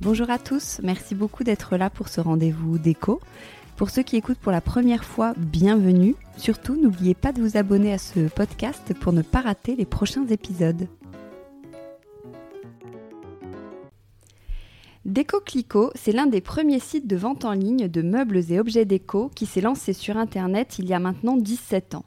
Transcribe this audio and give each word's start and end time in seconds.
Bonjour 0.00 0.30
à 0.30 0.38
tous, 0.38 0.80
merci 0.84 1.16
beaucoup 1.16 1.42
d'être 1.42 1.76
là 1.76 1.90
pour 1.90 2.06
ce 2.08 2.20
rendez-vous 2.20 2.78
déco. 2.78 3.20
Pour 3.76 3.90
ceux 3.90 4.04
qui 4.04 4.14
écoutent 4.14 4.38
pour 4.38 4.52
la 4.52 4.60
première 4.60 5.04
fois, 5.04 5.34
bienvenue. 5.36 6.14
Surtout, 6.36 6.80
n'oubliez 6.80 7.14
pas 7.14 7.32
de 7.32 7.42
vous 7.42 7.56
abonner 7.56 7.92
à 7.92 7.98
ce 7.98 8.28
podcast 8.28 8.94
pour 8.94 9.12
ne 9.12 9.22
pas 9.22 9.40
rater 9.40 9.74
les 9.74 9.86
prochains 9.86 10.24
épisodes. 10.28 10.86
Déco 15.04 15.40
Clico, 15.40 15.90
c'est 15.96 16.12
l'un 16.12 16.26
des 16.26 16.42
premiers 16.42 16.78
sites 16.78 17.08
de 17.08 17.16
vente 17.16 17.44
en 17.44 17.52
ligne 17.52 17.88
de 17.88 18.02
meubles 18.02 18.52
et 18.52 18.60
objets 18.60 18.84
déco 18.84 19.32
qui 19.34 19.46
s'est 19.46 19.60
lancé 19.60 19.92
sur 19.92 20.16
Internet 20.16 20.78
il 20.78 20.86
y 20.86 20.94
a 20.94 21.00
maintenant 21.00 21.36
17 21.36 21.96
ans. 21.96 22.04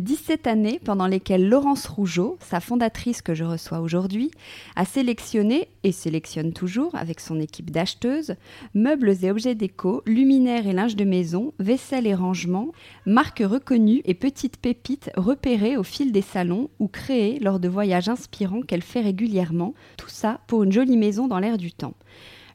17 0.00 0.46
années 0.46 0.80
pendant 0.84 1.08
lesquelles 1.08 1.48
Laurence 1.48 1.86
Rougeau, 1.86 2.38
sa 2.40 2.60
fondatrice 2.60 3.20
que 3.20 3.34
je 3.34 3.42
reçois 3.42 3.80
aujourd'hui, 3.80 4.30
a 4.76 4.84
sélectionné, 4.84 5.68
et 5.82 5.90
sélectionne 5.90 6.52
toujours 6.52 6.94
avec 6.94 7.18
son 7.18 7.40
équipe 7.40 7.70
d'acheteuses, 7.70 8.34
meubles 8.74 9.14
et 9.24 9.30
objets 9.30 9.56
déco, 9.56 10.02
luminaires 10.06 10.66
et 10.66 10.72
linge 10.72 10.96
de 10.96 11.04
maison, 11.04 11.52
vaisselle 11.58 12.06
et 12.06 12.14
rangement, 12.14 12.68
marques 13.06 13.42
reconnues 13.44 14.02
et 14.04 14.14
petites 14.14 14.58
pépites 14.58 15.10
repérées 15.16 15.76
au 15.76 15.82
fil 15.82 16.12
des 16.12 16.22
salons 16.22 16.70
ou 16.78 16.86
créées 16.86 17.40
lors 17.40 17.58
de 17.58 17.68
voyages 17.68 18.08
inspirants 18.08 18.62
qu'elle 18.62 18.82
fait 18.82 19.00
régulièrement, 19.00 19.74
tout 19.96 20.08
ça 20.08 20.40
pour 20.46 20.62
une 20.62 20.72
jolie 20.72 20.96
maison 20.96 21.26
dans 21.26 21.40
l'air 21.40 21.58
du 21.58 21.72
temps. 21.72 21.94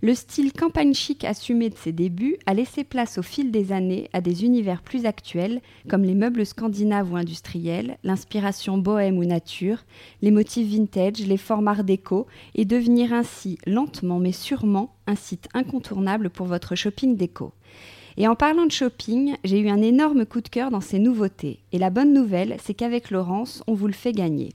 Le 0.03 0.15
style 0.15 0.51
campagne 0.51 0.93
chic 0.93 1.23
assumé 1.23 1.69
de 1.69 1.77
ses 1.77 1.93
débuts 1.93 2.35
a 2.45 2.53
laissé 2.53 2.83
place 2.83 3.17
au 3.17 3.21
fil 3.21 3.51
des 3.51 3.71
années 3.71 4.09
à 4.11 4.19
des 4.19 4.43
univers 4.43 4.81
plus 4.81 5.05
actuels 5.05 5.61
comme 5.87 6.03
les 6.03 6.13
meubles 6.13 6.45
scandinaves 6.45 7.13
ou 7.13 7.15
industriels, 7.15 7.97
l'inspiration 8.03 8.77
bohème 8.77 9.17
ou 9.17 9.23
nature, 9.23 9.85
les 10.21 10.31
motifs 10.31 10.67
vintage, 10.67 11.25
les 11.25 11.37
formes 11.37 11.69
art 11.69 11.85
déco 11.85 12.27
et 12.53 12.65
devenir 12.65 13.13
ainsi 13.13 13.57
lentement 13.65 14.19
mais 14.19 14.33
sûrement 14.33 14.93
un 15.07 15.15
site 15.15 15.47
incontournable 15.53 16.29
pour 16.29 16.47
votre 16.47 16.75
shopping 16.75 17.15
déco. 17.15 17.53
Et 18.17 18.27
en 18.27 18.35
parlant 18.35 18.65
de 18.65 18.71
shopping, 18.71 19.37
j'ai 19.45 19.59
eu 19.59 19.69
un 19.69 19.81
énorme 19.81 20.25
coup 20.25 20.41
de 20.41 20.49
cœur 20.49 20.69
dans 20.69 20.81
ces 20.81 20.99
nouveautés. 20.99 21.61
Et 21.71 21.77
la 21.77 21.89
bonne 21.89 22.13
nouvelle, 22.13 22.57
c'est 22.61 22.73
qu'avec 22.73 23.09
Laurence, 23.09 23.63
on 23.67 23.73
vous 23.73 23.87
le 23.87 23.93
fait 23.93 24.11
gagner. 24.11 24.49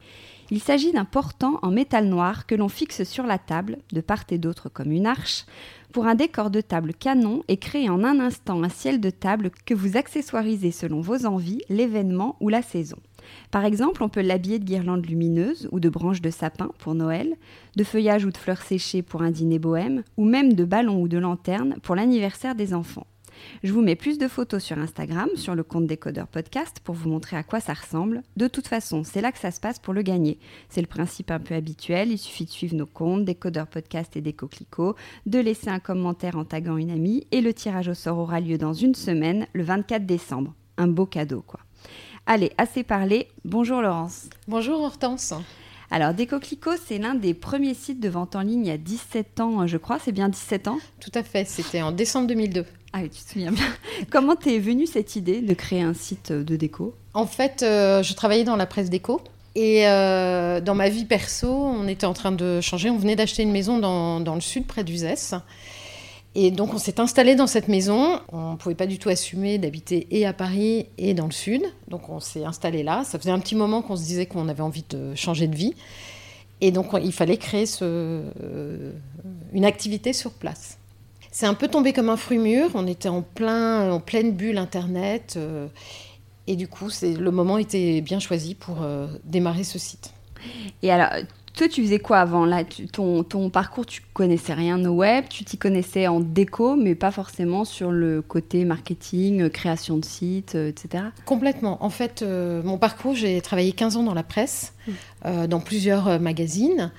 Il 0.50 0.62
s'agit 0.62 0.92
d'un 0.92 1.04
portant 1.04 1.58
en 1.60 1.70
métal 1.70 2.06
noir 2.06 2.46
que 2.46 2.54
l'on 2.54 2.70
fixe 2.70 3.02
sur 3.02 3.26
la 3.26 3.36
table, 3.36 3.76
de 3.92 4.00
part 4.00 4.24
et 4.30 4.38
d'autre 4.38 4.70
comme 4.70 4.92
une 4.92 5.06
arche, 5.06 5.44
pour 5.92 6.06
un 6.06 6.14
décor 6.14 6.50
de 6.50 6.62
table 6.62 6.94
canon 6.94 7.42
et 7.48 7.58
créer 7.58 7.90
en 7.90 8.02
un 8.02 8.18
instant 8.18 8.62
un 8.62 8.70
ciel 8.70 8.98
de 8.98 9.10
table 9.10 9.50
que 9.66 9.74
vous 9.74 9.98
accessoirisez 9.98 10.70
selon 10.70 11.02
vos 11.02 11.26
envies, 11.26 11.60
l'événement 11.68 12.36
ou 12.40 12.48
la 12.48 12.62
saison. 12.62 12.96
Par 13.50 13.66
exemple, 13.66 14.02
on 14.02 14.08
peut 14.08 14.22
l'habiller 14.22 14.58
de 14.58 14.64
guirlandes 14.64 15.04
lumineuses 15.04 15.68
ou 15.70 15.80
de 15.80 15.90
branches 15.90 16.22
de 16.22 16.30
sapin 16.30 16.70
pour 16.78 16.94
Noël, 16.94 17.36
de 17.76 17.84
feuillage 17.84 18.24
ou 18.24 18.30
de 18.30 18.38
fleurs 18.38 18.62
séchées 18.62 19.02
pour 19.02 19.20
un 19.20 19.30
dîner 19.30 19.58
bohème, 19.58 20.02
ou 20.16 20.24
même 20.24 20.54
de 20.54 20.64
ballons 20.64 21.02
ou 21.02 21.08
de 21.08 21.18
lanternes 21.18 21.76
pour 21.82 21.94
l'anniversaire 21.94 22.54
des 22.54 22.72
enfants. 22.72 23.06
Je 23.62 23.72
vous 23.72 23.82
mets 23.82 23.96
plus 23.96 24.18
de 24.18 24.28
photos 24.28 24.62
sur 24.62 24.78
Instagram, 24.78 25.28
sur 25.36 25.54
le 25.54 25.62
compte 25.62 25.86
Décodeur 25.86 26.26
Podcast, 26.26 26.80
pour 26.82 26.94
vous 26.94 27.08
montrer 27.08 27.36
à 27.36 27.42
quoi 27.42 27.60
ça 27.60 27.74
ressemble. 27.74 28.22
De 28.36 28.48
toute 28.48 28.68
façon, 28.68 29.04
c'est 29.04 29.20
là 29.20 29.32
que 29.32 29.38
ça 29.38 29.50
se 29.50 29.60
passe 29.60 29.78
pour 29.78 29.94
le 29.94 30.02
gagner. 30.02 30.38
C'est 30.68 30.80
le 30.80 30.86
principe 30.86 31.30
un 31.30 31.40
peu 31.40 31.54
habituel, 31.54 32.12
il 32.12 32.18
suffit 32.18 32.44
de 32.44 32.50
suivre 32.50 32.76
nos 32.76 32.86
comptes, 32.86 33.24
Décodeur 33.24 33.66
Podcast 33.66 34.16
et 34.16 34.20
Décoclico, 34.20 34.94
de 35.26 35.38
laisser 35.38 35.68
un 35.68 35.80
commentaire 35.80 36.36
en 36.36 36.44
taguant 36.44 36.76
une 36.76 36.90
amie, 36.90 37.26
et 37.32 37.40
le 37.40 37.52
tirage 37.52 37.88
au 37.88 37.94
sort 37.94 38.18
aura 38.18 38.40
lieu 38.40 38.58
dans 38.58 38.72
une 38.72 38.94
semaine, 38.94 39.46
le 39.52 39.62
24 39.62 40.06
décembre. 40.06 40.54
Un 40.76 40.88
beau 40.88 41.06
cadeau, 41.06 41.42
quoi. 41.46 41.60
Allez, 42.26 42.52
assez 42.58 42.82
parlé. 42.82 43.28
Bonjour 43.44 43.80
Laurence. 43.80 44.28
Bonjour 44.46 44.80
Hortense. 44.82 45.34
Alors, 45.90 46.12
Décoclico, 46.12 46.72
c'est 46.84 46.98
l'un 46.98 47.14
des 47.14 47.32
premiers 47.32 47.72
sites 47.72 48.00
de 48.00 48.10
vente 48.10 48.36
en 48.36 48.42
ligne 48.42 48.66
il 48.66 48.68
y 48.68 48.70
a 48.70 48.76
17 48.76 49.40
ans, 49.40 49.66
je 49.66 49.78
crois. 49.78 49.98
C'est 49.98 50.12
bien 50.12 50.28
17 50.28 50.68
ans? 50.68 50.78
Tout 51.00 51.10
à 51.14 51.22
fait, 51.22 51.46
c'était 51.46 51.80
en 51.80 51.92
décembre 51.92 52.26
2002. 52.26 52.66
Ah 52.92 53.00
oui, 53.02 53.10
tu 53.10 53.22
te 53.22 53.32
souviens 53.32 53.52
bien. 53.52 53.66
Comment 54.10 54.36
t'es 54.36 54.58
venue 54.58 54.86
cette 54.86 55.16
idée 55.16 55.40
de 55.40 55.54
créer 55.54 55.82
un 55.82 55.94
site 55.94 56.32
de 56.32 56.56
déco? 56.56 56.94
En 57.14 57.26
fait, 57.26 57.62
euh, 57.62 58.02
je 58.02 58.14
travaillais 58.14 58.44
dans 58.44 58.56
la 58.56 58.66
presse 58.66 58.90
déco. 58.90 59.20
Et 59.54 59.88
euh, 59.88 60.60
dans 60.60 60.74
ma 60.74 60.88
vie 60.88 61.04
perso, 61.04 61.50
on 61.50 61.88
était 61.88 62.06
en 62.06 62.14
train 62.14 62.32
de 62.32 62.60
changer. 62.60 62.90
On 62.90 62.96
venait 62.96 63.16
d'acheter 63.16 63.42
une 63.42 63.50
maison 63.50 63.78
dans, 63.78 64.20
dans 64.20 64.34
le 64.34 64.40
sud, 64.40 64.66
près 64.66 64.84
d'Uzès. 64.84 65.34
Et 66.34 66.50
donc, 66.50 66.72
on 66.74 66.78
s'est 66.78 67.00
installé 67.00 67.34
dans 67.34 67.46
cette 67.46 67.68
maison. 67.68 68.20
On 68.30 68.52
ne 68.52 68.56
pouvait 68.56 68.74
pas 68.74 68.86
du 68.86 68.98
tout 68.98 69.08
assumer 69.08 69.58
d'habiter 69.58 70.06
et 70.10 70.26
à 70.26 70.32
Paris 70.32 70.86
et 70.96 71.12
dans 71.12 71.26
le 71.26 71.32
sud. 71.32 71.62
Donc, 71.88 72.08
on 72.08 72.20
s'est 72.20 72.44
installé 72.44 72.82
là. 72.82 73.02
Ça 73.04 73.18
faisait 73.18 73.32
un 73.32 73.40
petit 73.40 73.56
moment 73.56 73.82
qu'on 73.82 73.96
se 73.96 74.04
disait 74.04 74.26
qu'on 74.26 74.48
avait 74.48 74.62
envie 74.62 74.84
de 74.88 75.14
changer 75.14 75.48
de 75.48 75.56
vie. 75.56 75.74
Et 76.60 76.70
donc, 76.70 76.88
il 77.02 77.12
fallait 77.12 77.36
créer 77.36 77.64
euh, 77.82 78.92
une 79.52 79.64
activité 79.64 80.12
sur 80.12 80.32
place. 80.32 80.77
C'est 81.38 81.46
un 81.46 81.54
peu 81.54 81.68
tombé 81.68 81.92
comme 81.92 82.08
un 82.08 82.16
fruit 82.16 82.38
mûr. 82.38 82.68
On 82.74 82.88
était 82.88 83.08
en, 83.08 83.22
plein, 83.22 83.92
en 83.92 84.00
pleine 84.00 84.32
bulle 84.32 84.58
Internet. 84.58 85.34
Euh, 85.36 85.68
et 86.48 86.56
du 86.56 86.66
coup, 86.66 86.88
le 87.00 87.30
moment 87.30 87.58
était 87.58 88.00
bien 88.00 88.18
choisi 88.18 88.56
pour 88.56 88.82
euh, 88.82 89.06
démarrer 89.22 89.62
ce 89.62 89.78
site. 89.78 90.12
Et 90.82 90.90
alors, 90.90 91.24
Toi, 91.58 91.66
tu 91.66 91.82
faisais 91.82 91.98
quoi 91.98 92.20
avant 92.20 92.46
là 92.46 92.62
ton, 92.92 93.24
ton, 93.24 93.50
parcours, 93.50 93.84
tu 93.84 94.00
connaissais 94.12 94.54
rien 94.54 94.78
au 94.84 94.90
web, 94.90 95.24
tu 95.28 95.42
t'y 95.42 95.58
connaissais 95.58 96.06
en 96.06 96.20
déco, 96.20 96.76
mais 96.76 96.94
pas 96.94 97.10
forcément 97.10 97.64
sur 97.64 97.90
le 97.90 98.22
côté 98.22 98.64
marketing, 98.64 99.42
euh, 99.42 99.48
création 99.48 99.96
de 99.96 100.04
sites, 100.04 100.54
euh, 100.54 100.68
etc. 100.68 101.06
Complètement. 101.24 101.82
En 101.82 101.90
fait, 101.90 102.22
euh, 102.22 102.62
mon 102.62 102.78
parcours, 102.78 103.16
j'ai 103.16 103.40
travaillé 103.40 103.72
15 103.72 103.96
ans 103.96 104.04
dans 104.04 104.14
la 104.14 104.22
presse, 104.22 104.72
mmh. 104.86 105.46
dans 105.48 105.58
plusieurs 105.58 106.20
magazines. 106.20 106.92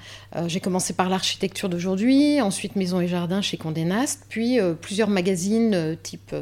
j'ai 0.48 0.60
commencé 0.60 0.92
par 0.92 1.08
l'architecture 1.08 1.70
d'aujourd'hui, 1.70 2.42
ensuite 2.42 2.76
Maison 2.76 3.00
et 3.00 3.08
Jardin 3.08 3.42
chez 3.42 3.56
Condé 3.56 3.86
Nast, 3.86 4.26
puis 4.28 4.60
plusieurs 4.82 5.10
magazines 5.10 5.96
type 6.04 6.36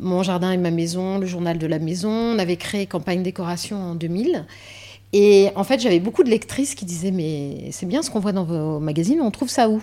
Mon 0.00 0.24
Jardin 0.24 0.50
et 0.50 0.56
ma 0.56 0.72
maison, 0.72 1.18
le 1.18 1.26
journal 1.26 1.58
de 1.58 1.68
la 1.68 1.78
maison. 1.78 2.10
On 2.10 2.38
avait 2.40 2.56
créé 2.56 2.86
Campagne 2.86 3.22
Décoration 3.22 3.76
en 3.76 3.94
2000. 3.94 4.44
Et 5.16 5.50
en 5.54 5.62
fait, 5.62 5.78
j'avais 5.78 6.00
beaucoup 6.00 6.24
de 6.24 6.28
lectrices 6.28 6.74
qui 6.74 6.84
disaient 6.84 7.12
Mais 7.12 7.70
c'est 7.70 7.86
bien 7.86 8.02
ce 8.02 8.10
qu'on 8.10 8.18
voit 8.18 8.32
dans 8.32 8.44
vos 8.44 8.80
magazines, 8.80 9.20
on 9.20 9.30
trouve 9.30 9.48
ça 9.48 9.68
où? 9.70 9.80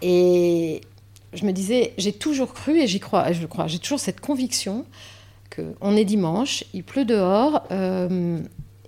Et 0.00 0.80
je 1.34 1.44
me 1.44 1.52
disais 1.52 1.92
J'ai 1.98 2.12
toujours 2.12 2.54
cru, 2.54 2.80
et 2.80 2.86
j'y 2.86 2.98
crois, 2.98 3.32
je 3.32 3.46
crois, 3.46 3.66
j'ai 3.66 3.78
toujours 3.78 4.00
cette 4.00 4.20
conviction 4.20 4.86
qu'on 5.54 5.94
est 5.94 6.06
dimanche, 6.06 6.64
il 6.72 6.82
pleut 6.82 7.04
dehors, 7.04 7.64
euh, 7.70 8.40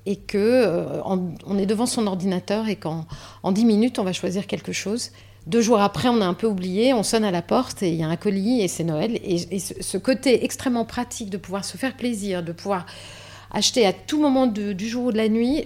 et 0.06 0.16
que 0.16 0.38
euh, 0.38 1.02
on 1.04 1.58
est 1.58 1.66
devant 1.66 1.84
son 1.84 2.06
ordinateur 2.06 2.69
et 2.69 2.76
qu'en 2.76 3.04
en 3.42 3.52
10 3.52 3.66
minutes, 3.66 3.98
on 3.98 4.04
va 4.04 4.14
choisir 4.14 4.46
quelque 4.46 4.72
chose. 4.72 5.10
Deux 5.46 5.60
jours 5.60 5.81
après, 5.81 6.08
on 6.08 6.22
a 6.22 6.26
un 6.26 6.32
peu 6.32 6.46
oublié, 6.46 6.94
on 6.94 7.02
sonne 7.02 7.25
à 7.25 7.31
la 7.31 7.42
porte 7.42 7.82
et 7.82 7.90
il 7.90 7.96
y 7.96 8.02
a 8.02 8.08
un 8.08 8.16
colis 8.16 8.62
et 8.62 8.69
c'est 8.69 8.84
Noël. 8.84 9.20
Et, 9.22 9.58
ce 9.58 9.98
côté 9.98 10.44
extrêmement 10.44 10.86
pratique 10.86 11.28
de 11.28 11.36
pouvoir 11.36 11.66
se 11.66 11.76
faire 11.76 11.94
plaisir, 11.94 12.42
de 12.42 12.52
pouvoir 12.52 12.86
acheter 13.54 13.86
à 13.86 13.92
tout 13.92 14.20
moment 14.20 14.46
du 14.46 14.88
jour 14.88 15.04
ou 15.04 15.12
de 15.12 15.16
la 15.16 15.28
nuit, 15.28 15.62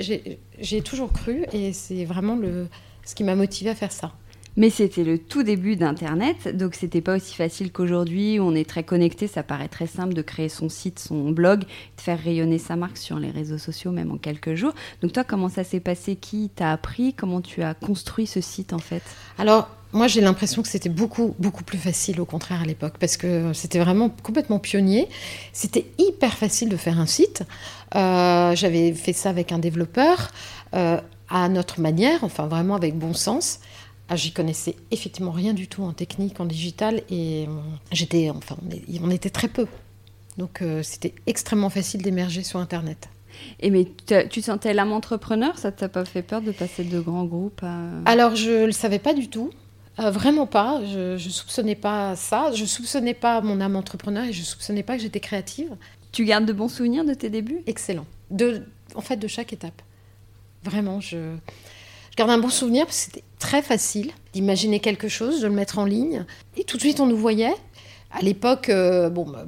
j'ai 0.61 0.83
toujours 0.83 1.13
cru 1.13 1.45
et 1.53 1.73
c'est 1.73 2.05
vraiment 2.05 2.37
le, 2.37 2.69
ce 3.05 3.15
qui 3.15 3.25
m'a 3.25 3.35
motivé 3.35 3.71
à 3.71 3.75
faire 3.75 3.93
ça. 3.93 4.13
Mais 4.57 4.71
c'était 4.71 5.05
le 5.05 5.19
tout 5.19 5.45
début 5.45 5.77
d'Internet, 5.77 6.57
donc 6.57 6.75
c'était 6.75 7.01
pas 7.01 7.15
aussi 7.15 7.37
facile 7.37 7.71
qu'aujourd'hui 7.71 8.41
où 8.41 8.43
on 8.43 8.57
est 8.57 8.69
très 8.69 8.83
connecté. 8.83 9.29
Ça 9.29 9.45
paraît 9.45 9.69
très 9.69 9.87
simple 9.87 10.15
de 10.15 10.23
créer 10.23 10.49
son 10.49 10.69
site, 10.69 10.99
son 10.99 11.31
blog, 11.31 11.61
de 11.61 12.01
faire 12.01 12.21
rayonner 12.21 12.59
sa 12.59 12.75
marque 12.75 12.97
sur 12.97 13.21
les 13.21 13.31
réseaux 13.31 13.59
sociaux, 13.59 13.93
même 13.93 14.11
en 14.11 14.17
quelques 14.17 14.55
jours. 14.55 14.73
Donc 15.01 15.13
toi, 15.13 15.23
comment 15.23 15.49
ça 15.49 15.63
s'est 15.63 15.79
passé? 15.79 16.17
Qui 16.17 16.51
t'a 16.53 16.73
appris? 16.73 17.15
Comment 17.15 17.41
tu 17.41 17.63
as 17.63 17.75
construit 17.75 18.27
ce 18.27 18.41
site 18.41 18.73
en 18.73 18.81
fait? 18.81 19.03
Alors, 19.39 19.69
moi, 19.93 20.07
j'ai 20.07 20.21
l'impression 20.21 20.63
que 20.63 20.69
c'était 20.69 20.91
beaucoup, 20.91 21.35
beaucoup 21.39 21.65
plus 21.65 21.79
facile, 21.79 22.21
au 22.21 22.27
contraire, 22.27 22.61
à 22.61 22.65
l'époque, 22.65 22.95
parce 23.01 23.17
que 23.17 23.53
c'était 23.55 23.79
vraiment 23.79 24.11
complètement 24.11 24.59
pionnier. 24.59 25.09
C'était 25.53 25.87
hyper 25.99 26.37
facile 26.37 26.69
de 26.69 26.77
faire 26.77 27.01
un 27.01 27.07
site. 27.07 27.43
Euh, 27.95 28.55
j'avais 28.55 28.93
fait 28.93 29.15
ça 29.15 29.31
avec 29.31 29.51
un 29.51 29.59
développeur, 29.59 30.31
euh, 30.75 31.01
à 31.31 31.49
notre 31.49 31.81
manière, 31.81 32.23
enfin 32.23 32.47
vraiment 32.47 32.75
avec 32.75 32.99
bon 32.99 33.15
sens. 33.15 33.61
Ah, 34.11 34.17
J'y 34.17 34.33
connaissais 34.33 34.77
effectivement 34.91 35.33
rien 35.33 35.55
du 35.55 35.69
tout 35.69 35.83
en 35.83 35.93
technique, 35.93 36.39
en 36.41 36.45
digital, 36.45 37.03
et 37.11 37.47
j'étais, 37.91 38.31
enfin, 38.31 38.57
on 39.03 39.11
était 39.11 39.31
très 39.31 39.49
peu. 39.49 39.67
Donc, 40.37 40.61
euh, 40.61 40.83
c'était 40.83 41.15
extrêmement 41.27 41.71
facile 41.71 42.03
d'émerger 42.03 42.43
sur 42.43 42.61
Internet. 42.61 43.09
Et 43.61 43.71
mais 43.71 43.87
tu 44.31 44.43
sentais 44.43 44.75
l'âme 44.75 44.93
entrepreneur? 44.93 45.57
Ça 45.59 45.73
t'a 45.73 45.89
pas 45.89 46.05
fait 46.05 46.23
peur 46.23 46.43
de 46.43 46.53
passer 46.53 46.85
de 46.85 47.01
grands 47.01 47.25
groupes 47.25 47.65
Alors, 48.05 48.35
je 48.37 48.67
le 48.67 48.73
savais 48.73 48.99
pas 48.99 49.15
du 49.15 49.29
tout. 49.29 49.51
Euh, 50.01 50.11
vraiment 50.11 50.47
pas. 50.47 50.81
Je, 50.85 51.13
ne 51.13 51.19
soupçonnais 51.19 51.75
pas 51.75 52.17
ça. 52.17 52.53
Je 52.53 52.65
soupçonnais 52.65 53.15
pas 53.15 53.41
mon 53.41 53.61
âme 53.61 53.77
entrepreneur 53.77 54.25
et 54.25 54.33
je 54.33 54.43
soupçonnais 54.43 54.83
pas 54.83 54.97
que 54.97 55.03
j'étais 55.03 55.21
créative. 55.21 55.75
Tu 56.13 56.25
gardes 56.25 56.47
de 56.47 56.53
bons 56.53 56.69
souvenirs 56.69 57.05
de 57.05 57.15
tes 57.15 57.31
débuts? 57.31 57.63
Excellent. 57.67 58.07
De, 58.31 58.63
en 58.95 59.01
fait, 59.01 59.17
de 59.17 59.29
chaque 59.29 59.53
étape. 59.53 59.83
Vraiment, 60.63 61.01
je, 61.01 61.35
je 62.11 62.17
garde 62.17 62.31
un 62.31 62.39
bon 62.39 62.49
souvenir 62.49 62.87
parce 62.87 62.99
que 62.99 63.05
c'était 63.05 63.25
très 63.39 63.63
facile 63.63 64.11
d'imaginer 64.33 64.81
quelque 64.81 65.09
chose, 65.09 65.41
de 65.41 65.47
le 65.47 65.55
mettre 65.55 65.79
en 65.79 65.85
ligne. 65.85 66.25
Et 66.57 66.65
tout 66.65 66.77
de 66.77 66.83
suite, 66.83 67.01
on 67.01 67.07
nous 67.07 67.17
voyait. 67.17 67.55
À 68.11 68.21
l'époque, 68.23 68.69
euh, 68.71 69.11
bon, 69.11 69.27
bah, 69.27 69.47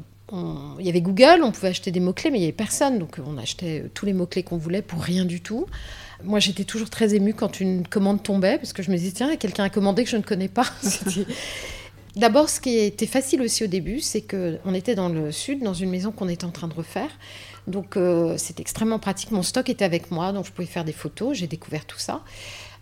il 0.78 0.86
y 0.86 0.88
avait 0.88 1.00
Google, 1.00 1.40
on 1.42 1.50
pouvait 1.50 1.68
acheter 1.68 1.90
des 1.90 2.00
mots-clés, 2.00 2.30
mais 2.30 2.38
il 2.38 2.42
n'y 2.42 2.46
avait 2.46 2.52
personne. 2.52 2.98
Donc, 2.98 3.16
on 3.24 3.38
achetait 3.38 3.90
tous 3.94 4.06
les 4.06 4.12
mots-clés 4.12 4.42
qu'on 4.42 4.58
voulait 4.58 4.82
pour 4.82 5.00
rien 5.00 5.24
du 5.24 5.40
tout. 5.40 5.66
Moi, 6.24 6.38
j'étais 6.38 6.64
toujours 6.64 6.90
très 6.90 7.14
émue 7.14 7.34
quand 7.34 7.60
une 7.60 7.86
commande 7.86 8.22
tombait, 8.22 8.58
parce 8.58 8.72
que 8.72 8.82
je 8.82 8.90
me 8.90 8.96
disais, 8.96 9.12
tiens, 9.12 9.36
quelqu'un 9.36 9.64
a 9.64 9.70
commandé 9.70 10.04
que 10.04 10.10
je 10.10 10.16
ne 10.16 10.22
connais 10.22 10.48
pas. 10.48 10.66
D'abord, 12.16 12.48
ce 12.48 12.60
qui 12.60 12.76
était 12.76 13.06
facile 13.06 13.40
aussi 13.40 13.62
au 13.62 13.68
début, 13.68 14.00
c'est 14.00 14.22
qu'on 14.22 14.74
était 14.74 14.94
dans 14.96 15.08
le 15.08 15.30
sud, 15.30 15.62
dans 15.62 15.74
une 15.74 15.90
maison 15.90 16.10
qu'on 16.10 16.28
était 16.28 16.44
en 16.44 16.50
train 16.50 16.66
de 16.66 16.74
refaire. 16.74 17.10
Donc, 17.68 17.96
euh, 17.96 18.36
c'était 18.36 18.62
extrêmement 18.62 18.98
pratique. 18.98 19.30
Mon 19.30 19.42
stock 19.42 19.68
était 19.68 19.84
avec 19.84 20.10
moi, 20.10 20.32
donc 20.32 20.46
je 20.46 20.50
pouvais 20.50 20.66
faire 20.66 20.84
des 20.84 20.92
photos. 20.92 21.36
J'ai 21.36 21.46
découvert 21.46 21.84
tout 21.84 21.98
ça. 21.98 22.22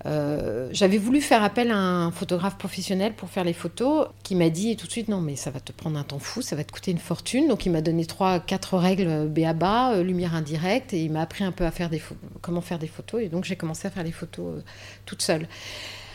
Euh, 0.07 0.69
j'avais 0.71 0.99
voulu 0.99 1.21
faire 1.21 1.43
appel 1.43 1.71
à 1.71 1.77
un 1.77 2.11
photographe 2.13 2.57
professionnel 2.57 3.15
pour 3.15 3.31
faire 3.31 3.45
les 3.45 3.53
photos, 3.53 4.07
qui 4.23 4.37
m'a 4.37 4.49
dit 4.49 4.77
tout 4.77 4.87
de 4.87 4.93
suite 4.93 5.09
non 5.09 5.21
mais 5.21 5.35
ça 5.35 5.51
va 5.51 5.59
te 5.61 5.73
prendre 5.73 5.99
un 5.99 6.05
temps 6.05 6.21
fou, 6.21 6.41
ça 6.41 6.55
va 6.55 6.65
te 6.65 6.73
coûter 6.73 6.91
une 6.91 6.99
fortune. 6.99 7.49
Donc 7.49 7.67
il 7.67 7.73
m'a 7.73 7.81
donné 7.81 8.07
trois, 8.07 8.39
quatre 8.41 8.79
règles 8.79 9.29
B 9.29 9.41
à 9.41 9.53
bas, 9.53 9.95
euh, 9.95 10.03
lumière 10.03 10.35
indirecte, 10.35 10.93
et 10.95 11.03
il 11.03 11.11
m'a 11.11 11.23
appris 11.23 11.45
un 11.45 11.53
peu 11.53 11.65
à 11.65 11.71
faire 11.71 11.91
des 11.91 12.01
comment 12.43 12.61
faire 12.61 12.79
des 12.79 12.87
photos. 12.87 13.23
Et 13.23 13.29
donc 13.29 13.45
j'ai 13.45 13.57
commencé 13.57 13.89
à 13.89 13.91
faire 13.91 14.05
les 14.05 14.13
photos 14.13 14.59
euh, 14.59 14.63
toute 15.05 15.23
seule. 15.23 15.49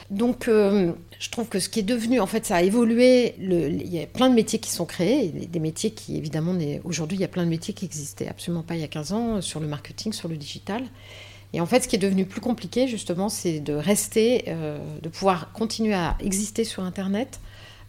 Donc, 0.10 0.46
je 0.48 1.30
trouve 1.32 1.48
que 1.48 1.60
ce 1.60 1.70
qui 1.70 1.80
est 1.80 1.84
devenu, 1.84 2.20
en 2.20 2.28
fait, 2.28 2.46
ça 2.46 2.58
a 2.58 2.62
évolué. 2.62 3.36
il 3.40 3.88
y 3.88 4.00
a 4.00 4.06
plein 4.06 4.30
de 4.30 4.36
métiers 4.36 4.60
qui 4.60 4.70
sont 4.70 4.86
créés, 4.86 5.30
des 5.30 5.60
métiers 5.60 5.92
qui, 5.92 6.18
évidemment, 6.18 6.56
aujourd'hui, 6.84 7.18
il 7.18 7.22
y 7.22 7.24
a 7.24 7.30
plein 7.30 7.46
de 7.46 7.50
métiers 7.50 7.74
qui 7.74 7.86
n'existaient 7.86 8.28
absolument 8.28 8.62
pas 8.64 8.76
il 8.76 8.82
y 8.82 8.84
a 8.84 8.90
15 8.90 9.14
ans 9.14 9.42
sur 9.42 9.60
le 9.60 9.66
marketing, 9.66 10.14
sur 10.14 10.28
le 10.28 10.36
digital. 10.36 10.84
Et 11.54 11.62
en 11.62 11.66
fait, 11.68 11.82
ce 11.82 11.88
qui 11.88 11.96
est 11.96 12.00
devenu 12.00 12.26
plus 12.26 12.42
compliqué, 12.42 12.88
justement, 12.88 13.30
c'est 13.30 13.60
de 13.60 13.74
rester, 13.74 14.46
euh, 14.48 14.78
de 15.02 15.10
pouvoir 15.10 15.52
continuer 15.54 15.94
à 15.94 16.18
exister 16.20 16.64
sur 16.64 16.84
Internet 16.84 17.40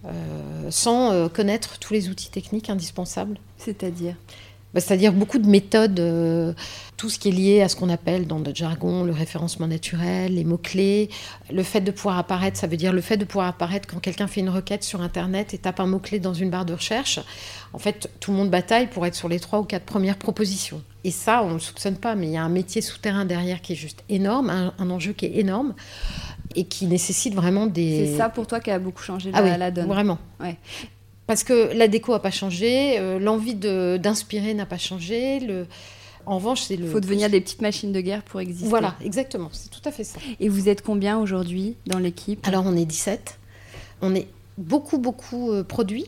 euh, 0.05 0.71
sans 0.71 1.13
euh, 1.13 1.29
connaître 1.29 1.79
tous 1.79 1.95
les 1.95 2.11
outils 2.11 2.31
techniques 2.31 2.69
indispensables. 2.69 3.39
C'est-à-dire? 3.57 4.17
Bah, 4.75 4.81
c'est-à-dire 4.81 5.13
beaucoup 5.13 5.39
de 5.39 5.47
méthodes, 5.47 6.01
euh, 6.01 6.53
tout 6.97 7.09
ce 7.09 7.21
qui 7.21 7.29
est 7.29 7.33
lié 7.33 7.63
à 7.63 7.69
ce 7.69 7.77
qu'on 7.77 7.89
appelle 7.89 8.27
dans 8.27 8.41
notre 8.41 8.57
jargon 8.57 9.05
le 9.05 9.13
référencement 9.13 9.69
naturel, 9.69 10.35
les 10.35 10.43
mots-clés, 10.43 11.11
le 11.53 11.63
fait 11.63 11.81
de 11.81 11.93
pouvoir 11.93 12.19
apparaître, 12.19 12.59
ça 12.59 12.67
veut 12.67 12.77
dire 12.77 12.93
le 12.93 13.01
fait 13.01 13.17
de 13.17 13.25
pouvoir 13.25 13.47
apparaître 13.47 13.89
quand 13.89 14.01
quelqu'un 14.01 14.27
fait 14.27 14.41
une 14.41 14.51
requête 14.51 14.83
sur 14.83 15.01
Internet 15.01 15.55
et 15.55 15.59
tape 15.59 15.79
un 15.79 15.87
mot-clé 15.87 16.19
dans 16.19 16.35
une 16.35 16.51
barre 16.51 16.65
de 16.65 16.75
recherche. 16.75 17.21
En 17.73 17.79
fait, 17.79 18.11
tout 18.19 18.33
le 18.33 18.37
monde 18.37 18.51
bataille 18.51 18.89
pour 18.89 19.07
être 19.07 19.15
sur 19.15 19.29
les 19.29 19.39
trois 19.39 19.61
ou 19.61 19.65
quatre 19.65 19.85
premières 19.85 20.17
propositions. 20.17 20.83
Et 21.05 21.11
ça, 21.13 21.43
on 21.45 21.49
ne 21.49 21.55
le 21.55 21.61
soupçonne 21.61 21.97
pas, 21.97 22.17
mais 22.17 22.27
il 22.27 22.33
y 22.33 22.37
a 22.37 22.43
un 22.43 22.49
métier 22.49 22.81
souterrain 22.81 23.25
derrière 23.25 23.61
qui 23.61 23.75
est 23.75 23.77
juste 23.77 24.03
énorme, 24.09 24.73
un, 24.79 24.91
enjeu 24.91 25.13
qui 25.13 25.27
est 25.27 25.37
énorme 25.39 25.75
et 26.57 26.65
qui 26.65 26.87
nécessite 26.87 27.35
vraiment 27.35 27.67
des... 27.67 28.07
C'est 28.07 28.17
ça 28.17 28.29
pour 28.29 28.47
toi 28.47 28.59
qui 28.59 28.71
a 28.71 28.79
beaucoup 28.79 29.03
changé 29.03 29.31
ah 29.35 29.43
la, 29.43 29.59
la 29.59 29.71
donne. 29.71 29.87
Vraiment. 29.87 30.19
Ouais. 30.41 30.57
Parce 31.27 31.45
que 31.45 31.73
la 31.75 31.89
déco 31.89 32.13
n'a 32.13 32.19
pas 32.19 32.31
changé, 32.31 32.99
euh, 32.99 33.19
l'envie 33.19 33.55
d'inspirer 33.55 34.55
n'a 34.55 34.67
pas 34.67 34.79
changé. 34.79 35.41
Le... 35.41 35.67
En 36.27 36.37
revanche, 36.37 36.63
c'est 36.63 36.77
le. 36.77 36.87
Il 36.87 36.91
faut 36.91 37.01
devenir 37.01 37.31
des 37.31 37.41
petites 37.41 37.63
machines 37.63 37.93
de 37.93 38.01
guerre 38.01 38.23
pour 38.23 38.41
exister. 38.41 38.69
Voilà, 38.69 38.95
exactement, 39.03 39.49
c'est 39.53 39.71
tout 39.71 39.87
à 39.87 39.93
fait 39.93 40.05
ça. 40.05 40.19
Et 40.41 40.49
vous 40.49 40.69
êtes 40.69 40.83
combien 40.83 41.19
aujourd'hui 41.19 41.77
dans 41.87 41.99
l'équipe? 41.99 42.47
Alors, 42.47 42.65
on 42.67 42.77
est 42.77 42.85
17. 42.85 43.39
On 44.03 44.15
est 44.15 44.27
beaucoup, 44.59 44.99
beaucoup 44.99 45.51
euh, 45.51 45.65
produits. 45.65 46.07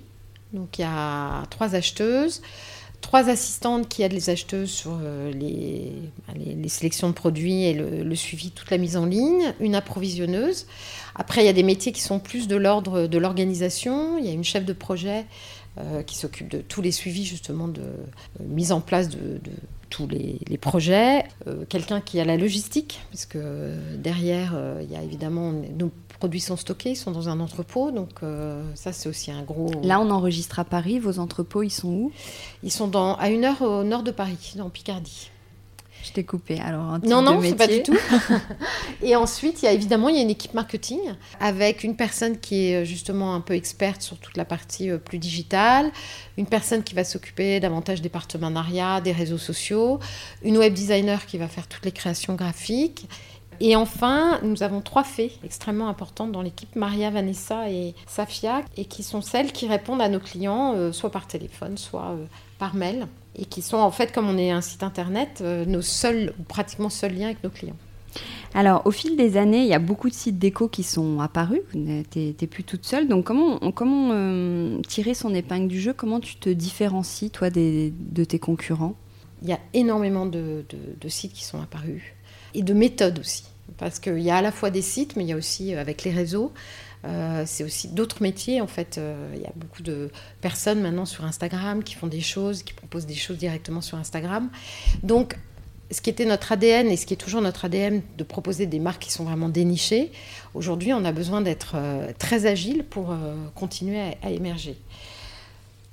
Donc, 0.53 0.79
il 0.79 0.83
y 0.83 0.85
a 0.85 1.45
trois 1.51 1.75
acheteuses, 1.75 2.43
trois 3.07 3.29
assistantes 3.29 3.89
qui 3.89 4.03
aident 4.03 4.15
les 4.15 4.31
acheteuses 4.31 4.69
sur 4.69 4.99
euh, 5.01 5.31
les, 5.31 5.93
les, 6.35 6.69
sélections 6.69 7.09
de 7.09 7.13
produits 7.13 7.63
et 7.63 7.73
le, 7.73 8.15
suivi, 8.17 8.51
toute 8.51 8.69
la 8.73 8.79
mise 8.79 8.97
en 8.97 9.07
ligne, 9.07 9.55
une 9.61 9.77
approvisionneuse. 9.77 10.67
Après, 11.15 11.43
il 11.43 11.47
y 11.47 11.49
a 11.49 11.53
des 11.53 11.63
métiers 11.63 11.93
qui 11.93 12.01
sont 12.01 12.19
plus 12.19 12.49
de 12.49 12.57
l'ordre 12.57 13.07
de 13.07 13.19
l'organisation. 13.19 14.19
Il 14.19 14.27
y 14.27 14.29
a 14.29 14.33
une 14.33 14.43
chef 14.43 14.65
de 14.65 14.73
projet 14.73 15.25
euh, 15.79 16.03
qui 16.03 16.17
s'occupe 16.19 16.49
de 16.49 16.59
tous 16.59 16.83
les 16.83 16.91
suivis 16.91 17.25
justement 17.25 17.69
de 17.69 17.81
euh, 17.81 18.45
mise 18.45 18.73
en 18.73 18.81
place 18.81 19.09
de, 19.09 19.41
tous 19.89 20.09
les, 20.09 20.59
projets. 20.59 21.23
Quelqu'un 21.69 22.01
qui 22.01 22.19
a 22.19 22.25
la 22.25 22.37
logistique, 22.37 22.99
parce 23.13 23.25
que 23.25 23.77
derrière, 23.99 24.61
il 24.83 24.93
y 24.93 24.97
a 24.97 25.03
évidemment 25.03 25.55
produits 26.19 26.41
sont 26.41 26.57
stockés, 26.57 26.91
ils 26.91 26.97
sont 26.97 27.11
dans 27.11 27.29
un 27.29 27.41
entrepôt, 27.41 27.91
donc 27.91 28.21
ça 28.75 28.93
c'est 28.93 29.09
aussi 29.09 29.31
un 29.31 29.43
gros. 29.43 29.71
Là, 29.83 30.01
on 30.01 30.11
enregistre 30.11 30.59
à 30.59 30.65
Paris. 30.65 30.99
Vos 30.99 31.19
entrepôts, 31.19 31.63
ils 31.63 31.71
sont 31.71 31.89
où? 31.89 32.13
Ils 32.63 32.73
sont 32.73 32.89
dans, 32.89 33.17
à 33.17 33.29
une 33.29 33.45
heure 33.45 33.63
au 33.63 33.85
nord 33.85 34.03
de 34.03 34.11
Paris, 34.11 34.55
dans 34.57 34.71
Picardie. 34.71 35.31
Je 36.07 36.13
t'ai 36.13 36.25
coupé. 36.25 36.61
Alors, 36.61 36.99
non, 37.03 37.21
non, 37.21 37.41
c'est 37.43 37.57
pas 37.57 37.67
du 37.67 37.83
tout. 37.83 37.97
et 39.03 39.17
ensuite, 39.17 39.63
il 39.63 39.65
y 39.65 39.69
a 39.69 39.73
évidemment 39.73 40.09
il 40.09 40.15
y 40.15 40.19
a 40.21 40.23
une 40.23 40.31
équipe 40.31 40.55
marketing 40.55 41.01
avec 41.41 41.83
une 41.83 41.97
personne 41.97 42.39
qui 42.39 42.69
est 42.69 42.83
euh, 42.83 42.85
justement 42.85 43.35
un 43.35 43.41
peu 43.41 43.55
experte 43.55 44.03
sur 44.03 44.17
toute 44.19 44.37
la 44.37 44.45
partie 44.45 44.89
euh, 44.89 44.99
plus 44.99 45.19
digitale, 45.19 45.91
une 46.39 46.47
personne 46.47 46.85
qui 46.85 46.95
va 46.95 47.03
s'occuper 47.03 47.59
davantage 47.59 48.03
des 48.03 48.09
partenariats, 48.09 49.01
des 49.01 49.11
réseaux 49.11 49.39
sociaux, 49.39 49.99
une 50.43 50.59
web 50.59 50.73
designer 50.75 51.27
qui 51.27 51.39
va 51.39 51.49
faire 51.49 51.67
toutes 51.67 51.85
les 51.85 51.93
créations 51.93 52.35
graphiques. 52.35 53.09
Et 53.61 53.77
enfin, 53.77 54.39
nous 54.43 54.63
avons 54.63 54.81
trois 54.81 55.05
fées 55.05 55.33
extrêmement 55.45 55.89
importantes 55.89 56.33
dans 56.33 56.43
l'équipe, 56.43 56.75
Maria, 56.77 57.11
Vanessa 57.11 57.71
et 57.71 57.95
Safia, 58.07 58.63
et 58.77 58.85
qui 58.85 59.03
sont 59.03 59.23
celles 59.23 59.53
qui 59.53 59.67
répondent 59.67 60.03
à 60.03 60.09
nos 60.09 60.21
clients, 60.21 60.75
euh, 60.75 60.93
soit 60.93 61.11
par 61.11 61.27
téléphone, 61.27 61.79
soit 61.79 62.17
par 62.59 62.75
mail 62.75 63.07
et 63.39 63.45
qui 63.45 63.63
sont 63.63 63.77
en 63.77 63.91
fait, 63.91 64.13
comme 64.13 64.29
on 64.29 64.39
est 64.39 64.51
un 64.51 64.61
site 64.61 64.83
internet, 64.83 65.41
euh, 65.41 65.65
nos 65.65 65.83
seuls, 65.83 66.33
ou 66.41 66.43
pratiquement 66.43 66.89
seuls 66.89 67.15
liens 67.15 67.27
avec 67.27 67.45
nos 67.45 67.51
clients. 67.51 67.77
Alors, 68.55 68.87
au 68.87 68.91
fil 68.91 69.17
des 69.17 69.37
années, 69.37 69.61
il 69.61 69.69
y 69.69 69.75
a 69.75 69.79
beaucoup 69.79 70.09
de 70.09 70.15
sites 70.15 70.39
déco 70.39 70.69
qui 70.69 70.83
sont 70.83 71.21
apparus. 71.21 71.61
Tu 71.73 71.79
n'es 71.79 72.33
plus 72.47 72.65
toute 72.65 72.87
seule. 72.87 73.09
Donc, 73.09 73.27
comment, 73.27 73.59
comment 73.73 74.11
euh, 74.13 74.81
tirer 74.89 75.13
son 75.13 75.35
épingle 75.35 75.69
du 75.69 75.79
jeu? 75.79 75.93
Comment 75.93 76.21
tu 76.21 76.37
te 76.37 76.49
différencies, 76.49 77.29
toi, 77.29 77.51
des, 77.51 77.93
de 77.95 78.25
tes 78.25 78.39
concurrents? 78.39 78.95
Il 79.43 79.49
y 79.49 79.53
a 79.53 79.61
énormément 79.75 80.25
de, 80.25 80.65
de, 80.99 81.09
sites 81.11 81.35
qui 81.35 81.45
sont 81.45 81.61
apparus 81.61 82.15
et 82.55 82.63
de 82.63 82.75
méthodes 82.75 83.19
aussi. 83.19 83.45
Parce 83.79 83.99
qu'il 83.99 84.21
y 84.21 84.31
a 84.31 84.37
à 84.37 84.43
la 84.43 84.53
fois 84.53 84.71
des 84.71 84.83
sites, 84.83 85.17
mais 85.17 85.25
il 85.25 85.29
y 85.29 85.33
a 85.33 85.37
aussi, 85.37 85.75
euh, 85.75 85.81
avec 85.81 86.05
les 86.05 86.11
réseaux, 86.11 86.53
euh, 87.05 87.45
c'est 87.47 87.65
aussi 87.65 87.89
d'autres 87.89 88.23
métiers. 88.23 88.61
En 88.61 88.67
fait, 88.67 89.01
il 89.35 89.41
y 89.41 89.47
a 89.47 89.53
beaucoup 89.55 89.83
de 89.83 90.11
personnes 90.41 90.81
maintenant 90.81 91.05
sur 91.05 91.25
Instagram 91.25 91.83
qui 91.83 91.95
font 91.95 92.07
des 92.07 92.21
choses, 92.21 92.63
qui 92.63 92.73
proposent 92.73 93.07
des 93.07 93.15
choses 93.15 93.39
directement 93.39 93.81
sur 93.81 93.99
Instagram. 93.99 94.49
Donc, 95.03 95.37
ce 95.91 96.01
qui 96.01 96.11
était 96.11 96.25
notre 96.25 96.53
ADN 96.53 96.89
et 96.89 96.97
ce 96.97 97.07
qui 97.07 97.15
est 97.15 97.19
toujours 97.19 97.41
notre 97.41 97.65
ADN 97.65 98.03
de 98.17 98.25
proposer 98.25 98.67
des 98.67 98.81
marques 98.81 99.03
qui 99.03 99.13
sont 99.13 99.25
vraiment 99.25 99.49
dénichées, 99.49 100.11
aujourd'hui 100.55 100.93
on 100.93 101.05
a 101.05 101.13
besoin 101.13 101.41
d'être 101.41 101.73
euh, 101.77 102.13
très 102.19 102.47
agile 102.47 102.85
pour 102.85 103.13
euh, 103.13 103.35
continuer 103.55 104.01
à, 104.23 104.31
émerger. 104.31 104.77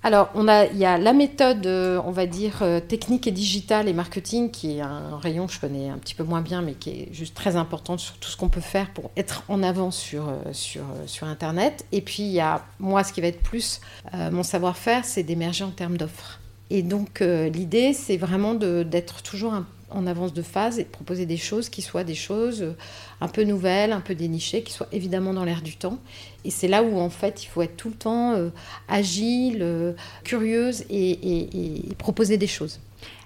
Alors 0.05 0.29
on 0.35 0.47
a, 0.49 0.65
il 0.65 0.77
y 0.77 0.85
a 0.85 0.97
la 0.97 1.13
méthode, 1.13 1.65
euh, 1.65 2.01
on 2.05 2.11
va 2.11 2.25
dire, 2.25 2.63
technique 2.87 3.25
et 3.25 3.31
digitale 3.31 3.87
et 3.87 3.93
marketing, 3.93 4.51
qui 4.51 4.77
est 4.77 4.81
un 4.81 5.17
rayon 5.17 5.47
que 5.47 5.53
je 5.53 5.59
connais 5.59 5.89
un 5.89 5.97
petit 5.97 6.13
peu 6.13 6.23
moins 6.23 6.41
bien, 6.41 6.61
mais 6.61 6.73
qui 6.73 6.89
est 6.89 7.13
juste 7.13 7.35
très 7.35 7.55
importante 7.55 7.99
sur 7.99 8.15
tout 8.17 8.29
ce 8.29 8.35
qu'on 8.35 8.49
peut 8.49 8.61
faire 8.61 8.89
pour 8.89 9.11
être 9.15 9.43
en 9.47 9.63
avant 9.63 9.91
sur, 9.91 10.25
sur, 10.51 10.83
sur 11.05 11.27
Internet. 11.27 11.85
Et 11.91 12.01
puis 12.01 12.23
il 12.23 12.31
y 12.31 12.41
a, 12.41 12.63
moi, 12.79 13.03
ce 13.03 13.13
qui 13.13 13.21
va 13.21 13.27
être 13.27 13.41
plus 13.41 13.79
mon 14.13 14.43
savoir-faire, 14.43 15.05
c'est 15.05 15.23
d'émerger 15.23 15.63
en 15.63 15.71
termes 15.71 15.97
d'offres. 15.97 16.39
Et 16.69 16.81
donc 16.83 17.21
l'idée, 17.21 17.93
c'est 17.93 18.17
vraiment 18.17 18.53
d'être 18.55 19.23
toujours 19.23 19.53
un 19.53 19.65
en 19.93 20.07
avance 20.07 20.33
de 20.33 20.41
phase 20.41 20.79
et 20.79 20.83
de 20.83 20.89
proposer 20.89 21.25
des 21.25 21.37
choses 21.37 21.69
qui 21.69 21.81
soient 21.81 22.03
des 22.03 22.15
choses 22.15 22.61
euh, 22.61 22.75
un 23.21 23.27
peu 23.27 23.43
nouvelles, 23.43 23.91
un 23.91 24.01
peu 24.01 24.15
dénichées, 24.15 24.63
qui 24.63 24.73
soient 24.73 24.87
évidemment 24.91 25.33
dans 25.33 25.45
l'air 25.45 25.61
du 25.61 25.77
temps. 25.77 25.99
Et 26.45 26.51
c'est 26.51 26.67
là 26.67 26.83
où 26.83 26.97
en 26.97 27.09
fait 27.09 27.43
il 27.43 27.47
faut 27.47 27.61
être 27.61 27.77
tout 27.77 27.89
le 27.89 27.95
temps 27.95 28.33
euh, 28.33 28.49
agile, 28.87 29.59
euh, 29.61 29.93
curieuse 30.23 30.83
et, 30.89 31.83
proposer 31.97 32.37
des 32.37 32.47
choses. 32.47 32.79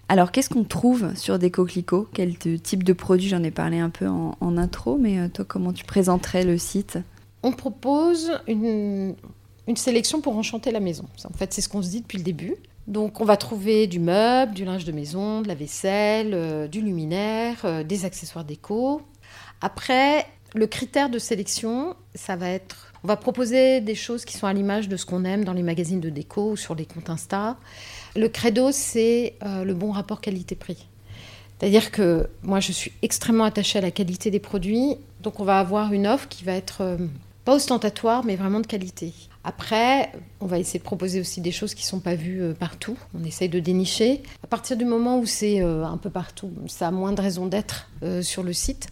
Alors 0.09 0.31
qu'est-ce 0.31 0.49
qu'on 0.49 0.63
trouve 0.63 1.15
sur 1.15 1.39
des 1.39 1.51
coquelicots 1.51 2.07
Quel 2.13 2.37
type 2.37 2.83
de 2.83 2.93
produit? 2.93 3.27
J'en 3.27 3.43
ai 3.43 3.51
parlé 3.51 3.79
un 3.79 3.89
peu 3.89 4.07
en, 4.07 4.57
intro, 4.57 4.97
mais 4.97 5.29
toi 5.29 5.45
comment 5.45 5.73
tu 5.73 5.83
présenterais 5.83 6.43
le 6.43 6.57
site? 6.57 6.97
On 7.43 7.51
propose 7.51 8.31
une, 8.47 9.15
une 9.67 9.75
sélection 9.75 10.21
pour 10.21 10.37
enchanter 10.37 10.71
la 10.71 10.79
maison. 10.79 11.05
En 11.25 11.33
fait 11.37 11.53
c'est 11.53 11.61
ce 11.61 11.67
qu'on 11.67 11.81
se 11.81 11.89
dit 11.89 12.01
depuis 12.01 12.17
le 12.17 12.23
début. 12.23 12.55
Donc 12.87 13.19
on 13.19 13.25
va 13.25 13.35
trouver 13.35 13.85
du 13.85 13.99
meuble, 13.99 14.53
du 14.53 14.63
linge 14.63 14.85
de 14.85 14.93
maison, 14.93 15.41
de 15.41 15.47
la 15.49 15.55
vaisselle, 15.55 16.31
euh, 16.33 16.67
du 16.67 16.81
luminaire, 16.81 17.57
euh, 17.65 17.83
des 17.83 18.05
accessoires 18.05 18.45
déco. 18.45 19.01
Après, 19.59 20.25
le 20.55 20.67
critère 20.67 21.09
de 21.09 21.19
sélection, 21.19 21.97
ça 22.15 22.37
va 22.37 22.49
être, 22.49 22.93
on 23.03 23.07
va 23.07 23.17
proposer 23.17 23.81
des 23.81 23.95
choses 23.95 24.23
qui 24.23 24.37
sont 24.37 24.47
à 24.47 24.53
l'image 24.53 24.87
de 24.87 24.95
ce 24.95 25.05
qu'on 25.05 25.25
aime 25.25 25.43
dans 25.43 25.51
les 25.51 25.63
magazines 25.63 25.99
de 25.99 26.09
déco 26.09 26.51
ou 26.51 26.55
sur 26.55 26.75
les 26.75 26.85
comptes 26.85 27.09
Insta. 27.09 27.57
Le 28.15 28.29
credo, 28.29 28.71
c'est 28.71 29.35
euh, 29.43 29.65
le 29.65 29.73
bon 29.73 29.91
rapport 29.91 30.21
qualité-prix. 30.21 30.87
C'est-à-dire 31.59 31.91
que 31.91 32.29
moi, 32.41 32.61
je 32.61 32.71
suis 32.71 32.93
extrêmement 33.01 33.43
attachée 33.43 33.79
à 33.79 33.81
la 33.81 33.91
qualité 33.91 34.31
des 34.31 34.39
produits, 34.39 34.95
donc 35.21 35.41
on 35.41 35.43
va 35.43 35.59
avoir 35.59 35.91
une 35.91 36.07
offre 36.07 36.29
qui 36.29 36.45
va 36.45 36.53
être 36.53 36.97
pas 37.45 37.55
ostentatoire, 37.55 38.23
mais 38.23 38.35
vraiment 38.35 38.59
de 38.59 38.67
qualité. 38.67 39.11
Après, 39.47 40.11
on 40.41 40.45
va 40.45 40.59
essayer 40.59 40.77
de 40.77 40.83
proposer 40.83 41.21
aussi 41.21 41.39
des 41.39 41.53
choses 41.53 41.73
qui 41.73 41.83
ne 41.83 41.87
sont 41.87 42.01
pas 42.01 42.15
vues 42.15 42.41
euh, 42.41 42.53
partout. 42.53 42.97
On 43.17 43.23
essaye 43.23 43.47
de 43.47 43.61
dénicher. 43.61 44.21
À 44.43 44.47
partir 44.47 44.75
du 44.75 44.83
moment 44.83 45.19
où 45.19 45.25
c'est 45.25 45.61
euh, 45.61 45.85
un 45.85 45.95
peu 45.95 46.09
partout, 46.09 46.51
ça 46.67 46.89
a 46.89 46.91
moins 46.91 47.13
de 47.13 47.21
raison 47.21 47.45
d'être 47.45 47.89
euh, 48.03 48.21
sur 48.21 48.43
le 48.43 48.51
site. 48.51 48.89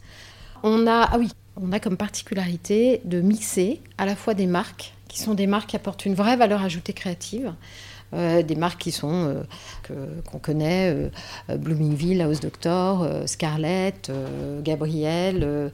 On 0.63 0.87
a, 0.87 1.09
ah 1.11 1.17
on 1.57 1.73
a 1.73 1.81
comme 1.81 1.97
particularité 1.97 3.01
de 3.03 3.19
mixer 3.19 3.81
à 3.97 4.05
la 4.05 4.15
fois 4.15 4.33
des 4.33 4.47
marques 4.47 4.93
qui 5.09 5.19
sont 5.19 5.33
des 5.33 5.45
marques 5.45 5.71
qui 5.71 5.75
apportent 5.75 6.05
une 6.05 6.15
vraie 6.15 6.37
valeur 6.37 6.63
ajoutée 6.63 6.93
créative. 6.93 7.53
Des 8.13 8.55
marques 8.55 8.81
qui 8.81 8.91
sont 8.91 9.43
qu'on 9.87 10.39
connaît, 10.39 11.11
Bloomingville, 11.49 12.21
House 12.21 12.39
Doctor, 12.39 13.07
Scarlett, 13.25 14.11
Gabriel, 14.63 15.71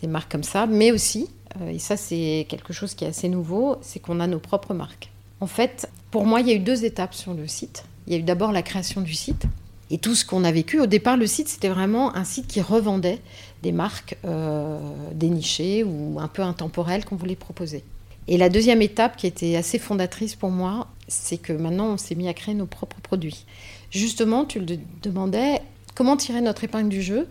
des 0.00 0.06
marques 0.06 0.32
comme 0.32 0.42
ça, 0.42 0.66
mais 0.66 0.90
aussi 0.90 1.28
euh, 1.60 1.70
et 1.70 1.78
ça 1.78 1.96
c'est 1.96 2.46
quelque 2.48 2.72
chose 2.72 2.94
qui 2.94 3.04
est 3.04 3.08
assez 3.08 3.28
nouveau, 3.28 3.76
c'est 3.80 4.00
qu'on 4.00 4.20
a 4.20 4.26
nos 4.26 4.38
propres 4.38 4.74
marques. 4.74 5.10
En 5.40 5.46
fait, 5.46 5.88
pour 6.10 6.24
moi, 6.24 6.40
il 6.40 6.48
y 6.48 6.52
a 6.52 6.54
eu 6.54 6.60
deux 6.60 6.84
étapes 6.84 7.14
sur 7.14 7.34
le 7.34 7.46
site. 7.46 7.84
Il 8.06 8.12
y 8.12 8.16
a 8.16 8.18
eu 8.18 8.22
d'abord 8.22 8.52
la 8.52 8.62
création 8.62 9.00
du 9.00 9.14
site 9.14 9.44
et 9.90 9.98
tout 9.98 10.14
ce 10.14 10.24
qu'on 10.24 10.44
a 10.44 10.52
vécu. 10.52 10.80
Au 10.80 10.86
départ, 10.86 11.16
le 11.16 11.26
site, 11.26 11.48
c'était 11.48 11.68
vraiment 11.68 12.14
un 12.16 12.24
site 12.24 12.46
qui 12.46 12.60
revendait 12.60 13.20
des 13.62 13.72
marques 13.72 14.16
euh, 14.24 14.78
dénichées 15.12 15.84
ou 15.84 16.18
un 16.18 16.28
peu 16.28 16.42
intemporelles 16.42 17.04
qu'on 17.04 17.16
voulait 17.16 17.36
proposer. 17.36 17.84
Et 18.26 18.38
la 18.38 18.48
deuxième 18.48 18.82
étape 18.82 19.16
qui 19.16 19.26
était 19.26 19.56
assez 19.56 19.78
fondatrice 19.78 20.34
pour 20.34 20.50
moi, 20.50 20.88
c'est 21.08 21.36
que 21.36 21.52
maintenant, 21.52 21.88
on 21.88 21.96
s'est 21.96 22.14
mis 22.14 22.28
à 22.28 22.34
créer 22.34 22.54
nos 22.54 22.66
propres 22.66 23.00
produits. 23.00 23.44
Justement, 23.90 24.44
tu 24.44 24.60
le 24.60 24.78
demandais, 25.02 25.60
comment 25.94 26.16
tirer 26.16 26.40
notre 26.40 26.64
épingle 26.64 26.88
du 26.88 27.02
jeu? 27.02 27.28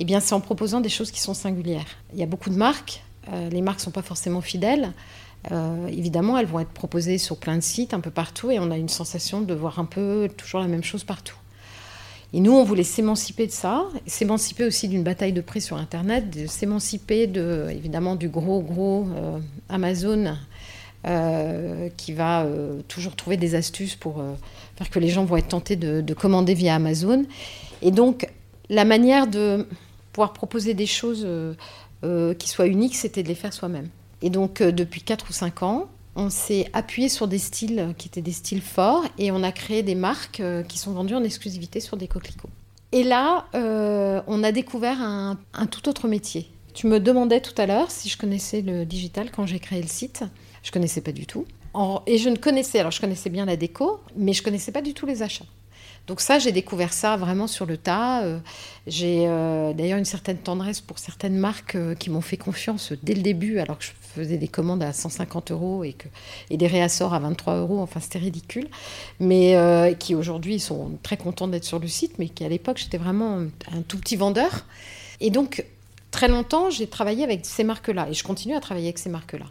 Eh 0.00 0.04
bien, 0.04 0.20
c'est 0.20 0.34
en 0.34 0.40
proposant 0.40 0.80
des 0.80 0.88
choses 0.88 1.10
qui 1.10 1.20
sont 1.20 1.34
singulières. 1.34 1.86
Il 2.14 2.18
y 2.18 2.22
a 2.22 2.26
beaucoup 2.26 2.50
de 2.50 2.56
marques, 2.56 3.02
euh, 3.32 3.48
les 3.50 3.60
marques 3.60 3.78
ne 3.78 3.84
sont 3.84 3.90
pas 3.90 4.02
forcément 4.02 4.40
fidèles. 4.40 4.92
Euh, 5.52 5.86
évidemment, 5.88 6.38
elles 6.38 6.46
vont 6.46 6.60
être 6.60 6.70
proposées 6.70 7.18
sur 7.18 7.36
plein 7.36 7.56
de 7.56 7.62
sites, 7.62 7.94
un 7.94 8.00
peu 8.00 8.10
partout, 8.10 8.50
et 8.50 8.58
on 8.58 8.70
a 8.70 8.78
une 8.78 8.88
sensation 8.88 9.42
de 9.42 9.54
voir 9.54 9.78
un 9.78 9.84
peu 9.84 10.28
toujours 10.36 10.60
la 10.60 10.68
même 10.68 10.82
chose 10.82 11.04
partout. 11.04 11.36
Et 12.34 12.40
nous, 12.40 12.52
on 12.52 12.64
voulait 12.64 12.82
s'émanciper 12.82 13.46
de 13.46 13.52
ça, 13.52 13.86
s'émanciper 14.06 14.64
aussi 14.64 14.88
d'une 14.88 15.02
bataille 15.02 15.32
de 15.32 15.40
prix 15.40 15.62
sur 15.62 15.76
Internet, 15.76 16.48
s'émanciper 16.48 17.26
de, 17.26 17.68
évidemment 17.70 18.16
du 18.16 18.28
gros, 18.28 18.60
gros 18.60 19.06
euh, 19.16 19.38
Amazon 19.68 20.36
qui 21.98 22.14
va 22.14 22.46
toujours 22.88 23.14
trouver 23.14 23.36
des 23.36 23.54
astuces 23.54 23.94
pour 23.94 24.24
faire 24.76 24.88
que 24.88 24.98
les 24.98 25.10
gens 25.10 25.26
vont 25.26 25.36
être 25.36 25.48
tentés 25.48 25.76
de, 25.76 26.00
de, 26.00 26.14
commander 26.14 26.54
via 26.54 26.76
Amazon. 26.76 27.26
Et 27.82 27.90
donc, 27.90 28.26
la 28.70 28.86
manière 28.86 29.26
de 29.26 29.66
pouvoir 30.12 30.32
proposer 30.32 30.72
des 30.72 30.86
choses 30.86 31.26
euh, 32.04 32.34
qui 32.34 32.50
soient 32.50 32.66
uniques, 32.66 32.96
c'était 32.96 33.22
de 33.22 33.28
les 33.28 33.34
faire 33.34 33.54
soi-même. 33.54 33.88
Et 34.20 34.28
donc, 34.28 34.60
euh, 34.60 34.72
depuis 34.72 35.00
4 35.00 35.30
ou 35.30 35.32
5 35.32 35.62
ans, 35.62 35.86
on 36.16 36.30
s'est 36.30 36.68
appuyé 36.72 37.08
sur 37.08 37.28
des 37.28 37.38
styles 37.38 37.94
qui 37.98 38.08
étaient 38.08 38.22
des 38.22 38.32
styles 38.32 38.62
forts 38.62 39.04
et 39.18 39.30
on 39.30 39.42
a 39.42 39.52
créé 39.52 39.82
des 39.82 39.94
marques 39.94 40.40
euh, 40.40 40.62
qui 40.62 40.78
sont 40.78 40.92
vendues 40.92 41.14
en 41.14 41.24
exclusivité 41.24 41.80
sur 41.80 41.96
des 41.96 42.08
coquelicots. 42.08 42.50
Et 42.92 43.02
là, 43.02 43.46
on 44.28 44.44
a 44.44 44.52
découvert 44.52 45.02
un, 45.02 45.36
tout 45.68 45.88
autre 45.88 46.06
métier. 46.06 46.48
Tu 46.74 46.86
me 46.86 47.00
demandais 47.00 47.40
tout 47.40 47.54
à 47.58 47.66
l'heure 47.66 47.90
si 47.90 48.08
je 48.08 48.16
connaissais 48.16 48.60
le 48.60 48.86
digital 48.86 49.32
quand 49.32 49.46
j'ai 49.46 49.58
créé 49.58 49.82
le 49.82 49.88
site. 49.88 50.22
Je 50.62 50.70
connaissais 50.70 51.00
pas 51.00 51.10
du 51.10 51.26
tout. 51.26 51.44
et 52.06 52.18
je 52.18 52.28
ne 52.28 52.36
connaissais, 52.36 52.78
alors 52.78 52.92
je 52.92 53.00
connaissais 53.00 53.30
bien 53.30 53.46
la 53.46 53.56
déco, 53.56 53.98
mais 54.14 54.32
je 54.32 54.44
connaissais 54.44 54.70
pas 54.70 54.80
du 54.80 54.94
tout 54.94 55.06
les 55.06 55.24
achats. 55.24 55.44
Donc 56.06 56.20
ça, 56.20 56.38
j'ai 56.38 56.52
découvert 56.52 56.92
ça 56.92 57.16
vraiment 57.16 57.46
sur 57.46 57.64
le 57.64 57.78
tas. 57.78 58.22
Euh, 58.24 58.38
j'ai 58.86 59.24
euh, 59.26 59.72
d'ailleurs 59.72 59.98
une 59.98 60.04
certaine 60.04 60.36
tendresse 60.36 60.80
pour 60.80 60.98
certaines 60.98 61.36
marques 61.36 61.76
euh, 61.76 61.94
qui 61.94 62.10
m'ont 62.10 62.20
fait 62.20 62.36
confiance 62.36 62.92
dès 63.02 63.14
le 63.14 63.22
début, 63.22 63.58
alors 63.58 63.78
que 63.78 63.84
je 63.84 63.92
faisais 64.14 64.36
des 64.36 64.48
commandes 64.48 64.82
à 64.82 64.92
150 64.92 65.50
euros 65.50 65.84
et, 65.84 65.92
que, 65.92 66.08
et 66.50 66.56
des 66.56 66.66
réassorts 66.66 67.14
à 67.14 67.18
23 67.18 67.56
euros. 67.56 67.80
Enfin, 67.80 68.00
c'était 68.00 68.18
ridicule. 68.18 68.68
Mais 69.20 69.56
qui 69.98 70.14
aujourd'hui 70.14 70.60
sont 70.60 70.92
très 71.02 71.16
contents 71.16 71.48
d'être 71.48 71.64
sur 71.64 71.78
le 71.78 71.88
site, 71.88 72.18
mais 72.18 72.28
qui 72.28 72.44
à 72.44 72.48
l'époque, 72.48 72.78
j'étais 72.78 72.98
vraiment 72.98 73.38
un 73.72 73.82
tout 73.86 73.98
petit 73.98 74.16
vendeur. 74.16 74.64
Et 75.20 75.30
donc, 75.30 75.64
très 76.10 76.28
longtemps, 76.28 76.70
j'ai 76.70 76.86
travaillé 76.86 77.24
avec 77.24 77.44
ces 77.44 77.64
marques-là 77.64 78.08
et 78.08 78.14
je 78.14 78.22
continue 78.22 78.54
à 78.54 78.60
travailler 78.60 78.86
avec 78.86 78.98
ces 78.98 79.10
marques-là. 79.10 79.46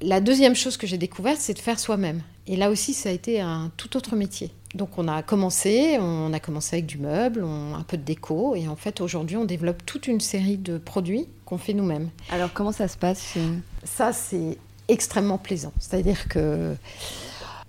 La 0.00 0.20
deuxième 0.20 0.54
chose 0.54 0.76
que 0.76 0.86
j'ai 0.86 0.98
découverte, 0.98 1.38
c'est 1.38 1.54
de 1.54 1.58
faire 1.58 1.78
soi-même. 1.78 2.22
Et 2.46 2.56
là 2.56 2.70
aussi, 2.70 2.94
ça 2.94 3.08
a 3.08 3.12
été 3.12 3.40
un 3.40 3.70
tout 3.76 3.96
autre 3.96 4.14
métier. 4.14 4.50
Donc 4.76 4.98
on 4.98 5.08
a 5.08 5.22
commencé, 5.22 5.98
on 5.98 6.32
a 6.32 6.40
commencé 6.40 6.76
avec 6.76 6.86
du 6.86 6.98
meuble, 6.98 7.42
un 7.42 7.82
peu 7.82 7.96
de 7.96 8.02
déco, 8.02 8.54
et 8.54 8.68
en 8.68 8.76
fait 8.76 9.00
aujourd'hui 9.00 9.36
on 9.36 9.44
développe 9.44 9.84
toute 9.86 10.06
une 10.06 10.20
série 10.20 10.58
de 10.58 10.78
produits 10.78 11.26
qu'on 11.44 11.58
fait 11.58 11.72
nous-mêmes. 11.72 12.10
Alors 12.30 12.52
comment 12.52 12.72
ça 12.72 12.86
se 12.88 12.96
passe 12.96 13.34
Ça 13.84 14.12
c'est 14.12 14.58
extrêmement 14.88 15.38
plaisant. 15.38 15.72
C'est-à-dire 15.78 16.28
que 16.28 16.74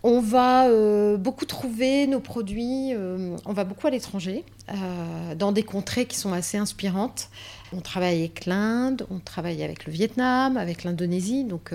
on 0.04 0.22
va 0.22 0.68
euh, 0.68 1.18
beaucoup 1.18 1.46
trouver 1.46 2.08
nos 2.08 2.20
produits, 2.20 2.94
euh, 2.94 3.36
on 3.46 3.54
va 3.54 3.64
beaucoup 3.64 3.88
à 3.88 3.90
l'étranger, 3.90 4.46
euh, 4.70 5.36
dans 5.36 5.52
des 5.52 5.64
contrées 5.64 6.06
qui 6.06 6.18
sont 6.18 6.34
assez 6.34 6.58
inspirantes. 6.58 7.30
On 7.74 7.82
travaille 7.82 8.20
avec 8.20 8.46
l'Inde, 8.46 9.08
on 9.10 9.20
travaille 9.20 9.64
avec 9.64 9.86
le 9.86 9.92
Vietnam, 9.92 10.56
avec 10.56 10.84
l'Indonésie, 10.84 11.44
donc 11.44 11.74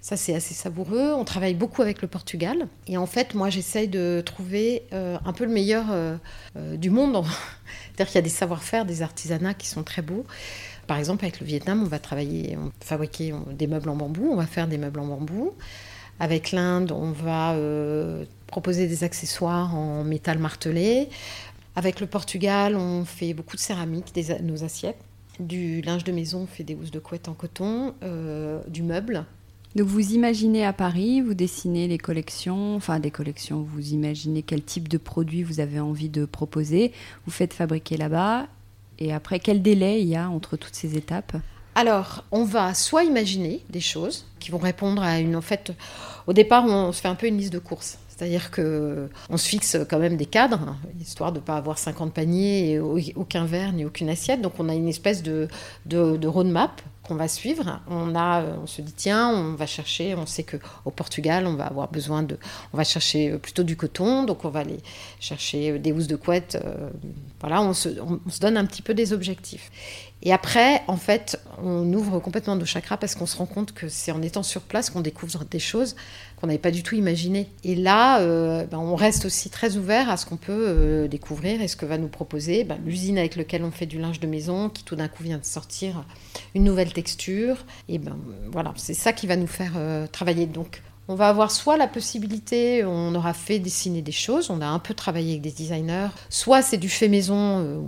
ça, 0.00 0.16
c'est 0.16 0.34
assez 0.34 0.54
savoureux. 0.54 1.12
On 1.12 1.24
travaille 1.24 1.54
beaucoup 1.54 1.82
avec 1.82 2.02
le 2.02 2.08
Portugal. 2.08 2.68
Et 2.86 2.96
en 2.96 3.06
fait, 3.06 3.34
moi, 3.34 3.50
j'essaye 3.50 3.88
de 3.88 4.22
trouver 4.24 4.84
euh, 4.92 5.18
un 5.24 5.32
peu 5.32 5.44
le 5.44 5.50
meilleur 5.50 5.86
euh, 5.90 6.16
euh, 6.56 6.76
du 6.76 6.90
monde. 6.90 7.16
C'est-à-dire 7.94 8.06
qu'il 8.06 8.14
y 8.14 8.18
a 8.18 8.22
des 8.22 8.28
savoir-faire, 8.28 8.84
des 8.84 9.02
artisanats 9.02 9.54
qui 9.54 9.66
sont 9.66 9.82
très 9.82 10.02
beaux. 10.02 10.24
Par 10.86 10.98
exemple, 10.98 11.24
avec 11.24 11.40
le 11.40 11.46
Vietnam, 11.46 11.82
on 11.82 11.86
va 11.86 11.98
travailler, 11.98 12.56
on 12.56 12.70
fabriquer 12.80 13.34
des 13.52 13.66
meubles 13.66 13.88
en 13.88 13.96
bambou. 13.96 14.30
On 14.32 14.36
va 14.36 14.46
faire 14.46 14.68
des 14.68 14.78
meubles 14.78 15.00
en 15.00 15.06
bambou. 15.06 15.52
Avec 16.20 16.52
l'Inde, 16.52 16.92
on 16.92 17.12
va 17.12 17.54
proposer 18.46 18.88
des 18.88 19.04
accessoires 19.04 19.76
en 19.76 20.02
métal 20.04 20.38
martelé. 20.38 21.08
Avec 21.76 22.00
le 22.00 22.06
Portugal, 22.06 22.74
on 22.74 23.04
fait 23.04 23.34
beaucoup 23.34 23.56
de 23.56 23.60
céramique, 23.60 24.14
des, 24.14 24.40
nos 24.40 24.64
assiettes. 24.64 24.98
du 25.38 25.82
linge 25.82 26.02
de 26.02 26.10
maison, 26.10 26.40
on 26.40 26.46
fait 26.46 26.64
des 26.64 26.74
housses 26.74 26.90
de 26.90 26.98
couette 26.98 27.28
en 27.28 27.34
coton, 27.34 27.94
du 28.66 28.82
meuble. 28.82 29.26
Donc 29.78 29.86
vous 29.86 30.12
imaginez 30.12 30.66
à 30.66 30.72
Paris, 30.72 31.20
vous 31.20 31.34
dessinez 31.34 31.86
les 31.86 31.98
collections, 31.98 32.74
enfin 32.74 32.98
des 32.98 33.12
collections, 33.12 33.64
vous 33.72 33.92
imaginez 33.92 34.42
quel 34.42 34.60
type 34.60 34.88
de 34.88 34.98
produit 34.98 35.44
vous 35.44 35.60
avez 35.60 35.78
envie 35.78 36.08
de 36.08 36.24
proposer, 36.24 36.90
vous 37.24 37.30
faites 37.30 37.54
fabriquer 37.54 37.96
là-bas, 37.96 38.48
et 38.98 39.12
après 39.12 39.38
quel 39.38 39.62
délai 39.62 40.00
il 40.00 40.08
y 40.08 40.16
a 40.16 40.30
entre 40.30 40.56
toutes 40.56 40.74
ces 40.74 40.96
étapes? 40.96 41.36
Alors, 41.76 42.24
on 42.32 42.42
va 42.42 42.74
soit 42.74 43.04
imaginer 43.04 43.64
des 43.70 43.78
choses 43.78 44.26
qui 44.40 44.50
vont 44.50 44.58
répondre 44.58 45.00
à 45.00 45.20
une. 45.20 45.36
En 45.36 45.42
fait, 45.42 45.72
au 46.26 46.32
départ, 46.32 46.64
on 46.64 46.90
se 46.90 47.00
fait 47.00 47.06
un 47.06 47.14
peu 47.14 47.28
une 47.28 47.38
liste 47.38 47.52
de 47.52 47.60
courses. 47.60 47.98
C'est-à-dire 48.08 48.50
que 48.50 49.08
on 49.30 49.36
se 49.36 49.48
fixe 49.48 49.76
quand 49.88 50.00
même 50.00 50.16
des 50.16 50.26
cadres, 50.26 50.74
histoire 51.00 51.30
de 51.30 51.38
ne 51.38 51.44
pas 51.44 51.56
avoir 51.56 51.78
50 51.78 52.12
paniers 52.12 52.72
et 52.72 52.80
aucun 52.80 53.44
verre 53.44 53.72
ni 53.72 53.84
aucune 53.84 54.08
assiette. 54.08 54.42
Donc 54.42 54.54
on 54.58 54.68
a 54.68 54.74
une 54.74 54.88
espèce 54.88 55.22
de, 55.22 55.46
de 55.86 56.26
roadmap 56.26 56.82
qu'on 57.08 57.16
va 57.16 57.26
suivre. 57.26 57.80
On, 57.88 58.14
a, 58.14 58.42
on 58.62 58.66
se 58.66 58.82
dit, 58.82 58.92
tiens, 58.92 59.30
on 59.30 59.54
va 59.54 59.66
chercher, 59.66 60.14
on 60.14 60.26
sait 60.26 60.44
qu'au 60.44 60.90
Portugal, 60.90 61.46
on 61.46 61.54
va 61.54 61.66
avoir 61.66 61.90
besoin 61.90 62.22
de... 62.22 62.38
On 62.72 62.76
va 62.76 62.84
chercher 62.84 63.38
plutôt 63.38 63.62
du 63.62 63.76
coton, 63.76 64.24
donc 64.24 64.44
on 64.44 64.50
va 64.50 64.60
aller 64.60 64.78
chercher 65.18 65.78
des 65.78 65.90
housses 65.92 66.06
de 66.06 66.16
couette. 66.16 66.58
Euh, 66.64 66.90
voilà, 67.40 67.62
on 67.62 67.72
se, 67.72 67.88
on 68.00 68.20
se 68.30 68.40
donne 68.40 68.56
un 68.56 68.66
petit 68.66 68.82
peu 68.82 68.94
des 68.94 69.12
objectifs. 69.12 69.70
Et 70.22 70.32
après, 70.32 70.82
en 70.88 70.96
fait, 70.96 71.40
on 71.62 71.92
ouvre 71.92 72.18
complètement 72.18 72.56
nos 72.56 72.64
chakras 72.64 72.96
parce 72.96 73.14
qu'on 73.14 73.26
se 73.26 73.36
rend 73.36 73.46
compte 73.46 73.72
que 73.72 73.88
c'est 73.88 74.10
en 74.10 74.20
étant 74.20 74.42
sur 74.42 74.62
place 74.62 74.90
qu'on 74.90 75.00
découvre 75.00 75.44
des 75.44 75.60
choses 75.60 75.94
qu'on 76.38 76.46
n'avait 76.46 76.58
pas 76.58 76.70
du 76.70 76.82
tout 76.82 76.94
imaginées. 76.94 77.48
Et 77.64 77.74
là, 77.74 78.20
euh, 78.20 78.64
ben, 78.64 78.78
on 78.78 78.94
reste 78.94 79.24
aussi 79.24 79.50
très 79.50 79.76
ouvert 79.76 80.08
à 80.08 80.16
ce 80.16 80.26
qu'on 80.26 80.36
peut 80.36 80.52
euh, 80.52 81.08
découvrir 81.08 81.60
et 81.60 81.68
ce 81.68 81.76
que 81.76 81.86
va 81.86 81.98
nous 81.98 82.08
proposer 82.08 82.64
ben, 82.64 82.78
l'usine 82.84 83.18
avec 83.18 83.36
laquelle 83.36 83.64
on 83.64 83.70
fait 83.70 83.86
du 83.86 83.98
linge 83.98 84.20
de 84.20 84.26
maison, 84.26 84.68
qui 84.68 84.84
tout 84.84 84.96
d'un 84.96 85.08
coup 85.08 85.24
vient 85.24 85.38
de 85.38 85.44
sortir 85.44 86.04
une 86.54 86.64
nouvelle 86.64 86.92
texture. 86.92 87.56
Et 87.88 87.98
ben 87.98 88.16
voilà, 88.52 88.72
c'est 88.76 88.94
ça 88.94 89.12
qui 89.12 89.26
va 89.26 89.36
nous 89.36 89.48
faire 89.48 89.72
euh, 89.76 90.06
travailler. 90.06 90.46
Donc, 90.46 90.82
on 91.08 91.14
va 91.14 91.28
avoir 91.28 91.50
soit 91.50 91.76
la 91.76 91.88
possibilité, 91.88 92.84
on 92.84 93.14
aura 93.14 93.32
fait 93.32 93.58
dessiner 93.58 94.02
des 94.02 94.12
choses, 94.12 94.50
on 94.50 94.60
a 94.60 94.66
un 94.66 94.78
peu 94.78 94.92
travaillé 94.92 95.30
avec 95.30 95.40
des 95.40 95.50
designers, 95.50 96.08
soit 96.28 96.60
c'est 96.60 96.76
du 96.76 96.90
fait 96.90 97.08
maison, 97.08 97.34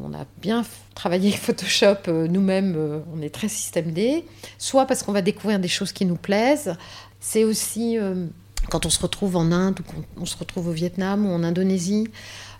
on 0.03 0.15
a 0.15 0.25
bien 0.41 0.65
travaillé 0.95 1.29
avec 1.29 1.39
Photoshop 1.39 2.11
nous-mêmes, 2.31 3.03
on 3.15 3.21
est 3.21 3.29
très 3.29 3.51
système 3.51 3.93
D, 3.93 4.25
soit 4.57 4.87
parce 4.87 5.03
qu'on 5.03 5.13
va 5.13 5.21
découvrir 5.21 5.61
des 5.61 5.69
choses 5.69 5.93
qui 5.93 6.07
nous 6.07 6.17
plaisent. 6.17 6.75
C'est 7.21 7.45
aussi 7.45 7.99
quand 8.71 8.87
on 8.87 8.91
se 8.91 9.01
retrouve 9.01 9.37
en 9.37 9.53
Inde 9.53 9.81
ou 9.81 10.23
on 10.23 10.27
se 10.27 10.37
retrouve 10.37 10.69
au 10.69 10.73
Vietnam 10.73 11.27
ou 11.27 11.31
en 11.31 11.43
Indonésie, 11.43 12.09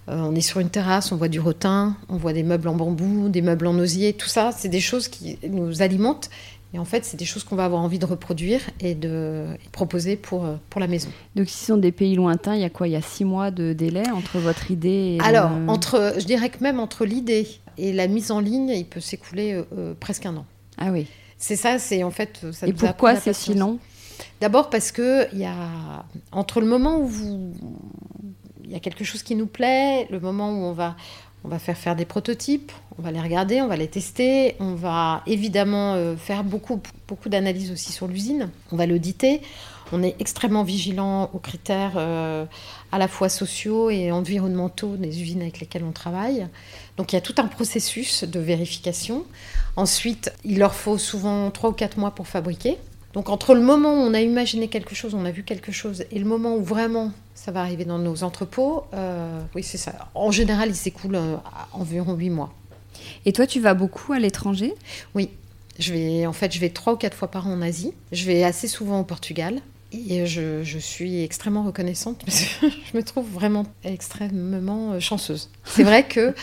on 0.09 0.35
est 0.35 0.41
sur 0.41 0.59
une 0.59 0.71
terrasse, 0.71 1.13
on 1.13 1.17
voit 1.17 1.29
du 1.29 1.39
rotin, 1.39 1.97
on 2.09 2.17
voit 2.17 2.33
des 2.33 2.43
meubles 2.43 2.67
en 2.67 2.75
bambou, 2.75 3.29
des 3.29 3.43
meubles 3.43 3.69
en 3.69 3.79
osier, 3.79 4.13
tout 4.13 4.29
ça, 4.29 4.51
c'est 4.51 4.69
des 4.69 4.81
choses 4.81 5.07
qui 5.07 5.39
nous 5.49 5.83
alimentent 5.83 6.31
et 6.73 6.79
en 6.79 6.85
fait, 6.85 7.05
c'est 7.05 7.17
des 7.17 7.25
choses 7.25 7.43
qu'on 7.43 7.57
va 7.57 7.65
avoir 7.65 7.83
envie 7.83 7.99
de 7.99 8.07
reproduire 8.07 8.61
et 8.79 8.95
de 8.95 9.47
proposer 9.73 10.17
pour, 10.17 10.45
euh, 10.45 10.55
pour 10.71 10.81
la 10.81 10.87
maison. 10.87 11.09
Donc, 11.35 11.49
si 11.49 11.59
ce 11.59 11.67
sont 11.67 11.77
des 11.77 11.91
pays 11.91 12.15
lointains, 12.15 12.55
il 12.55 12.61
y 12.61 12.65
a 12.65 12.71
quoi? 12.71 12.87
Il 12.87 12.93
y 12.93 12.97
a 12.97 13.03
six 13.03 13.25
mois 13.25 13.51
de 13.51 13.73
délai 13.73 14.09
entre 14.11 14.39
votre 14.39 14.71
idée 14.71 15.17
et. 15.17 15.21
Alors, 15.21 15.51
entre, 15.67 16.15
je 16.19 16.25
dirais 16.25 16.49
que 16.49 16.63
même 16.63 16.79
entre 16.79 17.05
l'idée 17.05 17.49
et 17.77 17.93
la 17.93 18.07
mise 18.07 18.31
en 18.31 18.39
ligne, 18.39 18.69
il 18.69 18.87
peut 18.87 19.01
s'écouler 19.01 19.55
euh, 19.55 19.65
euh, 19.77 19.95
presque 19.99 20.27
un 20.27 20.37
an. 20.37 20.47
Ah 20.79 20.91
oui. 20.93 21.07
C'est 21.39 21.57
ça, 21.57 21.79
c'est 21.79 22.05
en 22.05 22.11
fait. 22.11 22.41
Ça 22.53 22.69
et 22.69 22.73
pourquoi 22.73 23.17
c'est 23.17 23.33
si 23.33 23.55
long? 23.55 23.79
D'abord 24.41 24.71
parce 24.71 24.93
que 24.93 25.33
il 25.33 25.39
y 25.39 25.45
a 25.45 26.05
entre 26.33 26.61
le 26.61 26.67
moment 26.67 26.99
où 26.99 27.07
vous 27.07 27.55
il 28.65 28.71
y 28.71 28.77
a 28.77 28.81
quelque 28.81 29.03
chose 29.03 29.25
qui 29.25 29.35
nous 29.35 29.47
plaît, 29.47 30.07
le 30.11 30.21
moment 30.21 30.51
où 30.51 30.65
on 30.65 30.73
va 30.73 30.97
on 31.43 31.49
va 31.49 31.59
faire 31.59 31.77
faire 31.77 31.97
des 31.97 32.05
prototypes, 32.05 32.71
on 32.99 33.03
va 33.03 33.11
les 33.11 33.21
regarder, 33.21 33.63
on 33.63 33.67
va 33.67 33.77
les 33.77 33.89
tester, 33.89 34.57
on 34.61 34.75
va 34.75 35.23
évidemment 35.27 35.95
euh, 35.95 36.17
faire 36.17 36.45
beaucoup, 36.45 36.81
beaucoup 37.09 37.31
d'analyses 37.31 37.71
aussi 37.71 37.93
sur 37.93 38.07
l'usine, 38.07 38.51
on 38.73 38.77
va 38.77 38.87
l'auditer. 38.87 39.41
On 39.93 40.05
est 40.05 40.15
extrêmement 40.21 40.63
vigilant 40.63 41.31
aux 41.33 41.39
critères 41.39 41.95
euh, 41.97 42.45
à 42.93 42.99
la 42.99 43.09
fois 43.09 43.29
sociaux 43.29 43.91
et 43.91 44.13
environnementaux 44.13 44.97
des 44.97 45.21
usines 45.21 45.41
avec 45.41 45.59
lesquelles 45.59 45.83
on 45.83 45.91
travaille. 45.91 46.47
Donc 46.97 47.13
il 47.13 47.17
y 47.17 47.19
a 47.19 47.23
tout 47.23 47.35
un 47.39 47.47
processus 47.47 48.23
de 48.23 48.39
vérification. 48.39 49.25
Ensuite, 49.75 50.33
il 50.45 50.59
leur 50.59 50.75
faut 50.75 50.99
souvent 50.99 51.51
trois 51.51 51.71
ou 51.71 51.73
quatre 51.73 51.99
mois 51.99 52.13
pour 52.13 52.29
fabriquer. 52.29 52.79
Donc 53.13 53.29
entre 53.29 53.55
le 53.55 53.61
moment 53.61 53.95
où 53.95 53.99
on 53.99 54.15
a 54.15 54.21
imaginé 54.21 54.69
quelque 54.69 54.95
chose, 54.95 55.15
on 55.15 55.25
a 55.25 55.31
vu 55.31 55.43
quelque 55.43 55.73
chose, 55.73 56.05
et 56.11 56.19
le 56.19 56.25
moment 56.25 56.55
où 56.55 56.63
vraiment 56.63 57.13
ça 57.35 57.51
va 57.51 57.61
arriver 57.61 57.85
dans 57.85 57.99
nos 57.99 58.23
entrepôts, 58.23 58.85
euh, 58.95 59.41
oui 59.55 59.63
c'est 59.63 59.79
ça. 59.79 59.93
En 60.15 60.31
général, 60.31 60.69
il 60.69 60.77
s'écoule 60.77 61.17
euh, 61.17 61.37
environ 61.73 62.15
huit 62.15 62.31
mois. 62.31 62.53
Et 63.25 63.33
toi, 63.33 63.47
tu 63.47 63.61
vas 63.61 63.75
beaucoup 63.75 64.13
à 64.13 64.19
l'étranger? 64.19 64.75
Oui. 65.15 65.31
Je 65.79 65.95
vais, 65.95 66.27
en 66.27 66.35
fait, 66.35 66.53
je 66.53 66.61
vais 66.61 66.69
trois 66.69 66.93
ou 66.93 66.97
quatre 66.97 67.17
fois 67.17 67.29
par 67.29 67.47
an 67.47 67.53
en 67.55 67.63
Asie. 67.63 67.95
Je 68.13 68.27
vais 68.27 68.45
assez 68.45 68.69
souvent 68.69 69.01
au 69.01 69.05
Portugal. 69.05 69.61
Et 69.93 70.27
je, 70.27 70.63
je 70.63 70.79
suis 70.79 71.23
extrêmement 71.23 71.65
reconnaissante 71.65 72.23
parce 72.27 72.43
que 72.43 72.67
je 72.69 72.97
me 72.97 73.03
trouve 73.03 73.27
vraiment 73.27 73.65
extrêmement 73.85 74.93
euh, 74.93 75.01
chanceuse. 75.01 75.49
C'est 75.65 75.83
vrai 75.83 76.07
que 76.07 76.35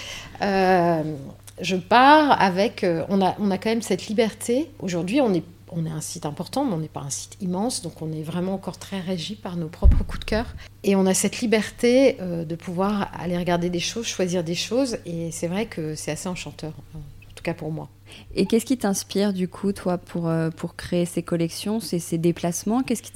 je 0.42 1.76
pars 1.76 2.42
avec... 2.42 2.86
on, 3.10 3.22
a, 3.22 3.36
on 3.40 3.52
a 3.52 3.58
quand 3.58 3.70
même 3.70 3.84
cette 3.84 4.08
liberté. 4.08 4.70
Aujourd'hui, 4.80 5.22
on 5.22 5.34
est 5.34 5.44
on 5.70 5.86
est 5.86 5.90
un 5.92 6.02
site 6.02 6.26
important, 6.26 6.66
mais 6.66 6.74
on 6.74 6.80
n'est 6.80 6.88
pas 6.88 7.02
un 7.02 7.10
site 7.10 7.38
immense, 7.42 7.82
donc 7.82 8.02
on 8.02 8.12
est 8.12 8.24
vraiment 8.24 8.54
encore 8.54 8.78
très 8.78 9.00
régi 9.00 9.36
par 9.36 9.58
nos 9.58 9.68
propres 9.68 10.04
coups 10.04 10.20
de 10.22 10.26
cœur. 10.26 10.46
Et 10.84 10.96
on 10.96 11.06
a 11.06 11.14
cette 11.14 11.40
liberté 11.42 12.18
euh, 12.22 12.46
de 12.46 12.56
pouvoir 12.56 13.12
aller 13.20 13.38
regarder 13.38 13.70
des 13.70 13.80
choses, 13.80 14.06
choisir 14.06 14.44
des 14.44 14.56
choses, 14.56 14.98
et 15.06 15.32
c'est 15.32 15.48
vrai 15.48 15.66
que 15.66 15.96
c'est 15.96 16.12
assez 16.12 16.30
enchanteur, 16.30 16.74
en 16.96 17.34
tout 17.36 17.44
cas 17.44 17.54
pour 17.54 17.72
moi. 17.72 17.90
Et 18.36 18.46
qu'est-ce 18.46 18.66
qui 18.66 18.78
t'inspire 18.78 19.34
du 19.34 19.48
coup, 19.48 19.74
toi, 19.74 19.98
pour, 19.98 20.28
euh, 20.28 20.50
pour 20.50 20.76
créer 20.76 21.06
ces 21.06 21.24
collections, 21.24 21.80
ces, 21.80 22.00
ces 22.00 22.18
déplacements? 22.18 22.82
Qu'est-ce 22.84 23.04
qui 23.04 23.12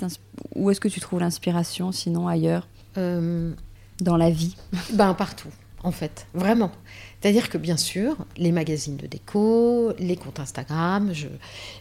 Où 0.56 0.70
est-ce 0.70 0.80
que 0.82 0.90
tu 0.90 1.00
trouves 1.00 1.20
l'inspiration, 1.22 1.92
sinon 1.92 2.28
ailleurs? 2.28 2.68
Euh, 2.98 3.54
Dans 4.02 4.18
la 4.18 4.30
vie? 4.30 4.56
Ben 4.94 5.14
partout, 5.14 5.50
en 5.84 5.92
fait, 5.92 6.28
vraiment. 6.34 6.72
C'est-à-dire 7.20 7.50
que 7.50 7.58
bien 7.58 7.78
sûr, 7.78 8.16
les 8.38 8.52
magazines 8.52 8.98
de 8.98 9.08
déco, 9.08 9.94
les 10.00 10.16
comptes 10.16 10.40
Instagram, 10.40 11.12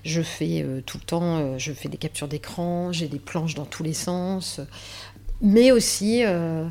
je, 0.05 0.23
fais 0.23 0.63
euh, 0.63 0.81
tout 0.85 0.99
le 0.99 1.05
temps, 1.05 1.39
euh, 1.39 1.59
je 1.59 1.73
fais 1.73 1.89
des 1.89 1.97
captures 1.97 2.29
d'écran, 2.29 2.93
j'ai 2.93 3.09
des 3.09 3.19
planches 3.19 3.55
dans 3.55 3.65
tous 3.65 3.83
les 3.83 3.93
sens, 3.93 4.61
mais 5.41 5.71
aussi 5.73 6.25
euh, 6.25 6.67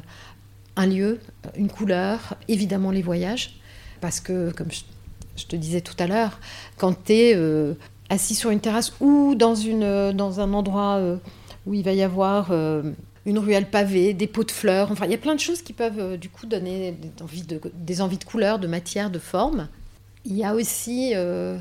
un 0.75 0.85
lieu, 0.85 1.19
une 1.55 1.69
couleur, 1.69 2.35
évidemment 2.47 2.91
les 2.91 3.01
voyages, 3.01 3.59
parce 4.01 4.19
que 4.19 4.51
comme 4.51 4.69
je, 4.71 5.45
te 5.45 5.55
disais 5.55 5.81
tout 5.81 5.95
à 5.99 6.07
l'heure, 6.07 6.39
quand 6.77 7.05
tu 7.05 7.13
es 7.13 7.75
assis 8.09 8.35
sur 8.35 8.49
une 8.49 8.59
terrasse 8.59 8.93
ou 8.99 9.35
dans 9.35 10.39
un 10.39 10.53
endroit 10.53 11.01
où 11.65 11.73
il 11.73 11.83
va 11.83 11.93
y 11.93 12.03
avoir 12.03 12.51
une 13.29 13.39
ruelle 13.39 13.69
pavée, 13.69 14.13
des 14.13 14.27
pots 14.27 14.43
de 14.43 14.51
fleurs. 14.51 14.91
Enfin, 14.91 15.05
il 15.05 15.11
y 15.11 15.15
a 15.15 15.19
plein 15.19 15.35
de 15.35 15.39
choses 15.39 15.61
qui 15.61 15.73
peuvent 15.73 15.99
euh, 15.99 16.17
du 16.17 16.29
coup 16.29 16.47
donner 16.47 16.91
des 16.91 17.23
envies 17.23 17.43
de, 17.43 17.61
des 17.75 18.01
envies 18.01 18.17
de 18.17 18.23
couleurs, 18.23 18.59
de 18.59 18.67
matière, 18.67 19.11
de 19.11 19.19
forme. 19.19 19.67
Il 20.25 20.35
y 20.35 20.43
a 20.43 20.55
aussi 20.55 21.13
euh, 21.15 21.57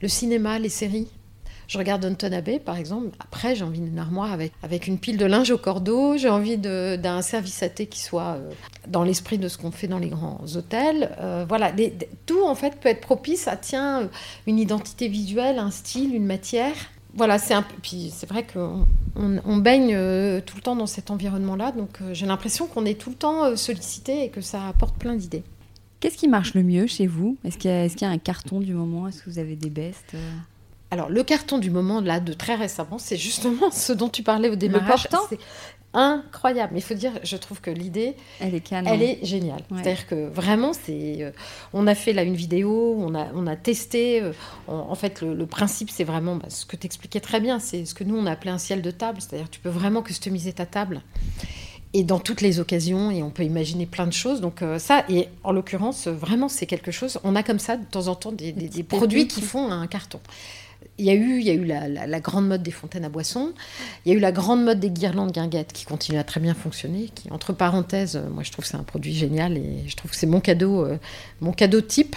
le 0.00 0.08
cinéma, 0.08 0.58
les 0.58 0.68
séries. 0.68 1.08
Je 1.66 1.76
regarde 1.76 2.00
Downton 2.00 2.32
Abbey, 2.32 2.60
par 2.60 2.78
exemple. 2.78 3.08
Après, 3.18 3.54
j'ai 3.54 3.64
envie 3.64 3.80
d'une 3.80 3.98
armoire 3.98 4.32
avec, 4.32 4.52
avec 4.62 4.86
une 4.86 4.96
pile 4.96 5.18
de 5.18 5.26
linge 5.26 5.50
au 5.50 5.58
cordeau. 5.58 6.16
J'ai 6.16 6.30
envie 6.30 6.56
d'un 6.56 7.20
service 7.20 7.62
à 7.62 7.68
thé 7.68 7.86
qui 7.86 8.00
soit 8.00 8.36
euh, 8.38 8.50
dans 8.86 9.02
l'esprit 9.02 9.36
de 9.36 9.48
ce 9.48 9.58
qu'on 9.58 9.70
fait 9.70 9.88
dans 9.88 9.98
les 9.98 10.08
grands 10.08 10.40
hôtels. 10.54 11.10
voilà, 11.46 11.72
tout 12.24 12.42
en 12.46 12.54
fait 12.54 12.80
peut 12.80 12.88
être 12.88 13.02
propice 13.02 13.48
à, 13.48 13.56
tiens, 13.56 14.08
une 14.46 14.58
identité 14.58 15.08
visuelle, 15.08 15.58
un 15.58 15.70
style, 15.70 16.14
une 16.14 16.24
matière 16.26 16.76
voilà, 17.14 17.38
c'est 17.38 17.54
un 17.54 17.62
puis 17.62 18.12
c'est 18.14 18.28
vrai 18.28 18.46
qu'on 18.46 18.86
on, 19.16 19.56
baigne 19.56 19.94
euh, 19.94 20.40
tout 20.44 20.56
le 20.56 20.62
temps 20.62 20.76
dans 20.76 20.86
cet 20.86 21.10
environnement-là, 21.10 21.72
donc 21.72 22.00
euh, 22.00 22.12
j'ai 22.12 22.26
l'impression 22.26 22.66
qu'on 22.66 22.84
est 22.84 23.00
tout 23.00 23.10
le 23.10 23.16
temps 23.16 23.44
euh, 23.44 23.56
sollicité 23.56 24.24
et 24.24 24.28
que 24.28 24.40
ça 24.40 24.66
apporte 24.68 24.96
plein 24.98 25.14
d'idées. 25.14 25.42
Qu'est-ce 26.00 26.16
qui 26.16 26.28
marche 26.28 26.54
le 26.54 26.62
mieux 26.62 26.86
chez 26.86 27.06
vous? 27.06 27.36
Est-ce 27.44 27.58
qu'il 27.58 27.70
y, 27.70 28.04
a 28.04 28.08
un 28.08 28.18
carton 28.18 28.60
du 28.60 28.72
moment? 28.72 29.08
Est-ce 29.08 29.22
que 29.22 29.30
vous 29.30 29.38
avez 29.38 29.56
des 29.56 29.70
bestes 29.70 30.14
alors, 30.90 31.10
le 31.10 31.22
carton 31.22 31.58
du 31.58 31.70
moment, 31.70 32.00
là, 32.00 32.18
de 32.18 32.32
très 32.32 32.54
récemment, 32.54 32.96
c'est 32.96 33.18
justement 33.18 33.70
ce 33.72 33.92
dont 33.92 34.08
tu 34.08 34.22
parlais 34.22 34.48
au 34.48 34.56
démarrage. 34.56 35.04
Le 35.04 35.10
portant? 35.10 35.36
Incroyable. 35.98 36.72
Mais 36.72 36.78
il 36.78 36.82
faut 36.82 36.94
dire, 36.94 37.12
je 37.24 37.36
trouve 37.36 37.60
que 37.60 37.70
l'idée, 37.70 38.14
elle 38.40 38.54
est 38.54 38.72
Elle 38.72 39.02
est 39.02 39.18
géniale. 39.24 39.62
C'est-à-dire 39.70 40.06
que 40.06 40.28
vraiment, 40.28 40.72
c'est, 40.72 41.22
euh, 41.22 41.30
on 41.72 41.86
a 41.86 41.94
fait 41.94 42.12
là 42.12 42.22
une 42.22 42.36
vidéo, 42.36 42.96
on 42.98 43.14
a, 43.14 43.26
on 43.34 43.46
a 43.46 43.56
testé. 43.56 44.22
Euh, 44.22 44.32
en 44.68 44.94
fait, 44.94 45.22
le, 45.22 45.46
principe, 45.46 45.90
c'est 45.90 46.04
vraiment 46.04 46.36
bah, 46.36 46.46
ce 46.48 46.64
que 46.66 46.76
tu 46.76 46.86
expliquais 46.86 47.20
très 47.20 47.40
bien. 47.40 47.58
C'est 47.58 47.84
ce 47.84 47.94
que 47.94 48.04
nous 48.04 48.16
on 48.16 48.26
a 48.26 48.32
appelé 48.32 48.50
un 48.50 48.58
ciel 48.58 48.80
de 48.80 48.90
table. 48.90 49.20
C'est-à-dire, 49.20 49.50
tu 49.50 49.60
peux 49.60 49.68
vraiment 49.68 50.02
customiser 50.02 50.52
ta 50.52 50.66
table 50.66 51.02
et 51.94 52.04
dans 52.04 52.18
toutes 52.18 52.42
les 52.42 52.60
occasions, 52.60 53.10
et 53.10 53.22
on 53.22 53.30
peut 53.30 53.44
imaginer 53.44 53.86
plein 53.86 54.06
de 54.06 54.12
choses. 54.12 54.40
Donc 54.40 54.62
euh, 54.62 54.78
ça, 54.78 55.04
et 55.08 55.28
en 55.42 55.52
l'occurrence, 55.52 56.06
vraiment, 56.06 56.48
c'est 56.48 56.66
quelque 56.66 56.90
chose. 56.90 57.18
On 57.24 57.34
a 57.34 57.42
comme 57.42 57.58
ça 57.58 57.76
de 57.76 57.84
temps 57.84 58.08
en 58.08 58.14
temps 58.14 58.32
des 58.32 58.52
produits 58.82 59.26
qui 59.26 59.40
font 59.42 59.70
un 59.70 59.86
carton 59.86 60.20
il 60.98 61.04
y 61.04 61.10
a 61.10 61.14
eu, 61.14 61.38
il 61.38 61.46
y 61.46 61.50
a 61.50 61.54
eu 61.54 61.64
la, 61.64 62.20
grande 62.20 62.48
mode 62.48 62.62
des 62.62 62.70
fontaines 62.70 63.04
à 63.04 63.08
boissons, 63.08 63.52
il 64.04 64.12
y 64.12 64.14
a 64.14 64.18
eu 64.18 64.20
la 64.20 64.32
grande 64.32 64.64
mode 64.64 64.80
des 64.80 64.90
guirlandes 64.90 65.32
guinguettes 65.32 65.72
qui 65.72 65.84
continue 65.84 66.18
à 66.18 66.24
très 66.24 66.40
bien 66.40 66.54
fonctionner, 66.54 67.08
qui, 67.14 67.30
entre 67.30 67.52
parenthèses, 67.52 68.16
euh, 68.16 68.28
moi 68.28 68.42
je 68.42 68.50
trouve 68.50 68.64
c'est 68.64 68.76
un 68.76 68.82
produit 68.82 69.14
génial 69.14 69.56
et 69.56 69.84
je 69.86 69.96
trouve 69.96 70.10
que 70.10 70.16
c'est 70.16 70.26
mon 70.26 70.40
cadeau, 70.40 70.84
euh, 70.84 70.98
mon 71.40 71.52
cadeau 71.52 71.80
type. 71.80 72.16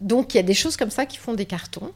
Donc 0.00 0.34
il 0.34 0.38
y 0.38 0.40
a 0.40 0.44
des 0.44 0.54
choses 0.54 0.76
comme 0.76 0.90
ça 0.90 1.06
qui 1.06 1.18
font 1.18 1.34
des 1.34 1.46
cartons. 1.46 1.92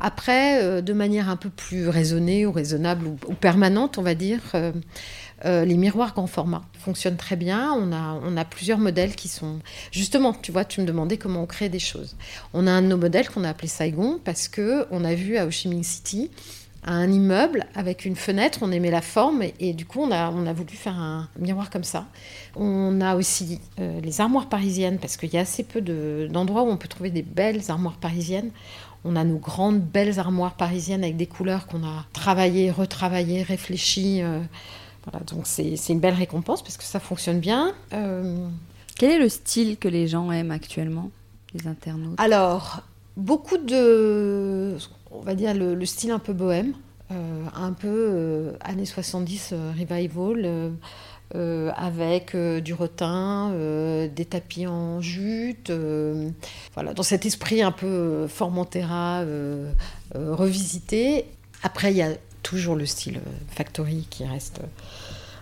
Après, 0.00 0.62
euh, 0.62 0.80
de 0.80 0.92
manière 0.92 1.28
un 1.28 1.36
peu 1.36 1.48
plus 1.48 1.88
raisonnée 1.88 2.44
ou 2.44 2.52
raisonnable 2.52 3.06
ou, 3.06 3.34
permanente, 3.34 3.98
on 3.98 4.02
va 4.02 4.14
dire, 4.14 4.40
euh, 5.44 5.64
les 5.64 5.76
miroirs 5.76 6.14
grand 6.14 6.26
format 6.26 6.62
fonctionnent 6.78 7.16
très 7.16 7.36
bien. 7.36 7.72
On 7.78 7.92
a, 7.92 8.20
on 8.24 8.36
a 8.36 8.44
plusieurs 8.44 8.78
modèles 8.78 9.14
qui 9.14 9.28
sont... 9.28 9.58
Justement, 9.90 10.32
tu 10.32 10.52
vois, 10.52 10.64
tu 10.64 10.80
me 10.80 10.86
demandais 10.86 11.16
comment 11.16 11.42
on 11.42 11.46
crée 11.46 11.68
des 11.68 11.78
choses. 11.78 12.16
On 12.54 12.66
a 12.66 12.72
un 12.72 12.82
de 12.82 12.86
nos 12.88 12.96
modèles 12.96 13.28
qu'on 13.28 13.44
a 13.44 13.50
appelé 13.50 13.68
Saigon 13.68 14.20
parce 14.24 14.48
que 14.48 14.86
on 14.90 15.04
a 15.04 15.14
vu 15.14 15.36
à 15.36 15.46
Ho 15.46 15.50
Chi 15.50 15.68
Minh 15.68 15.84
City 15.84 16.30
un 16.84 17.12
immeuble 17.12 17.66
avec 17.76 18.04
une 18.04 18.16
fenêtre, 18.16 18.58
on 18.62 18.72
aimait 18.72 18.90
la 18.90 19.02
forme 19.02 19.44
et, 19.60 19.72
du 19.72 19.86
coup 19.86 20.00
on 20.00 20.10
a, 20.10 20.32
on 20.32 20.48
a 20.48 20.52
voulu 20.52 20.72
faire 20.72 20.98
un 20.98 21.28
miroir 21.38 21.70
comme 21.70 21.84
ça. 21.84 22.06
On 22.56 23.00
a 23.00 23.14
aussi 23.14 23.60
les 23.78 24.20
armoires 24.20 24.48
parisiennes 24.48 24.98
parce 24.98 25.16
qu'il 25.16 25.32
y 25.32 25.36
a 25.36 25.42
assez 25.42 25.62
peu 25.62 25.80
d'endroits 25.80 26.64
où 26.64 26.68
on 26.68 26.76
peut 26.76 26.88
trouver 26.88 27.10
des 27.10 27.22
belles 27.22 27.62
armoires 27.68 27.98
parisiennes. 27.98 28.50
On 29.04 29.16
a 29.16 29.24
nos 29.24 29.38
grandes 29.38 29.80
belles 29.80 30.18
armoires 30.18 30.54
parisiennes 30.54 31.02
avec 31.02 31.16
des 31.16 31.26
couleurs 31.26 31.66
qu'on 31.66 31.84
a 31.84 32.04
travaillées, 32.12 32.70
retravaillées, 32.70 33.42
réfléchies. 33.42 34.22
Euh, 34.22 34.40
voilà, 35.04 35.24
donc 35.26 35.46
c'est 35.46 35.74
une 35.88 36.00
belle 36.00 36.14
récompense 36.14 36.62
parce 36.62 36.76
que 36.76 36.84
ça 36.84 37.00
fonctionne 37.00 37.40
bien. 37.40 37.72
Euh, 37.92 38.46
Quel 38.96 39.10
est 39.10 39.18
le 39.18 39.28
style 39.28 39.76
que 39.76 39.88
les 39.88 40.06
gens 40.06 40.30
aiment 40.30 40.50
actuellement, 40.50 41.10
les 41.54 41.66
internautes? 41.66 42.18
Alors, 42.18 42.82
beaucoup 43.16 43.58
de, 43.58 44.76
on 45.10 45.20
va 45.20 45.34
dire 45.34 45.54
le, 45.54 45.84
style 45.86 46.10
un 46.10 46.18
peu 46.18 46.32
bohème, 46.32 46.74
euh, 47.10 47.44
un 47.54 47.72
peu 47.72 48.52
années 48.62 48.86
70 48.86 49.54
revival 49.78 50.72
euh, 51.34 51.70
avec 51.76 52.34
euh, 52.34 52.60
du 52.60 52.74
rotin, 52.74 53.52
euh, 53.52 54.06
des 54.06 54.26
tapis 54.26 54.66
en 54.66 55.00
jute, 55.00 55.72
voilà, 56.74 56.92
dans 56.92 57.02
cet 57.02 57.24
esprit 57.24 57.62
un 57.62 57.72
peu 57.72 58.26
Formentera 58.26 59.24
revisité. 60.14 61.24
Après, 61.62 61.92
il 61.92 61.96
y 61.96 62.02
a 62.02 62.10
toujours 62.52 62.76
le 62.76 62.84
style 62.84 63.18
factory 63.48 64.06
qui 64.10 64.26
reste 64.26 64.60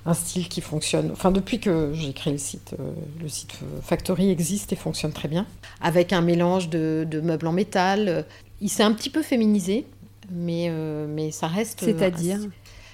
un 0.06 0.14
style 0.14 0.48
qui 0.48 0.60
fonctionne. 0.60 1.10
Enfin, 1.10 1.32
depuis 1.32 1.58
que 1.58 1.90
j'ai 1.92 2.12
créé 2.12 2.32
le 2.32 2.38
site, 2.38 2.76
le 3.20 3.28
site 3.28 3.52
Factory 3.82 4.30
existe 4.30 4.72
et 4.72 4.76
fonctionne 4.76 5.12
très 5.12 5.26
bien, 5.26 5.44
avec 5.80 6.12
un 6.12 6.20
mélange 6.20 6.68
de, 6.68 7.04
de 7.10 7.20
meubles 7.20 7.48
en 7.48 7.52
métal. 7.52 8.24
Il 8.60 8.70
s'est 8.70 8.84
un 8.84 8.92
petit 8.92 9.10
peu 9.10 9.22
féminisé, 9.22 9.86
mais, 10.30 10.72
mais 11.08 11.32
ça 11.32 11.48
reste. 11.48 11.80
C'est-à-dire? 11.84 12.38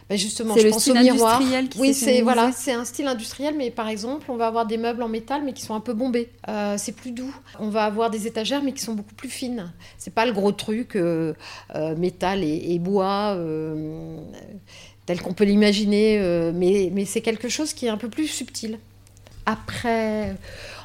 Bah, 0.09 0.15
justement, 0.15 0.55
c'est 0.55 0.63
le 0.63 0.71
pense 0.71 0.83
style 0.83 0.97
industriel 0.97 1.69
qui 1.69 1.79
oui, 1.81 1.93
c'est 1.93 2.23
voilà, 2.23 2.53
c'est 2.53 2.73
un 2.73 2.85
style 2.85 3.09
industriel, 3.09 3.55
mais 3.57 3.73
par 3.73 3.89
exemple, 3.89 4.31
on 4.31 4.37
va 4.37 4.47
avoir 4.47 4.65
des 4.65 4.77
meubles 4.77 5.03
en 5.03 5.09
métal, 5.09 5.43
mais 5.45 5.53
qui 5.53 5.63
sont 5.63 5.75
un 5.75 5.81
peu 5.81 5.95
bombés. 5.95 6.31
Euh, 6.49 6.77
c'est 6.79 6.93
plus 6.93 7.11
doux. 7.11 7.35
On 7.59 7.71
va 7.71 7.85
avoir 7.85 8.11
des 8.11 8.29
étagères, 8.29 8.63
mais 8.63 8.73
qui 8.73 8.83
sont 8.83 8.95
beaucoup 8.95 9.17
plus 9.17 9.29
fines. 9.29 9.73
C'est 9.99 10.15
pas 10.15 10.25
le 10.25 10.33
gros 10.33 10.53
truc 10.53 10.95
euh, 10.95 11.35
euh, 11.75 11.97
métal 11.97 12.45
et, 12.45 12.79
bois 12.79 13.37
tel 15.07 15.21
qu'on 15.23 15.35
peut 15.35 15.45
l'imaginer, 15.45 16.19
mais, 16.53 16.91
mais 16.93 17.05
c'est 17.05 17.21
quelque 17.21 17.49
chose 17.49 17.73
qui 17.73 17.87
est 17.87 17.89
un 17.89 17.97
peu 17.97 18.09
plus 18.09 18.27
subtil. 18.27 18.79
Après, 19.45 20.35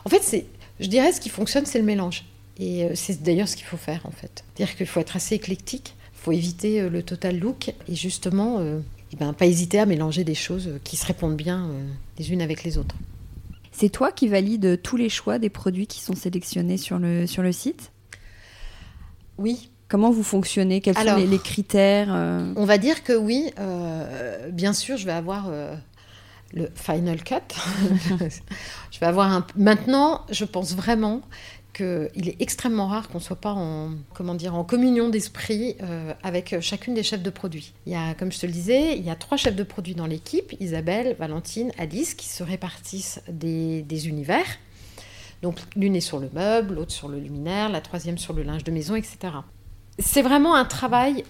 en 0.05 0.09
fait, 0.09 0.21
c'est, 0.21 0.45
je 0.79 0.87
dirais, 0.87 1.11
ce 1.11 1.19
qui 1.19 1.29
fonctionne, 1.29 1.65
c'est 1.65 1.79
le 1.79 1.85
mélange. 1.85 2.25
Et 2.59 2.87
c'est 2.93 3.23
d'ailleurs 3.23 3.47
ce 3.47 3.55
qu'il 3.55 3.65
faut 3.65 3.77
faire, 3.77 4.01
en 4.05 4.11
fait. 4.11 4.43
C'est-à-dire 4.55 4.75
qu'il 4.75 4.85
faut 4.85 4.99
être 4.99 5.15
assez 5.15 5.35
éclectique. 5.35 5.95
Il 6.13 6.23
faut 6.23 6.31
éviter 6.31 6.87
le 6.87 7.01
total 7.01 7.39
look 7.39 7.73
et 7.87 7.95
justement 7.95 8.59
et 9.11 9.15
ben, 9.15 9.33
pas 9.33 9.45
hésiter 9.45 9.79
à 9.79 9.85
mélanger 9.85 10.23
des 10.23 10.35
choses 10.35 10.79
qui 10.83 10.95
se 10.95 11.05
répondent 11.05 11.35
bien 11.35 11.65
euh, 11.65 11.87
les 12.17 12.31
unes 12.31 12.41
avec 12.41 12.63
les 12.63 12.77
autres. 12.77 12.95
C'est 13.71 13.89
toi 13.89 14.11
qui 14.11 14.27
valides 14.27 14.81
tous 14.81 14.97
les 14.97 15.09
choix 15.09 15.39
des 15.39 15.49
produits 15.49 15.87
qui 15.87 16.01
sont 16.01 16.15
sélectionnés 16.15 16.77
sur 16.77 16.99
le, 16.99 17.27
sur 17.27 17.41
le 17.41 17.51
site? 17.51 17.91
Oui. 19.37 19.69
Comment 19.87 20.11
vous 20.11 20.23
fonctionnez? 20.23 20.79
Quels 20.79 20.97
sont 20.97 21.17
les, 21.17 21.39
critères 21.39 22.13
euh? 22.13 22.53
On 22.55 22.63
va 22.63 22.77
dire 22.77 23.03
que 23.03 23.13
oui. 23.13 23.51
Euh, 23.59 24.49
bien 24.49 24.71
sûr, 24.71 24.95
je 24.95 25.05
vais 25.05 25.11
avoir 25.11 25.51
le 26.53 26.69
final 26.75 27.23
cut. 27.23 27.35
je 28.91 28.99
vais 28.99 29.05
avoir 29.05 29.31
un... 29.31 29.45
Maintenant, 29.57 30.21
je 30.29 30.45
pense 30.45 30.75
vraiment 30.75 31.21
qu'il 31.73 32.29
est 32.29 32.41
extrêmement 32.41 32.87
rare 32.87 33.09
qu'on 33.09 33.19
ne 33.19 33.23
soit 33.23 33.39
pas 33.39 33.53
en, 33.53 33.91
comment 34.13 34.35
dire, 34.35 34.55
en 34.55 34.63
communion 34.63 35.09
d'esprit 35.09 35.75
euh, 35.81 36.13
avec 36.23 36.59
chacune 36.61 36.93
des 36.93 37.03
chefs 37.03 37.23
de 37.23 37.29
produits. 37.29 37.73
Il 37.85 37.93
y 37.93 37.95
a, 37.95 38.13
comme 38.13 38.31
je 38.31 38.39
te 38.39 38.45
le 38.45 38.51
disais, 38.51 38.97
il 38.97 39.03
y 39.03 39.09
a 39.09 39.15
trois 39.15 39.37
chefs 39.37 39.55
de 39.55 39.63
produits 39.63 39.95
dans 39.95 40.07
l'équipe, 40.07 40.53
Isabelle, 40.59 41.15
Valentine, 41.19 41.71
Alice, 41.77 42.13
qui 42.13 42.27
se 42.27 42.43
répartissent 42.43 43.21
des, 43.29 43.81
des 43.83 44.07
univers. 44.07 44.45
Donc 45.41 45.57
l'une 45.75 45.95
est 45.95 46.01
sur 46.01 46.19
le 46.19 46.29
meuble, 46.33 46.75
l'autre 46.75 46.91
sur 46.91 47.07
le 47.07 47.19
luminaire, 47.19 47.69
la 47.69 47.81
troisième 47.81 48.17
sur 48.17 48.33
le 48.33 48.43
linge 48.43 48.63
de 48.63 48.71
maison, 48.71 48.95
etc 48.95 49.31
c'est 50.01 50.21
vraiment 50.21 50.55
un 50.55 50.65
travail 50.65 51.23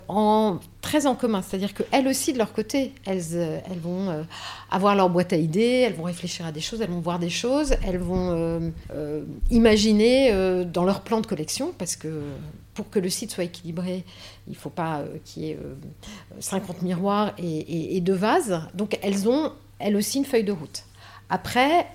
très 0.82 1.06
en 1.06 1.16
commun. 1.16 1.42
C'est-à-dire 1.42 1.74
qu'elles 1.74 2.08
aussi, 2.08 2.34
de 2.34 2.38
leur 2.38 2.54
côté, 2.54 2.94
elles, 3.06 3.22
euh, 3.34 3.60
vont 3.82 4.10
euh, 4.10 4.24
avoir 4.70 4.96
leur 4.96 5.10
boîte 5.10 5.34
à 5.34 5.38
idées, 5.38 5.86
elles 5.86 5.94
vont 5.94 6.04
réfléchir 6.04 6.46
à 6.46 6.52
des 6.52 6.62
choses, 6.62 6.82
elles 6.82 6.90
vont 6.90 7.00
voir 7.00 7.20
des 7.20 7.30
choses, 7.30 7.76
elles 7.86 7.98
vont 7.98 8.72
euh, 8.94 9.22
imaginer 9.50 10.34
dans 10.66 10.84
leur 10.84 11.02
plan 11.02 11.22
de 11.22 11.28
collection, 11.28 11.74
parce 11.78 11.96
que 11.96 12.22
pour 12.74 12.90
que 12.90 13.00
le 13.00 13.10
site 13.10 13.32
soit 13.32 13.44
équilibré, 13.44 14.04
il 14.48 14.54
ne 14.54 14.58
faut 14.58 14.70
pas 14.70 15.04
qu'il 15.26 15.44
y 15.44 15.50
ait 15.52 15.60
50 16.40 16.82
miroirs 16.82 17.34
et, 17.38 17.98
et 17.98 18.02
deux 18.02 18.14
vases. 18.14 18.62
Donc 18.74 18.98
elles 19.02 19.28
ont, 19.28 19.52
elles 19.80 19.96
aussi, 19.96 20.18
une 20.20 20.26
feuille 20.26 20.44
de 20.44 20.52
route. 20.52 20.84
Après, 21.30 21.88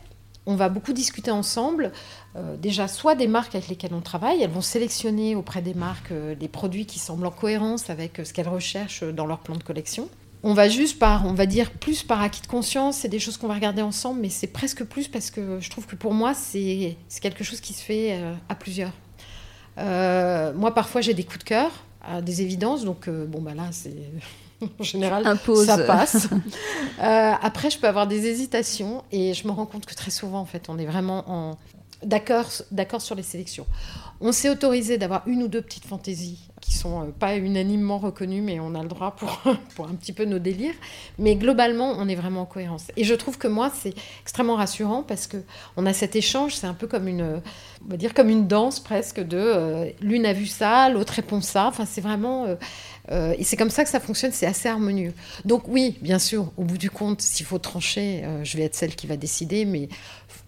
on 0.47 0.55
va 0.55 0.69
beaucoup 0.69 0.93
discuter 0.93 1.31
ensemble. 1.31 1.93
Euh, 2.37 2.57
déjà, 2.57 2.89
soit 2.89 3.15
des 3.15 3.27
marques 3.27 3.55
avec 3.55 3.69
lesquelles 3.69 3.95
on 3.95 4.01
travaille, 4.01 4.43
elles 4.43 4.51
vont 4.51 4.61
sélectionner 4.61 5.35
auprès 5.35 5.61
des 5.61 5.75
marques 5.75 6.13
euh, 6.13 6.35
des 6.35 6.49
produits 6.49 6.87
qui 6.87 6.99
semblent 6.99 7.27
en 7.27 7.33
cohérence 7.33 7.91
avec 7.91 8.21
euh, 8.21 8.25
ce 8.25 8.33
qu'elles 8.33 8.49
recherchent 8.49 9.03
dans 9.03 9.27
leur 9.27 9.41
plan 9.41 9.57
de 9.57 9.63
collection. 9.63 10.09
On 10.43 10.55
va 10.55 10.69
juste 10.69 10.99
par, 11.01 11.27
on 11.27 11.35
va 11.35 11.47
dire 11.47 11.73
plus 11.73 12.05
par 12.05 12.23
acquis 12.23 12.43
de 12.43 12.47
conscience, 12.47 12.99
c'est 12.99 13.09
des 13.09 13.19
choses 13.19 13.37
qu'on 13.37 13.49
va 13.49 13.55
regarder 13.55 13.83
ensemble, 13.83 14.21
mais 14.21 14.29
c'est 14.29 14.47
presque 14.47 14.85
plus 14.85 15.09
parce 15.09 15.31
que 15.33 15.59
je 15.61 15.71
trouve 15.71 15.87
que 15.87 15.97
pour 15.97 16.15
moi, 16.15 16.35
c'est 16.35 16.97
quelque 17.21 17.43
chose 17.43 17.61
qui 17.61 17.73
se 17.73 17.83
fait 17.83 18.21
à 18.49 18.55
plusieurs. 18.55 18.93
moi, 19.77 20.73
parfois, 20.73 21.01
j'ai 21.01 21.15
des 21.15 21.25
coups 21.25 21.41
de 21.41 21.45
cœur, 21.45 21.73
des 22.23 22.43
évidences, 22.43 22.85
donc 22.85 23.09
bon, 23.09 23.41
bah 23.41 23.55
là, 23.55 23.71
c'est 23.73 23.97
en 24.81 24.83
général, 24.83 25.39
ça 25.65 25.79
passe. 25.79 26.29
Euh, 26.99 27.33
après, 27.43 27.69
je 27.69 27.79
peux 27.79 27.87
avoir 27.87 28.07
des 28.07 28.25
hésitations 28.25 29.05
et 29.13 29.35
je 29.35 29.47
me 29.47 29.53
rends 29.53 29.67
compte 29.67 29.85
que 29.85 29.95
très 29.95 30.11
souvent, 30.11 30.39
en 30.39 30.47
fait, 30.47 30.71
on 30.71 30.79
est 30.79 30.87
vraiment 30.87 31.31
en 31.31 31.59
d'accord, 32.03 32.47
d'accord 32.71 33.03
sur 33.03 33.15
les 33.15 33.23
sélections. 33.23 33.67
On 34.23 34.33
s'est 34.33 34.49
autorisé 34.49 34.97
d'avoir 34.97 35.23
une 35.27 35.43
ou 35.43 35.49
deux 35.49 35.61
petites 35.61 35.85
fantaisies 35.85 36.49
qui 36.67 36.75
sont 36.75 37.03
euh, 37.03 37.07
pas 37.17 37.37
unanimement 37.37 37.99
reconnues, 37.99 38.43
mais 38.43 38.59
on 38.59 38.75
a 38.75 38.83
le 38.83 38.89
droit 38.89 39.15
pour, 39.15 39.41
pour 39.77 39.87
un 39.87 39.95
petit 39.95 40.13
peu 40.13 40.25
nos 40.25 40.39
délires. 40.39 40.75
Mais 41.19 41.37
globalement, 41.37 41.95
on 41.97 42.09
est 42.09 42.15
vraiment 42.15 42.43
en 42.43 42.47
cohérence. 42.47 42.87
Et 42.97 43.05
je 43.05 43.15
trouve 43.15 43.39
que 43.39 43.47
moi, 43.47 43.71
c'est 43.75 43.95
extrêmement 44.23 44.57
rassurant 44.57 45.03
parce 45.03 45.27
que 45.27 45.37
on 45.77 45.87
a 45.87 45.93
cet 45.93 46.17
échange. 46.17 46.57
C'est 46.57 46.67
un 46.67 46.75
peu 46.75 46.89
comme 46.89 47.07
une, 47.07 47.41
on 47.87 47.91
va 47.91 47.97
dire 47.97 48.15
comme 48.15 48.29
une 48.29 48.49
danse 48.49 48.81
presque 48.81 49.21
de 49.21 49.39
euh, 49.39 49.91
l'une 50.01 50.27
a 50.27 50.33
vu 50.33 50.47
ça, 50.47 50.89
l'autre 50.89 51.13
répond 51.13 51.41
ça. 51.41 51.69
Enfin, 51.69 51.85
c'est 51.87 52.01
vraiment 52.01 52.47
euh, 53.13 53.35
et 53.39 53.45
c'est 53.45 53.57
comme 53.57 53.71
ça 53.71 53.85
que 53.85 53.91
ça 53.91 54.01
fonctionne, 54.01 54.33
c'est 54.33 54.47
assez 54.47 54.69
harmonieux. 54.69 55.13
Donc 55.45 55.69
oui, 55.69 55.97
bien 56.03 56.19
sûr, 56.19 56.51
au 56.57 56.65
bout 56.65 56.79
du 56.79 56.91
compte, 56.91 57.23
s'il 57.23 57.47
faut 57.47 57.59
trancher, 57.59 58.25
je 58.43 58.57
vais 58.57 58.65
être 58.65 58.75
celle 58.75 58.97
qui 58.97 59.07
va 59.07 59.17
décider, 59.17 59.65
mais 59.65 59.89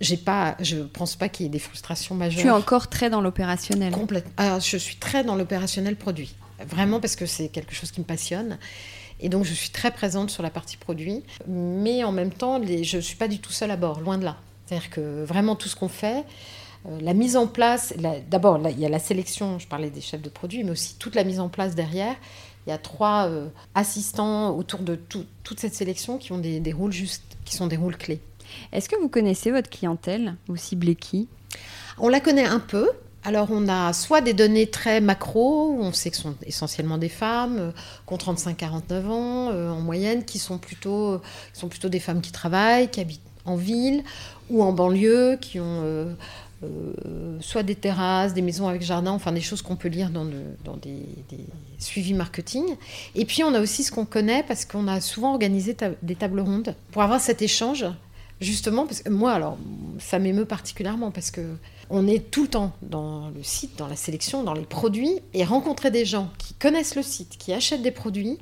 j'ai 0.01 0.17
pas, 0.17 0.57
je 0.61 0.77
ne 0.77 0.85
pense 0.85 1.17
pas 1.17 1.29
qu'il 1.29 1.45
y 1.45 1.47
ait 1.49 1.53
des 1.53 1.59
frustrations 1.59 2.15
majeures. 2.15 2.43
Tu 2.43 2.49
es 2.49 2.51
encore 2.51 2.89
très 2.89 3.11
dans 3.11 3.21
l'opérationnel. 3.21 3.93
Complètement. 3.93 4.33
Alors, 4.37 4.61
je 4.61 4.77
suis 4.77 4.97
très 4.97 5.25
dans 5.25 5.35
l'opérationnel 5.35 5.97
produit, 5.97 6.35
vraiment 6.67 7.01
parce 7.01 7.17
que 7.17 7.27
c'est 7.27 7.49
quelque 7.49 7.75
chose 7.75 7.91
qui 7.91 8.01
me 8.01 8.07
passionne. 8.07 8.59
Et 9.21 9.29
donc 9.29 9.45
je 9.45 9.53
suis 9.53 9.71
très 9.71 9.91
présente 9.91 10.31
sur 10.31 10.43
la 10.43 10.51
partie 10.51 10.77
produit, 10.77 11.23
mais 11.49 12.05
en 12.05 12.13
même 12.13 12.31
temps, 12.31 12.63
je 12.65 12.97
ne 12.97 13.03
suis 13.03 13.17
pas 13.17 13.29
du 13.29 13.41
tout 13.41 13.53
seule 13.53 13.71
à 13.71 13.77
bord, 13.77 14.01
loin 14.01 14.19
de 14.19 14.25
là. 14.25 14.37
C'est-à-dire 14.67 14.91
que 14.91 15.25
vraiment 15.25 15.57
tout 15.57 15.69
ce 15.69 15.77
qu'on 15.77 15.89
fait, 15.89 16.25
euh, 16.87 16.99
la 17.01 17.15
mise 17.15 17.37
en 17.37 17.47
place, 17.47 17.95
d'abord 18.31 18.61
il 18.69 18.79
y 18.79 18.87
a 18.87 18.89
la 18.89 18.99
sélection, 18.99 19.59
je 19.59 19.67
parlais 19.67 19.91
des 19.91 20.01
chefs 20.01 20.23
de 20.23 20.29
produits, 20.29 20.63
mais 20.63 20.71
aussi 20.71 20.97
toute 20.99 21.15
la 21.15 21.25
mise 21.25 21.41
en 21.41 21.49
place 21.49 21.75
derrière, 21.75 22.15
il 22.67 22.71
y 22.71 22.73
a 22.73 22.79
trois 22.79 23.29
euh, 23.29 23.49
assistants 23.75 24.55
autour 24.55 24.81
de 24.81 24.95
toute 24.95 25.59
cette 25.59 25.75
sélection 25.75 26.19
qui 26.19 26.33
ont 26.33 26.39
des, 26.39 26.73
rôles 26.73 26.93
juste, 26.93 27.25
qui 27.45 27.57
sont 27.57 27.67
des 27.67 27.77
rôles 27.77 27.97
clés. 27.97 28.21
Est-ce 28.73 28.89
que 28.89 28.97
vous 29.01 29.09
connaissez 29.09 29.51
votre 29.51 29.71
clientèle? 29.71 30.35
Vous 30.47 30.57
ciblez 30.57 30.95
qui? 30.95 31.29
On 31.99 32.09
la 32.09 32.21
connaît 32.21 32.47
un 32.47 32.61
peu. 32.61 32.89
Alors 33.25 33.49
on 33.51 33.69
a 33.69 33.93
soit 33.93 34.21
des 34.21 34.33
données 34.33 34.69
très 34.69 35.01
macro, 35.01 35.77
on 35.81 35.93
sait 35.93 36.11
que 36.11 36.17
ce 36.17 36.23
sont 36.23 36.35
essentiellement 36.47 36.99
des 36.99 37.09
femmes, 37.09 37.59
euh, 37.59 37.71
qui 38.07 38.15
ont 38.15 38.17
35-49 38.17 39.07
ans 39.07 39.51
euh, 39.51 39.71
en 39.71 39.81
moyenne, 39.81 40.25
qui 40.25 40.39
sont, 40.39 40.59
plutôt, 40.59 41.21
sont 41.53 41.69
plutôt 41.69 41.89
des 41.89 42.01
femmes 42.01 42.21
qui 42.21 42.33
travaillent, 42.33 42.89
qui 42.89 43.01
habitent 43.01 43.21
en 43.45 43.57
ville 43.57 44.05
ou 44.51 44.63
en 44.63 44.73
banlieue, 44.73 45.37
qui 45.41 45.59
ont 45.59 46.15
euh, 46.65 46.95
soit 47.41 47.63
des 47.63 47.75
terrasses, 47.75 48.35
des 48.35 48.43
maisons 48.43 48.67
avec 48.67 48.83
jardin, 48.83 49.13
enfin 49.13 49.31
des 49.31 49.41
choses 49.41 49.63
qu'on 49.63 49.77
peut 49.77 49.89
lire 49.89 50.11
dans, 50.11 50.27
dans 50.65 50.77
des, 50.77 51.05
suivis 51.79 52.15
marketing. 52.15 52.65
Et 53.15 53.25
puis 53.25 53.45
on 53.45 53.55
a 53.55 53.61
aussi 53.61 53.85
ce 53.85 53.93
qu'on 53.93 54.05
connaît 54.05 54.43
parce 54.43 54.65
qu'on 54.65 54.89
a 54.89 55.01
souvent 55.01 55.33
organisé 55.33 55.77
des 56.03 56.15
tables 56.15 56.41
rondes 56.41 56.75
pour 56.91 57.03
avoir 57.03 57.21
cet 57.21 57.43
échange 57.43 57.85
justement, 58.41 58.87
parce 58.87 59.03
que 59.03 59.11
moi, 59.11 59.33
alors, 59.33 59.59
ça 59.99 60.19
m'émeut 60.19 60.45
particulièrement 60.45 61.11
parce 61.11 61.31
que 61.31 61.43
on 61.91 62.07
est 62.07 62.31
tout 62.31 62.43
le 62.43 62.49
temps 62.49 62.73
dans 62.83 63.31
le 63.31 63.43
site, 63.43 63.77
dans 63.79 63.87
la 63.87 63.97
sélection, 63.97 64.43
dans 64.43 64.53
les 64.53 64.67
produits, 64.67 65.21
et 65.33 65.45
rencontrer 65.45 65.91
des 65.91 66.05
gens 66.05 66.31
qui 66.39 66.55
connaissent 66.55 66.97
le 66.97 67.03
site, 67.03 67.37
qui 67.39 67.53
achètent 67.53 67.83
des 67.83 67.91
produits, 67.91 68.39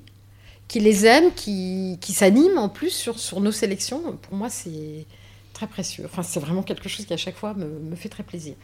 qui 0.68 0.80
les 0.80 1.06
aiment, 1.06 1.32
qui, 1.32 1.98
qui 2.00 2.12
s'animent 2.12 2.58
en 2.58 2.68
plus 2.68 2.90
sur, 2.90 3.18
sur 3.18 3.40
nos 3.40 3.52
sélections, 3.52 4.18
pour 4.20 4.34
moi, 4.34 4.50
c'est 4.50 5.06
très 5.52 5.68
précieux. 5.68 6.04
Enfin, 6.06 6.22
c'est 6.22 6.40
vraiment 6.40 6.62
quelque 6.62 6.88
chose 6.88 7.06
qui, 7.06 7.12
à 7.12 7.16
chaque 7.16 7.36
fois, 7.36 7.54
me, 7.54 7.66
me 7.66 7.94
fait 7.94 8.08
très 8.08 8.24
plaisir. 8.24 8.54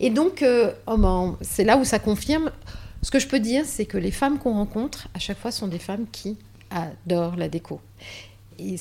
Et 0.00 0.10
donc, 0.10 0.42
euh, 0.42 0.72
oh 0.86 0.98
ben, 0.98 1.36
c'est 1.40 1.64
là 1.64 1.76
où 1.76 1.84
ça 1.84 1.98
confirme. 1.98 2.50
Ce 3.02 3.10
que 3.10 3.20
je 3.20 3.28
peux 3.28 3.38
dire, 3.38 3.64
c'est 3.64 3.86
que 3.86 3.96
les 3.96 4.10
femmes 4.10 4.38
qu'on 4.38 4.54
rencontre, 4.54 5.08
à 5.14 5.20
chaque 5.20 5.38
fois, 5.38 5.52
sont 5.52 5.68
des 5.68 5.78
femmes 5.78 6.06
qui 6.10 6.36
adorent 6.70 7.36
la 7.36 7.48
déco. 7.48 7.80
Et 8.58 8.76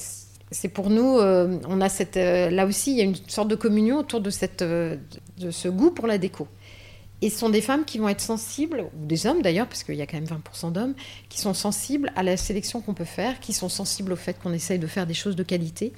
c'est 0.51 0.69
pour 0.69 0.89
nous, 0.89 1.17
euh, 1.17 1.59
on 1.67 1.81
a 1.81 1.89
cette, 1.89 2.17
euh, 2.17 2.49
là 2.49 2.65
aussi, 2.65 2.91
il 2.91 2.97
y 2.97 3.01
a 3.01 3.03
une 3.03 3.15
sorte 3.27 3.47
de 3.47 3.55
communion 3.55 3.99
autour 3.99 4.21
de, 4.21 4.29
cette, 4.29 4.61
euh, 4.61 4.95
de 5.39 5.51
ce 5.51 5.67
goût 5.67 5.91
pour 5.91 6.07
la 6.07 6.17
déco. 6.17 6.47
Et 7.21 7.29
ce 7.29 7.39
sont 7.39 7.49
des 7.49 7.61
femmes 7.61 7.85
qui 7.85 7.97
vont 7.97 8.09
être 8.09 8.21
sensibles, 8.21 8.85
ou 8.93 9.05
des 9.05 9.25
hommes 9.25 9.41
d'ailleurs, 9.41 9.67
parce 9.67 9.83
qu'il 9.83 9.95
y 9.95 10.01
a 10.01 10.05
quand 10.05 10.17
même 10.17 10.27
20% 10.27 10.71
d'hommes, 10.71 10.93
qui 11.29 11.39
sont 11.39 11.53
sensibles 11.53 12.11
à 12.15 12.23
la 12.23 12.37
sélection 12.37 12.81
qu'on 12.81 12.93
peut 12.93 13.05
faire, 13.05 13.39
qui 13.39 13.53
sont 13.53 13.69
sensibles 13.69 14.13
au 14.13 14.15
fait 14.17 14.37
qu'on 14.37 14.53
essaye 14.53 14.77
de 14.77 14.87
faire 14.87 15.07
des 15.07 15.13
choses 15.13 15.35
de 15.35 15.43
qualité, 15.43 15.93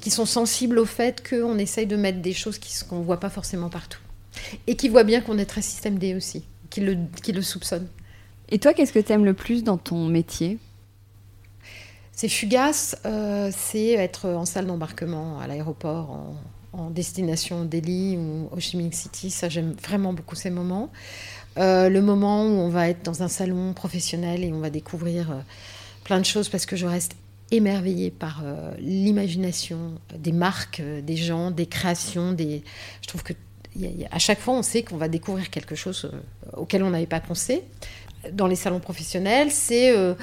qui 0.00 0.10
sont 0.10 0.26
sensibles 0.26 0.78
au 0.78 0.84
fait 0.84 1.26
qu'on 1.28 1.58
essaye 1.58 1.86
de 1.86 1.96
mettre 1.96 2.20
des 2.20 2.34
choses 2.34 2.60
qu'on 2.88 2.98
ne 2.98 3.04
voit 3.04 3.20
pas 3.20 3.30
forcément 3.30 3.70
partout. 3.70 4.00
Et 4.66 4.76
qui 4.76 4.88
voient 4.88 5.04
bien 5.04 5.22
qu'on 5.22 5.38
est 5.38 5.46
très 5.46 5.62
système 5.62 5.98
D 5.98 6.14
aussi, 6.14 6.44
qui 6.68 6.80
le, 6.80 6.96
qui 7.22 7.32
le 7.32 7.42
soupçonnent. 7.42 7.88
Et 8.50 8.58
toi, 8.58 8.74
qu'est-ce 8.74 8.92
que 8.92 8.98
tu 8.98 9.12
aimes 9.12 9.24
le 9.24 9.34
plus 9.34 9.64
dans 9.64 9.78
ton 9.78 10.06
métier? 10.06 10.58
C'est 12.20 12.28
fugace, 12.28 12.98
euh, 13.06 13.50
c'est 13.50 13.92
être 13.92 14.28
en 14.28 14.44
salle 14.44 14.66
d'embarquement 14.66 15.40
à 15.40 15.46
l'aéroport 15.46 16.18
en, 16.74 16.90
destination 16.90 17.64
Delhi 17.64 18.18
ou 18.18 18.46
Ho 18.52 18.60
Chi 18.60 18.76
City. 18.92 19.30
Ça, 19.30 19.48
j'aime 19.48 19.72
vraiment 19.82 20.12
beaucoup 20.12 20.34
ces 20.34 20.50
moments. 20.50 20.90
Euh, 21.56 21.88
le 21.88 22.02
moment 22.02 22.44
où 22.44 22.50
on 22.50 22.68
va 22.68 22.90
être 22.90 23.02
dans 23.06 23.22
un 23.22 23.28
salon 23.28 23.72
professionnel 23.72 24.44
et 24.44 24.52
on 24.52 24.60
va 24.60 24.68
découvrir 24.68 25.30
euh, 25.30 25.34
plein 26.04 26.18
de 26.18 26.26
choses 26.26 26.50
parce 26.50 26.66
que 26.66 26.76
je 26.76 26.84
reste 26.84 27.16
émerveillée 27.52 28.10
par 28.10 28.44
l'imagination 28.78 29.94
des 30.16 30.32
marques, 30.32 30.82
des 31.02 31.16
gens, 31.16 31.50
des 31.50 31.66
créations. 31.66 32.36
Je 32.38 33.08
trouve 33.08 33.22
que 33.22 33.32
à 34.10 34.18
chaque 34.18 34.40
fois, 34.40 34.54
on 34.54 34.62
sait 34.62 34.82
qu'on 34.82 34.98
va 34.98 35.08
découvrir 35.08 35.48
quelque 35.48 35.74
chose 35.74 36.10
auquel 36.54 36.82
on 36.82 36.90
n'avait 36.90 37.06
pas 37.06 37.20
pensé 37.20 37.62
dans 38.32 38.46
les 38.46 38.56
salons 38.56 38.80
professionnels, 38.80 39.50
c'est 39.50 39.96
euh, 39.96 40.14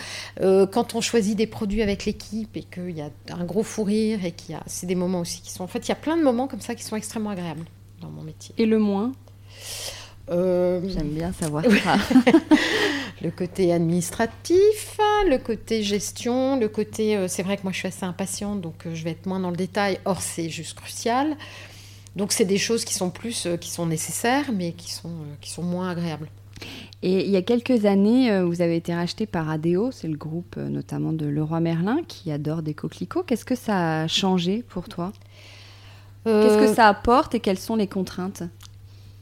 euh, 0.41 0.67
quand 0.67 0.95
on 0.95 1.01
choisit 1.01 1.35
des 1.35 1.47
produits 1.47 1.81
avec 1.81 2.05
l'équipe 2.05 2.55
et 2.55 2.63
qu'il 2.63 2.91
y 2.91 3.01
a 3.01 3.09
un 3.31 3.43
gros 3.43 3.63
fou 3.63 3.83
rire 3.83 4.23
et 4.23 4.31
qu'il 4.31 4.51
y 4.51 4.55
a, 4.55 4.63
c'est 4.67 4.85
des 4.85 4.95
moments 4.95 5.21
aussi 5.21 5.41
qui 5.41 5.51
sont, 5.51 5.63
en 5.63 5.67
fait, 5.67 5.87
il 5.87 5.89
y 5.89 5.93
a 5.93 5.95
plein 5.95 6.17
de 6.17 6.23
moments 6.23 6.47
comme 6.47 6.61
ça 6.61 6.75
qui 6.75 6.83
sont 6.83 6.95
extrêmement 6.95 7.31
agréables 7.31 7.65
dans 8.01 8.09
mon 8.09 8.21
métier. 8.21 8.53
Et 8.57 8.65
le 8.65 8.77
moins? 8.77 9.13
Euh, 10.29 10.81
J'aime 10.87 11.09
bien 11.09 11.31
savoir 11.33 11.63
ça. 11.63 11.97
le 13.21 13.31
côté 13.31 13.71
administratif, 13.73 14.99
le 15.27 15.37
côté 15.37 15.81
gestion, 15.81 16.59
le 16.59 16.67
côté, 16.67 17.27
c'est 17.27 17.43
vrai 17.43 17.57
que 17.57 17.63
moi 17.63 17.71
je 17.71 17.79
suis 17.79 17.87
assez 17.87 18.05
impatiente, 18.05 18.61
donc 18.61 18.85
je 18.93 19.03
vais 19.03 19.11
être 19.11 19.25
moins 19.25 19.39
dans 19.39 19.49
le 19.49 19.55
détail. 19.55 19.99
Or 20.05 20.21
c'est 20.21 20.49
juste 20.49 20.77
crucial. 20.77 21.35
Donc 22.15 22.31
c'est 22.31 22.45
des 22.45 22.57
choses 22.57 22.83
qui 22.83 22.93
sont 22.93 23.09
plus, 23.09 23.47
qui 23.61 23.69
sont 23.69 23.85
nécessaires, 23.85 24.51
mais 24.53 24.73
qui 24.73 24.91
sont, 24.91 25.13
qui 25.39 25.49
sont 25.49 25.63
moins 25.63 25.89
agréables. 25.89 26.29
Et 27.03 27.25
il 27.25 27.29
y 27.29 27.37
a 27.37 27.41
quelques 27.41 27.85
années, 27.85 28.31
euh, 28.31 28.45
vous 28.45 28.61
avez 28.61 28.75
été 28.75 28.93
racheté 28.93 29.27
par 29.27 29.49
Adeo, 29.49 29.91
c'est 29.91 30.07
le 30.07 30.17
groupe 30.17 30.55
euh, 30.57 30.67
notamment 30.67 31.13
de 31.13 31.27
Leroy 31.27 31.59
Merlin 31.59 31.99
qui 32.07 32.31
adore 32.31 32.63
des 32.63 32.73
coquelicots. 32.73 33.23
Qu'est-ce 33.23 33.45
que 33.45 33.55
ça 33.55 34.01
a 34.01 34.07
changé 34.07 34.63
pour 34.67 34.89
toi? 34.89 35.13
Qu'est-ce 36.25 36.57
que 36.57 36.71
euh, 36.71 36.73
ça 36.73 36.87
apporte 36.87 37.35
et 37.35 37.39
quelles 37.39 37.59
sont 37.59 37.75
les 37.75 37.87
contraintes? 37.87 38.43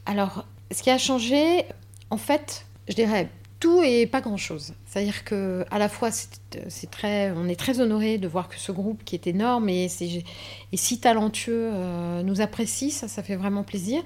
Alors, 0.06 0.44
ce 0.72 0.82
qui 0.82 0.90
a 0.90 0.98
changé, 0.98 1.64
en 2.10 2.16
fait, 2.16 2.66
je 2.88 2.94
dirais 2.94 3.28
tout 3.66 3.82
et 3.82 4.06
pas 4.06 4.20
grand-chose. 4.20 4.74
C'est-à-dire 4.86 5.24
que 5.24 5.64
à 5.72 5.80
la 5.80 5.88
fois, 5.88 6.10
c'est 6.12 6.88
très, 6.88 7.32
on 7.32 7.48
est 7.48 7.58
très 7.58 7.80
honoré 7.80 8.16
de 8.16 8.28
voir 8.28 8.48
que 8.48 8.60
ce 8.60 8.70
groupe 8.70 9.02
qui 9.04 9.16
est 9.16 9.26
énorme 9.26 9.68
et, 9.68 9.88
si 9.88 11.00
talentueux 11.00 11.70
euh, 11.72 12.22
nous 12.22 12.40
apprécie, 12.40 12.92
ça, 12.92 13.08
ça 13.08 13.24
fait 13.24 13.34
vraiment 13.34 13.64
plaisir. 13.64 14.02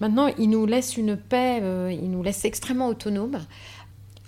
Maintenant, 0.00 0.28
il 0.38 0.50
nous 0.50 0.66
laisse 0.66 0.98
une 0.98 1.16
paix, 1.16 1.60
euh, 1.62 1.90
il 1.90 2.10
nous 2.10 2.22
laisse 2.22 2.44
extrêmement 2.44 2.88
autonomes. 2.88 3.40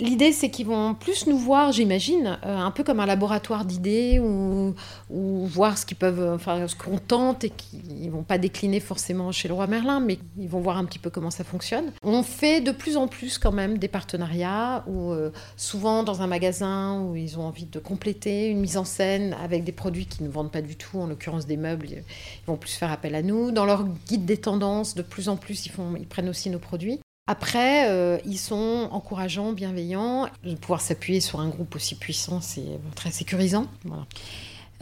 L'idée, 0.01 0.33
c'est 0.33 0.49
qu'ils 0.49 0.67
vont 0.67 0.95
plus 0.95 1.27
nous 1.27 1.37
voir, 1.37 1.73
j'imagine, 1.73 2.39
euh, 2.47 2.57
un 2.57 2.71
peu 2.71 2.83
comme 2.83 3.01
un 3.01 3.07
laboratoire 3.07 3.67
d'idées 3.67 4.19
ou, 4.19 4.75
voir 5.11 5.77
ce 5.77 5.85
qu'ils 5.85 5.97
peuvent, 5.97 6.33
enfin, 6.35 6.67
ce 6.69 6.75
qu'on 6.75 6.99
tente 6.99 7.45
et 7.45 7.51
qu'ils 7.51 8.11
vont 8.11 8.23
pas 8.23 8.39
décliner 8.39 8.81
forcément 8.81 9.31
chez 9.33 9.49
le 9.49 9.55
roi 9.55 9.67
Merlin, 9.67 10.01
mais 10.01 10.19
ils 10.39 10.49
vont 10.49 10.61
voir 10.61 10.79
un 10.79 10.85
petit 10.85 10.99
peu 10.99 11.11
comment 11.11 11.31
ça 11.31 11.45
fonctionne. 11.45 11.93
On 12.03 12.23
fait 12.23 12.61
de 12.61 12.71
plus 12.71 12.97
en 12.97 13.09
plus 13.09 13.37
quand 13.39 13.53
même 13.53 13.79
des 13.79 13.89
partenariats 13.89 14.85
ou 14.87 15.13
euh, 15.13 15.31
souvent 15.57 16.03
dans 16.03 16.23
un 16.23 16.27
magasin 16.27 17.03
où 17.03 17.17
ils 17.17 17.39
ont 17.39 17.43
envie 17.43 17.67
de 17.67 17.79
compléter 17.79 18.49
une 18.49 18.61
mise 18.61 18.77
en 18.77 18.85
scène 18.85 19.37
avec 19.43 19.65
des 19.65 19.73
produits 19.73 20.07
qu'ils 20.07 20.25
ne 20.25 20.31
vendent 20.31 20.53
pas 20.53 20.63
du 20.63 20.77
tout, 20.77 20.99
en 20.99 21.07
l'occurrence 21.07 21.47
des 21.47 21.57
meubles, 21.57 21.87
ils 21.91 22.03
vont 22.47 22.57
plus 22.57 22.73
faire 22.73 22.91
appel 22.91 23.15
à 23.15 23.23
nous. 23.23 23.51
Dans 23.51 23.67
leur 23.67 23.85
guide 24.07 24.25
des 24.25 24.39
tendances, 24.39 24.95
de 24.95 25.03
plus 25.03 25.29
en 25.29 25.37
plus, 25.37 25.67
ils, 25.67 25.73
font, 25.73 25.95
ils 25.99 26.07
prennent 26.07 26.29
aussi 26.29 26.49
nos 26.49 26.59
produits. 26.59 27.01
Après, 27.31 27.89
euh, 27.89 28.19
ils 28.25 28.39
sont 28.39 28.89
encourageants, 28.91 29.53
bienveillants. 29.53 30.27
De 30.43 30.57
pouvoir 30.57 30.81
s'appuyer 30.81 31.21
sur 31.21 31.39
un 31.39 31.49
groupe 31.49 31.77
aussi 31.77 31.95
puissant, 31.95 32.41
c'est 32.41 32.81
très 32.97 33.13
sécurisant. 33.13 33.69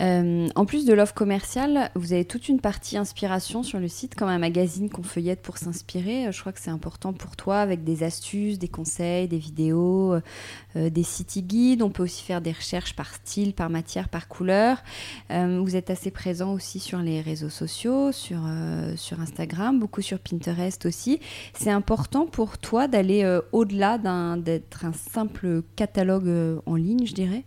Euh, 0.00 0.48
en 0.54 0.64
plus 0.64 0.84
de 0.84 0.92
l'offre 0.92 1.14
commerciale, 1.14 1.90
vous 1.94 2.12
avez 2.12 2.24
toute 2.24 2.48
une 2.48 2.60
partie 2.60 2.96
inspiration 2.96 3.62
sur 3.62 3.80
le 3.80 3.88
site, 3.88 4.14
comme 4.14 4.28
un 4.28 4.38
magazine 4.38 4.90
qu'on 4.90 5.02
feuillette 5.02 5.42
pour 5.42 5.58
s'inspirer. 5.58 6.30
Je 6.30 6.40
crois 6.40 6.52
que 6.52 6.60
c'est 6.60 6.70
important 6.70 7.12
pour 7.12 7.36
toi, 7.36 7.58
avec 7.58 7.84
des 7.84 8.02
astuces, 8.04 8.58
des 8.58 8.68
conseils, 8.68 9.26
des 9.28 9.38
vidéos, 9.38 10.14
euh, 10.76 10.90
des 10.90 11.02
city 11.02 11.42
guides. 11.42 11.82
On 11.82 11.90
peut 11.90 12.04
aussi 12.04 12.22
faire 12.22 12.40
des 12.40 12.52
recherches 12.52 12.94
par 12.94 13.12
style, 13.12 13.54
par 13.54 13.70
matière, 13.70 14.08
par 14.08 14.28
couleur. 14.28 14.82
Euh, 15.30 15.60
vous 15.62 15.74
êtes 15.74 15.90
assez 15.90 16.10
présent 16.10 16.52
aussi 16.52 16.78
sur 16.78 16.98
les 16.98 17.20
réseaux 17.20 17.50
sociaux, 17.50 18.12
sur, 18.12 18.40
sur 18.96 19.20
Instagram, 19.20 19.78
beaucoup 19.78 20.02
sur 20.02 20.18
Pinterest 20.18 20.86
aussi. 20.86 21.20
C'est 21.54 21.70
important 21.70 22.26
pour 22.26 22.58
toi 22.58 22.88
d'aller 22.88 23.38
au-delà 23.52 23.98
d'être 24.38 24.84
un 24.84 24.92
simple 24.92 25.62
catalogue 25.76 26.60
en 26.66 26.74
ligne, 26.76 27.06
je 27.06 27.14
dirais? 27.14 27.44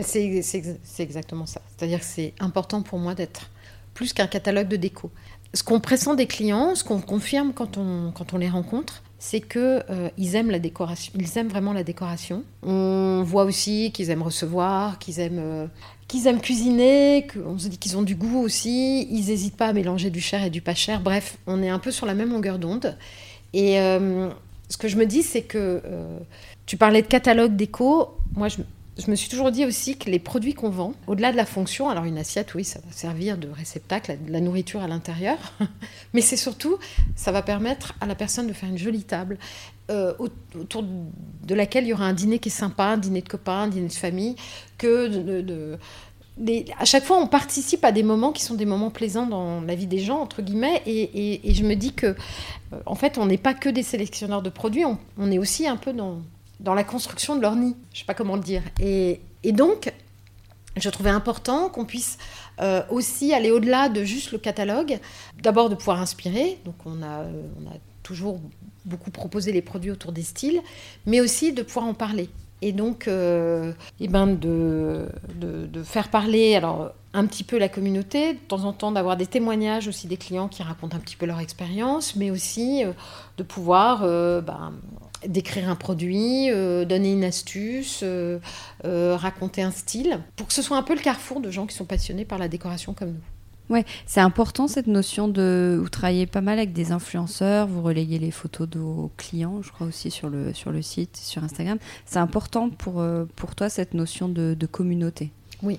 C'est 0.00 0.82
exactement 0.98 1.46
ça. 1.46 1.60
C'est-à-dire 1.76 2.00
que 2.00 2.06
c'est 2.06 2.32
important 2.40 2.82
pour 2.82 2.98
moi 2.98 3.14
d'être 3.14 3.50
plus 3.94 4.12
qu'un 4.12 4.26
catalogue 4.26 4.68
de 4.68 4.76
déco. 4.76 5.10
Ce 5.54 5.62
qu'on 5.62 5.80
pressent 5.80 6.16
des 6.16 6.26
clients, 6.26 6.74
ce 6.74 6.82
qu'on 6.82 7.00
confirme 7.00 7.52
quand 7.52 7.76
on, 7.76 8.38
les 8.38 8.48
rencontre, 8.48 9.02
c'est 9.18 9.40
qu'ils 9.40 9.84
euh, 9.90 10.08
aiment 10.32 10.50
la 10.50 10.58
décoration. 10.58 11.12
Ils 11.18 11.38
aiment 11.38 11.48
vraiment 11.48 11.74
la 11.74 11.84
décoration. 11.84 12.42
On 12.62 13.22
voit 13.22 13.44
aussi 13.44 13.92
qu'ils 13.92 14.08
aiment 14.08 14.22
recevoir, 14.22 14.98
qu'ils 14.98 15.20
aiment, 15.20 15.38
euh, 15.38 15.66
qu'ils 16.08 16.26
aiment 16.26 16.40
cuisiner, 16.40 17.26
qu'on 17.30 17.58
se 17.58 17.68
dit 17.68 17.76
qu'ils 17.76 17.98
ont 17.98 18.02
du 18.02 18.14
goût 18.14 18.40
aussi. 18.40 19.06
Ils 19.10 19.26
n'hésitent 19.26 19.58
pas 19.58 19.66
à 19.66 19.72
mélanger 19.74 20.08
du 20.08 20.22
cher 20.22 20.42
et 20.42 20.48
du 20.48 20.62
pas 20.62 20.74
cher. 20.74 21.02
Bref, 21.02 21.36
on 21.46 21.62
est 21.62 21.68
un 21.68 21.78
peu 21.78 21.90
sur 21.90 22.06
la 22.06 22.14
même 22.14 22.30
longueur 22.30 22.58
d'onde. 22.58 22.96
Et 23.52 23.78
euh, 23.78 24.30
ce 24.70 24.78
que 24.78 24.88
je 24.88 24.96
me 24.96 25.04
dis, 25.04 25.22
c'est 25.22 25.42
que 25.42 25.82
tu 26.64 26.78
parlais 26.78 27.02
de 27.02 27.06
catalogue 27.08 27.54
déco. 27.54 28.16
Moi, 28.34 28.48
je, 28.48 28.56
je 29.04 29.10
me 29.10 29.16
suis 29.16 29.28
toujours 29.28 29.50
dit 29.50 29.64
aussi 29.64 29.96
que 29.96 30.10
les 30.10 30.18
produits 30.20 30.54
qu'on 30.54 30.70
vend, 30.70 30.94
au-delà 31.08 31.32
de 31.32 31.36
la 31.36 31.44
fonction, 31.44 31.88
alors 31.88 32.04
une 32.04 32.18
assiette, 32.18 32.54
oui, 32.54 32.64
ça 32.64 32.78
va 32.86 32.92
servir 32.92 33.36
de 33.36 33.48
réceptacle, 33.48 34.16
de 34.24 34.30
la 34.30 34.40
nourriture 34.40 34.80
à 34.80 34.86
l'intérieur, 34.86 35.38
mais 36.12 36.20
c'est 36.20 36.36
surtout, 36.36 36.78
ça 37.16 37.32
va 37.32 37.42
permettre 37.42 37.94
à 38.00 38.06
la 38.06 38.14
personne 38.14 38.46
de 38.46 38.52
faire 38.52 38.68
une 38.68 38.78
jolie 38.78 39.02
table 39.02 39.38
euh, 39.90 40.14
autour 40.54 40.84
de 40.84 41.54
laquelle 41.54 41.84
il 41.84 41.88
y 41.88 41.92
aura 41.92 42.04
un 42.04 42.12
dîner 42.12 42.38
qui 42.38 42.48
est 42.48 42.52
sympa, 42.52 42.84
un 42.84 42.96
dîner 42.96 43.22
de 43.22 43.28
copains, 43.28 43.62
un 43.62 43.68
dîner 43.68 43.88
de 43.88 43.92
famille, 43.92 44.36
que 44.78 45.78
à 46.78 46.84
chaque 46.84 47.04
fois, 47.04 47.18
on 47.18 47.26
participe 47.26 47.84
à 47.84 47.92
des 47.92 48.02
moments 48.02 48.32
qui 48.32 48.42
sont 48.42 48.54
des 48.54 48.64
moments 48.64 48.90
plaisants 48.90 49.26
dans 49.26 49.60
la 49.60 49.74
vie 49.74 49.86
des 49.86 49.98
gens, 49.98 50.20
entre 50.20 50.42
guillemets, 50.42 50.80
et, 50.86 51.52
je 51.52 51.64
me 51.64 51.74
dis 51.74 51.92
que, 51.92 52.06
euh, 52.06 52.80
en 52.86 52.94
fait, 52.94 53.18
on 53.18 53.26
n'est 53.26 53.36
pas 53.36 53.52
que 53.52 53.68
des 53.68 53.82
sélectionneurs 53.82 54.42
de 54.42 54.48
produits, 54.48 54.84
on 55.18 55.30
est 55.30 55.38
aussi 55.38 55.66
un 55.66 55.76
peu 55.76 55.92
dans 55.92 56.22
dans 56.62 56.74
la 56.74 56.84
construction 56.84 57.36
de 57.36 57.42
leur 57.42 57.56
nid. 57.56 57.76
Je 57.90 57.96
ne 57.96 57.98
sais 57.98 58.04
pas 58.06 58.14
comment 58.14 58.36
le 58.36 58.42
dire. 58.42 58.62
Et, 58.80 59.20
donc, 59.44 59.92
je 60.76 60.88
trouvais 60.88 61.10
important 61.10 61.68
qu'on 61.68 61.84
puisse 61.84 62.18
euh, 62.60 62.82
aussi 62.90 63.34
aller 63.34 63.50
au-delà 63.50 63.88
de 63.88 64.04
juste 64.04 64.32
le 64.32 64.38
catalogue. 64.38 64.98
D'abord 65.42 65.68
de 65.68 65.74
pouvoir 65.74 66.00
inspirer. 66.00 66.58
Donc 66.64 66.76
on 66.86 67.02
a, 67.02 67.22
euh, 67.22 67.42
on 67.60 67.68
a 67.68 67.74
toujours 68.02 68.40
beaucoup 68.84 69.10
proposé 69.10 69.52
les 69.52 69.62
produits 69.62 69.90
autour 69.90 70.12
des 70.12 70.22
styles, 70.22 70.60
mais 71.04 71.20
aussi 71.20 71.52
de 71.52 71.62
pouvoir 71.62 71.86
en 71.86 71.94
parler. 71.94 72.30
Et 72.64 72.72
donc, 72.72 73.08
euh, 73.08 73.72
eh 73.98 74.06
ben 74.06 74.28
de, 74.28 75.08
de, 75.34 75.82
faire 75.82 76.10
parler 76.10 76.54
alors 76.54 76.92
un 77.12 77.26
petit 77.26 77.42
peu 77.42 77.58
la 77.58 77.68
communauté, 77.68 78.34
de 78.34 78.38
temps 78.38 78.64
en 78.64 78.72
temps 78.72 78.92
d'avoir 78.92 79.16
des 79.16 79.26
témoignages 79.26 79.88
aussi 79.88 80.06
des 80.06 80.16
clients 80.16 80.46
qui 80.46 80.62
racontent 80.62 80.96
un 80.96 81.00
petit 81.00 81.16
peu 81.16 81.26
leur 81.26 81.40
expérience, 81.40 82.14
mais 82.14 82.30
aussi 82.30 82.84
de 83.36 83.42
pouvoir 83.42 84.02
ben, 84.42 84.72
décrire 85.26 85.68
un 85.68 85.76
produit, 85.76 86.50
euh, 86.50 86.84
donner 86.84 87.12
une 87.12 87.24
astuce, 87.24 88.00
euh, 88.02 88.38
euh, 88.84 89.16
raconter 89.16 89.62
un 89.62 89.70
style, 89.70 90.20
pour 90.36 90.46
que 90.46 90.52
ce 90.52 90.62
soit 90.62 90.76
un 90.76 90.82
peu 90.82 90.94
le 90.94 91.00
carrefour 91.00 91.40
de 91.40 91.50
gens 91.50 91.66
qui 91.66 91.74
sont 91.76 91.84
passionnés 91.84 92.24
par 92.24 92.38
la 92.38 92.48
décoration 92.48 92.94
comme 92.94 93.10
nous. 93.10 93.74
Ouais, 93.74 93.84
c'est 94.06 94.20
important 94.20 94.68
cette 94.68 94.86
notion 94.86 95.28
de. 95.28 95.78
Vous 95.80 95.88
travaillez 95.88 96.26
pas 96.26 96.40
mal 96.40 96.58
avec 96.58 96.72
des 96.72 96.92
influenceurs, 96.92 97.66
vous 97.66 97.80
relayez 97.80 98.18
les 98.18 98.30
photos 98.30 98.68
de 98.68 98.78
vos 98.78 99.10
clients, 99.16 99.62
je 99.62 99.70
crois 99.70 99.86
aussi 99.86 100.10
sur 100.10 100.28
le, 100.28 100.52
sur 100.52 100.72
le 100.72 100.82
site, 100.82 101.16
sur 101.16 101.42
Instagram. 101.42 101.78
C'est 102.04 102.18
important 102.18 102.68
pour, 102.68 103.02
pour 103.36 103.54
toi 103.54 103.70
cette 103.70 103.94
notion 103.94 104.28
de, 104.28 104.54
de 104.58 104.66
communauté? 104.66 105.30
Oui, 105.62 105.78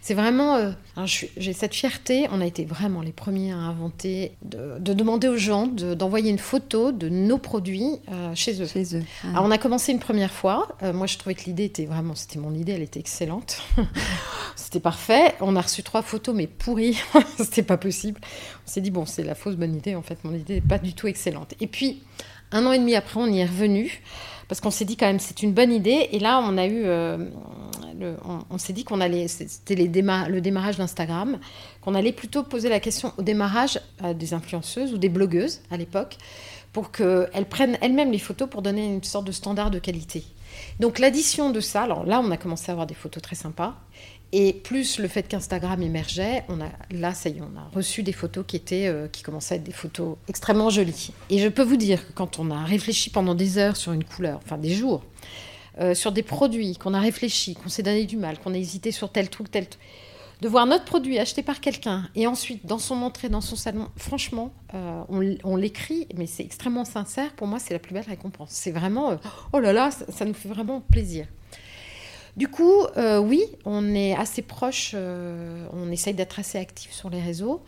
c'est 0.00 0.14
vraiment, 0.14 0.56
euh, 0.56 0.70
j'ai 1.06 1.52
cette 1.52 1.74
fierté, 1.74 2.26
on 2.32 2.40
a 2.40 2.46
été 2.46 2.64
vraiment 2.64 3.00
les 3.00 3.12
premiers 3.12 3.52
à 3.52 3.56
inventer, 3.56 4.32
de, 4.42 4.78
demander 4.78 5.28
aux 5.28 5.36
gens 5.36 5.66
d'envoyer 5.66 6.30
une 6.30 6.38
photo 6.38 6.92
de 6.92 7.08
nos 7.08 7.38
produits 7.38 7.98
euh, 8.10 8.34
chez 8.34 8.60
eux. 8.62 8.66
Chez 8.66 8.96
eux. 8.96 9.02
Ah. 9.24 9.30
Alors 9.30 9.44
on 9.44 9.50
a 9.50 9.58
commencé 9.58 9.92
une 9.92 9.98
première 9.98 10.32
fois, 10.32 10.68
euh, 10.82 10.92
moi 10.92 11.06
je 11.06 11.18
trouvais 11.18 11.34
que 11.34 11.44
l'idée 11.44 11.64
était 11.64 11.86
vraiment, 11.86 12.14
c'était 12.14 12.38
mon 12.38 12.54
idée, 12.54 12.72
elle 12.72 12.82
était 12.82 13.00
excellente, 13.00 13.62
c'était 14.56 14.80
parfait. 14.80 15.34
On 15.40 15.56
a 15.56 15.60
reçu 15.60 15.82
trois 15.82 16.02
photos 16.02 16.34
mais 16.34 16.46
pourries, 16.46 16.98
c'était 17.36 17.62
pas 17.62 17.76
possible. 17.76 18.20
On 18.66 18.70
s'est 18.70 18.80
dit 18.80 18.90
bon 18.90 19.06
c'est 19.06 19.24
la 19.24 19.34
fausse 19.34 19.56
bonne 19.56 19.74
idée 19.74 19.94
en 19.94 20.02
fait, 20.02 20.22
mon 20.24 20.34
idée 20.34 20.56
n'est 20.56 20.60
pas 20.60 20.78
du 20.78 20.94
tout 20.94 21.06
excellente. 21.06 21.54
Et 21.60 21.66
puis 21.66 22.02
un 22.52 22.64
an 22.66 22.72
et 22.72 22.78
demi 22.78 22.94
après 22.94 23.20
on 23.20 23.26
y 23.26 23.40
est 23.40 23.46
revenu 23.46 24.02
parce 24.48 24.60
qu'on 24.60 24.70
s'est 24.70 24.86
dit 24.86 24.96
quand 24.96 25.06
même 25.06 25.18
c'est 25.18 25.42
une 25.42 25.52
bonne 25.52 25.72
idée 25.72 26.08
et 26.12 26.18
là 26.18 26.40
on 26.42 26.56
a 26.56 26.66
eu 26.66 26.86
on, 28.50 28.58
s'est 28.58 28.72
dit 28.72 28.84
qu'on 28.84 29.00
allait, 29.00 29.28
c'était 29.28 29.74
le 29.74 30.40
démarrage 30.40 30.76
d'Instagram, 30.76 31.38
qu'on 31.80 31.94
allait 31.94 32.12
plutôt 32.12 32.42
poser 32.42 32.68
la 32.68 32.80
question 32.80 33.12
au 33.18 33.22
démarrage 33.22 33.80
à 34.02 34.14
des 34.14 34.34
influenceuses 34.34 34.92
ou 34.92 34.98
des 34.98 35.08
blogueuses 35.08 35.60
à 35.70 35.76
l'époque, 35.76 36.16
pour 36.72 36.90
qu'elles 36.92 37.46
prennent 37.48 37.78
elles-mêmes 37.80 38.12
les 38.12 38.18
photos 38.18 38.48
pour 38.48 38.62
donner 38.62 38.86
une 38.86 39.02
sorte 39.02 39.26
de 39.26 39.32
standard 39.32 39.70
de 39.70 39.78
qualité. 39.78 40.24
Donc 40.80 40.98
l'addition 40.98 41.50
de 41.50 41.60
ça, 41.60 41.82
alors 41.82 42.04
là 42.04 42.20
on 42.20 42.30
a 42.30 42.36
commencé 42.36 42.70
à 42.70 42.72
avoir 42.72 42.86
des 42.86 42.94
photos 42.94 43.22
très 43.22 43.36
sympas, 43.36 43.76
et 44.30 44.52
plus 44.52 44.98
le 44.98 45.08
fait 45.08 45.26
qu'Instagram 45.26 45.82
émergeait, 45.82 46.44
on 46.48 46.60
a, 46.60 46.68
là, 46.90 47.14
ça 47.14 47.30
y 47.30 47.38
est, 47.38 47.40
on 47.40 47.58
a 47.58 47.64
reçu 47.74 48.02
des 48.02 48.12
photos 48.12 48.44
qui, 48.46 48.56
étaient, 48.56 48.86
euh, 48.86 49.08
qui 49.08 49.22
commençaient 49.22 49.54
à 49.54 49.56
être 49.56 49.64
des 49.64 49.72
photos 49.72 50.16
extrêmement 50.28 50.68
jolies. 50.68 51.12
Et 51.30 51.38
je 51.38 51.48
peux 51.48 51.62
vous 51.62 51.78
dire 51.78 52.06
que 52.06 52.12
quand 52.12 52.38
on 52.38 52.50
a 52.50 52.62
réfléchi 52.62 53.08
pendant 53.08 53.34
des 53.34 53.56
heures 53.56 53.76
sur 53.76 53.92
une 53.92 54.04
couleur, 54.04 54.40
enfin 54.44 54.58
des 54.58 54.74
jours, 54.74 55.02
euh, 55.80 55.94
sur 55.94 56.10
des 56.10 56.24
produits 56.24 56.76
qu'on 56.76 56.92
a 56.92 56.98
réfléchi, 56.98 57.54
qu'on 57.54 57.68
s'est 57.68 57.84
donné 57.84 58.04
du 58.04 58.16
mal, 58.16 58.38
qu'on 58.38 58.52
a 58.52 58.58
hésité 58.58 58.90
sur 58.90 59.12
tel 59.12 59.30
truc, 59.30 59.48
tel 59.48 59.68
truc, 59.68 59.80
de 60.40 60.48
voir 60.48 60.66
notre 60.66 60.84
produit 60.84 61.18
acheté 61.20 61.42
par 61.42 61.60
quelqu'un 61.60 62.08
et 62.16 62.26
ensuite 62.26 62.66
dans 62.66 62.78
son 62.78 63.00
entrée, 63.02 63.28
dans 63.28 63.40
son 63.40 63.54
salon, 63.54 63.88
franchement, 63.96 64.52
euh, 64.74 65.36
on, 65.44 65.56
l'écrit, 65.56 66.08
mais 66.16 66.26
c'est 66.26 66.42
extrêmement 66.44 66.84
sincère. 66.84 67.32
Pour 67.34 67.46
moi, 67.46 67.60
c'est 67.60 67.74
la 67.74 67.78
plus 67.78 67.94
belle 67.94 68.06
récompense. 68.08 68.50
C'est 68.50 68.72
vraiment, 68.72 69.12
euh, 69.12 69.16
oh 69.52 69.60
là 69.60 69.72
là, 69.72 69.90
ça, 69.90 70.24
nous 70.24 70.34
fait 70.34 70.48
vraiment 70.48 70.80
plaisir. 70.80 71.26
Du 72.36 72.46
coup, 72.46 72.86
oui, 72.96 73.42
on 73.64 73.96
est 73.96 74.14
assez 74.14 74.42
proche, 74.42 74.94
on 74.94 75.90
essaye 75.90 76.14
d'être 76.14 76.38
assez 76.38 76.56
actif 76.56 76.92
sur 76.92 77.10
les 77.10 77.20
réseaux. 77.20 77.64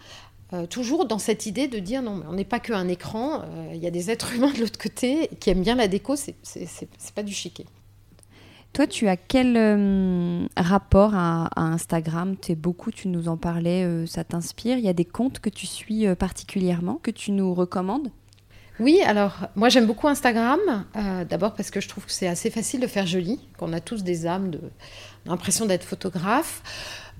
toujours 0.68 1.06
dans 1.06 1.18
cette 1.18 1.46
idée 1.46 1.66
de 1.66 1.80
dire 1.80 2.02
non, 2.02 2.14
mais 2.14 2.26
on 2.28 2.34
n'est 2.34 2.44
pas 2.44 2.60
qu'un 2.60 2.86
écran, 2.86 3.42
il 3.72 3.82
y 3.82 3.88
a 3.88 3.90
des 3.90 4.12
êtres 4.12 4.32
humains 4.36 4.52
de 4.52 4.60
l'autre 4.60 4.78
côté 4.78 5.28
qui 5.40 5.50
aiment 5.50 5.62
bien 5.62 5.74
la 5.74 5.88
déco, 5.88 6.14
c'est 6.14 6.36
pas 7.16 7.24
du 7.24 7.32
chiquet. 7.32 7.66
Toi, 8.72 8.86
tu 8.86 9.08
as 9.08 9.16
quel 9.16 9.56
euh, 9.56 10.46
rapport 10.56 11.14
à, 11.14 11.48
Instagram? 11.56 12.36
Tu 12.40 12.52
es 12.52 12.54
beaucoup, 12.54 12.92
tu 12.92 13.08
nous 13.08 13.26
en 13.28 13.36
parlais, 13.36 13.84
euh, 13.84 14.06
ça 14.06 14.22
t'inspire. 14.22 14.78
Il 14.78 14.84
y 14.84 14.88
a 14.88 14.92
des 14.92 15.04
comptes 15.04 15.40
que 15.40 15.50
tu 15.50 15.66
suis 15.66 16.06
euh, 16.06 16.14
particulièrement, 16.14 17.00
que 17.02 17.10
tu 17.10 17.32
nous 17.32 17.52
recommandes? 17.52 18.12
Oui, 18.78 19.00
alors 19.04 19.48
moi 19.56 19.68
j'aime 19.68 19.86
beaucoup 19.86 20.08
Instagram, 20.08 20.86
d'abord 21.28 21.52
parce 21.54 21.70
que 21.70 21.82
je 21.82 21.88
trouve 21.88 22.06
que 22.06 22.12
c'est 22.12 22.28
assez 22.28 22.48
facile 22.48 22.80
de 22.80 22.86
faire 22.86 23.06
joli, 23.06 23.38
qu'on 23.58 23.74
a 23.74 23.80
tous 23.80 24.02
des 24.04 24.26
âmes, 24.26 24.50
de, 24.50 24.58
l'impression 25.26 25.66
d'être 25.66 25.84
photographe. 25.84 26.62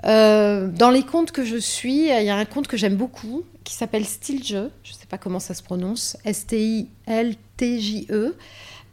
dans 0.02 0.90
les 0.90 1.02
comptes 1.02 1.32
que 1.32 1.44
je 1.44 1.58
suis, 1.58 2.08
il 2.08 2.24
y 2.24 2.30
a 2.30 2.36
un 2.36 2.46
compte 2.46 2.66
que 2.66 2.78
j'aime 2.78 2.96
beaucoup 2.96 3.44
qui 3.62 3.74
s'appelle 3.74 4.06
Stilje, 4.06 4.70
je 4.82 4.92
ne 4.92 4.96
sais 4.96 5.04
pas 5.06 5.18
comment 5.18 5.38
ça 5.38 5.52
se 5.52 5.62
prononce, 5.62 6.16
S-T-I-L-T-J-E. 6.24 6.86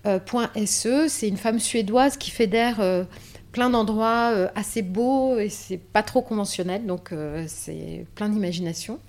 Euh, 0.08 0.20
.se. 0.66 1.08
C'est 1.10 1.28
une 1.28 1.38
femme 1.38 1.60
suédoise 1.60 2.16
qui 2.16 2.32
fédère 2.32 2.80
euh, 2.80 3.04
plein 3.52 3.70
d'endroits 3.70 4.32
euh, 4.34 4.48
assez 4.56 4.82
beaux 4.82 5.38
et 5.38 5.50
c'est 5.50 5.78
pas 5.78 6.02
trop 6.02 6.22
conventionnel, 6.22 6.86
donc 6.86 7.14
c'est 7.48 8.06
plein 8.16 8.30
d'imagination. 8.30 9.00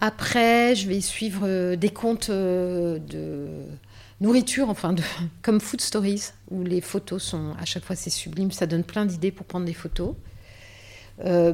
après, 0.00 0.74
je 0.74 0.88
vais 0.88 1.00
suivre 1.00 1.74
des 1.74 1.90
comptes 1.90 2.30
de 2.30 3.48
nourriture, 4.20 4.70
enfin 4.70 4.94
comme 5.42 5.60
Food 5.60 5.80
Stories, 5.80 6.30
où 6.50 6.62
les 6.62 6.80
photos 6.80 7.22
sont 7.22 7.54
à 7.60 7.64
chaque 7.64 7.84
fois 7.84 7.96
c'est 7.96 8.10
sublime, 8.10 8.50
ça 8.50 8.66
donne 8.66 8.84
plein 8.84 9.04
d'idées 9.04 9.30
pour 9.30 9.46
prendre 9.46 9.66
des 9.66 9.74
photos. 9.74 10.14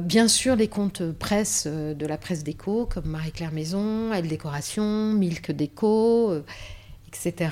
bien 0.01 0.27
sûr, 0.27 0.55
les 0.55 0.67
comptes 0.69 1.11
presse 1.11 1.67
de 1.67 2.05
la 2.05 2.17
presse 2.17 2.43
déco, 2.43 2.85
comme 2.85 3.07
Marie-Claire 3.07 3.51
Maison, 3.51 4.13
Elle 4.13 4.27
Décoration, 4.27 5.13
Milk 5.13 5.51
Déco, 5.51 6.33
etc. 7.07 7.49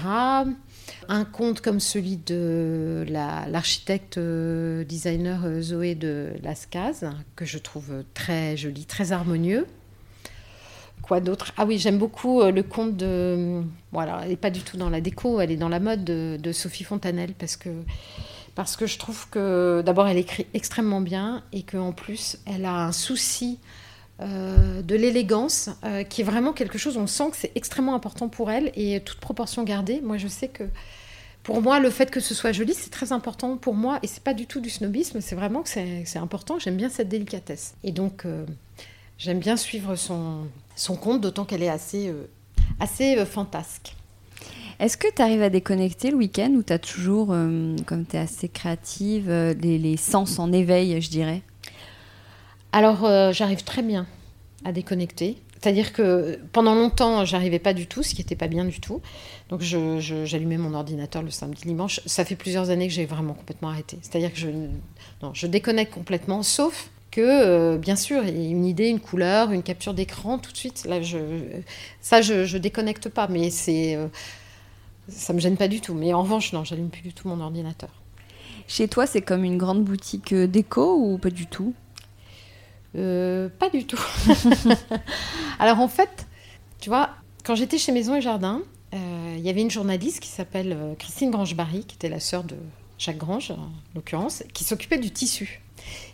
Un 1.09 1.25
conte 1.25 1.61
comme 1.61 1.79
celui 1.79 2.17
de 2.17 3.05
l'architecte 3.07 4.17
euh, 4.17 4.83
designer 4.83 5.41
euh, 5.45 5.61
Zoé 5.61 5.95
de 5.95 6.31
Lascaz, 6.43 7.05
que 7.35 7.45
je 7.45 7.57
trouve 7.57 8.03
très 8.13 8.55
joli, 8.57 8.85
très 8.85 9.11
harmonieux. 9.11 9.67
Quoi 11.01 11.19
d'autre? 11.19 11.51
Ah 11.57 11.65
oui, 11.65 11.77
j'aime 11.77 11.97
beaucoup 11.97 12.41
euh, 12.41 12.51
le 12.51 12.63
conte 12.63 12.95
de. 12.95 13.61
Voilà, 13.91 14.21
elle 14.23 14.29
n'est 14.29 14.37
pas 14.37 14.49
du 14.49 14.61
tout 14.61 14.77
dans 14.77 14.89
la 14.89 15.01
déco, 15.01 15.41
elle 15.41 15.51
est 15.51 15.57
dans 15.57 15.69
la 15.69 15.81
mode 15.81 16.05
de, 16.05 16.51
Sophie 16.53 16.85
Fontanelle 16.85 17.33
parce 17.37 17.57
que, 17.57 17.69
parce 18.55 18.77
que 18.77 18.87
je 18.87 18.97
trouve 18.97 19.29
que 19.29 19.83
d'abord 19.85 20.07
elle 20.07 20.17
écrit 20.17 20.47
extrêmement 20.53 21.01
bien 21.01 21.43
et 21.51 21.63
qu'en 21.63 21.91
plus 21.91 22.37
elle 22.45 22.63
a 22.63 22.85
un 22.85 22.93
souci 22.93 23.59
de 24.19 24.95
l'élégance, 24.95 25.69
qui 26.09 26.21
est 26.21 26.23
vraiment 26.23 26.53
quelque 26.53 26.77
chose, 26.77 26.97
on 26.97 27.07
sent 27.07 27.31
que 27.31 27.37
c'est 27.37 27.51
extrêmement 27.55 27.95
important 27.95 28.29
pour 28.29 28.51
elle, 28.51 28.71
et 28.75 29.01
toute 29.01 29.19
proportion 29.19 29.63
gardée. 29.63 30.01
Moi, 30.01 30.17
je 30.17 30.27
sais 30.27 30.47
que 30.47 30.63
pour 31.43 31.61
moi, 31.61 31.79
le 31.79 31.89
fait 31.89 32.09
que 32.09 32.21
ce 32.21 32.33
soit 32.33 32.53
joli, 32.53 32.73
c'est 32.73 32.89
très 32.89 33.11
important 33.11 33.57
pour 33.57 33.75
moi. 33.75 33.99
Et 34.01 34.07
c'est 34.07 34.23
pas 34.23 34.33
du 34.33 34.47
tout 34.47 34.61
du 34.61 34.69
snobisme, 34.69 35.19
c'est 35.19 35.35
vraiment 35.35 35.61
que 35.61 35.69
c'est 35.69 36.17
important. 36.17 36.57
J'aime 36.57 36.77
bien 36.77 36.89
cette 36.89 37.09
délicatesse. 37.09 37.75
Et 37.83 37.91
donc, 37.91 38.25
euh, 38.25 38.45
j'aime 39.17 39.39
bien 39.39 39.57
suivre 39.57 39.95
son, 39.95 40.47
son 40.77 40.95
compte, 40.95 41.19
d'autant 41.19 41.43
qu'elle 41.43 41.61
est 41.61 41.69
assez, 41.69 42.07
euh, 42.07 42.29
assez 42.79 43.17
euh, 43.17 43.25
fantasque. 43.25 43.95
Est-ce 44.79 44.95
que 44.95 45.07
tu 45.13 45.21
arrives 45.21 45.41
à 45.41 45.49
déconnecter 45.49 46.11
le 46.11 46.17
week-end 46.17 46.51
ou 46.55 46.63
tu 46.63 46.73
as 46.73 46.79
toujours, 46.79 47.27
comme 47.27 48.05
tu 48.09 48.15
es 48.15 48.19
assez 48.19 48.49
créative, 48.49 49.29
les, 49.29 49.97
sens 49.97 50.39
en 50.39 50.51
éveil, 50.51 50.99
je 50.99 51.09
dirais? 51.09 51.41
Alors, 52.73 53.31
j'arrive 53.31 53.63
très 53.63 53.83
bien 53.83 54.05
à 54.65 54.71
déconnecter. 54.73 55.37
C'est-à-dire 55.61 55.93
que 55.93 56.39
pendant 56.51 56.75
longtemps, 56.75 57.23
j'arrivais 57.23 57.59
pas 57.59 57.73
du 57.73 57.87
tout, 57.87 58.03
ce 58.03 58.13
qui 58.13 58.19
n'était 58.19 58.35
pas 58.35 58.49
bien 58.49 58.65
du 58.65 58.81
tout. 58.81 59.01
Donc 59.47 59.61
j'allumais 59.61 60.57
mon 60.57 60.73
ordinateur 60.73 61.21
le 61.21 61.31
samedi, 61.31 61.61
dimanche. 61.65 62.01
Ça 62.05 62.25
fait 62.25 62.35
plusieurs 62.35 62.69
années 62.69 62.89
que 62.89 62.93
j'ai 62.93 63.05
vraiment 63.05 63.33
complètement 63.33 63.69
arrêté. 63.69 63.97
C'est-à-dire 64.01 64.33
que 64.33 64.39
je 65.33 65.47
déconnecte 65.47 65.93
complètement, 65.93 66.43
sauf 66.43 66.89
que, 67.11 67.21
euh, 67.21 67.77
bien 67.77 67.95
sûr, 67.95 68.23
une 68.23 68.65
idée, 68.65 68.87
une 68.87 68.99
couleur, 68.99 69.51
une 69.51 69.63
capture 69.63 69.93
d'écran, 69.93 70.39
tout 70.39 70.51
de 70.51 70.57
suite, 70.57 70.83
là, 70.85 71.01
je, 71.01 71.19
ça, 72.01 72.21
je, 72.21 72.43
je 72.43 72.57
déconnecte 72.57 73.07
pas, 73.07 73.27
mais 73.27 73.51
c'est, 73.51 73.95
euh, 73.95 74.07
ça 75.07 75.31
me 75.31 75.39
gêne 75.39 75.55
pas 75.55 75.67
du 75.67 75.79
tout. 75.79 75.93
Mais 75.93 76.11
en 76.13 76.23
revanche, 76.23 76.51
non, 76.53 76.63
j'allume 76.63 76.89
plus 76.89 77.03
du 77.03 77.13
tout 77.13 77.27
mon 77.27 77.39
ordinateur. 77.39 77.91
Chez 78.67 78.87
toi, 78.87 79.05
c'est 79.05 79.21
comme 79.21 79.43
une 79.43 79.57
grande 79.57 79.83
boutique 79.83 80.33
euh, 80.33 80.47
déco 80.47 80.97
ou 80.97 81.17
pas 81.19 81.29
du 81.29 81.45
tout? 81.45 81.73
Euh, 82.95 83.49
pas 83.49 83.69
du 83.69 83.85
tout. 83.85 83.99
Alors 85.59 85.79
en 85.79 85.87
fait, 85.87 86.27
tu 86.79 86.89
vois, 86.89 87.09
quand 87.43 87.55
j'étais 87.55 87.77
chez 87.77 87.91
Maison 87.91 88.15
et 88.15 88.21
Jardin, 88.21 88.61
euh, 88.93 89.35
il 89.37 89.43
y 89.43 89.49
avait 89.49 89.61
une 89.61 89.71
journaliste 89.71 90.19
qui 90.19 90.29
s'appelle 90.29 90.73
euh, 90.77 90.93
Christine 90.95 91.31
Grange-Barry, 91.31 91.85
qui 91.85 91.95
était 91.95 92.09
la 92.09 92.19
sœur 92.19 92.43
de 92.43 92.55
Jacques 92.99 93.17
Grange, 93.17 93.51
en 93.51 93.69
l'occurrence, 93.95 94.43
qui 94.53 94.63
s'occupait 94.63 94.99
du 94.99 95.11
tissu, 95.11 95.61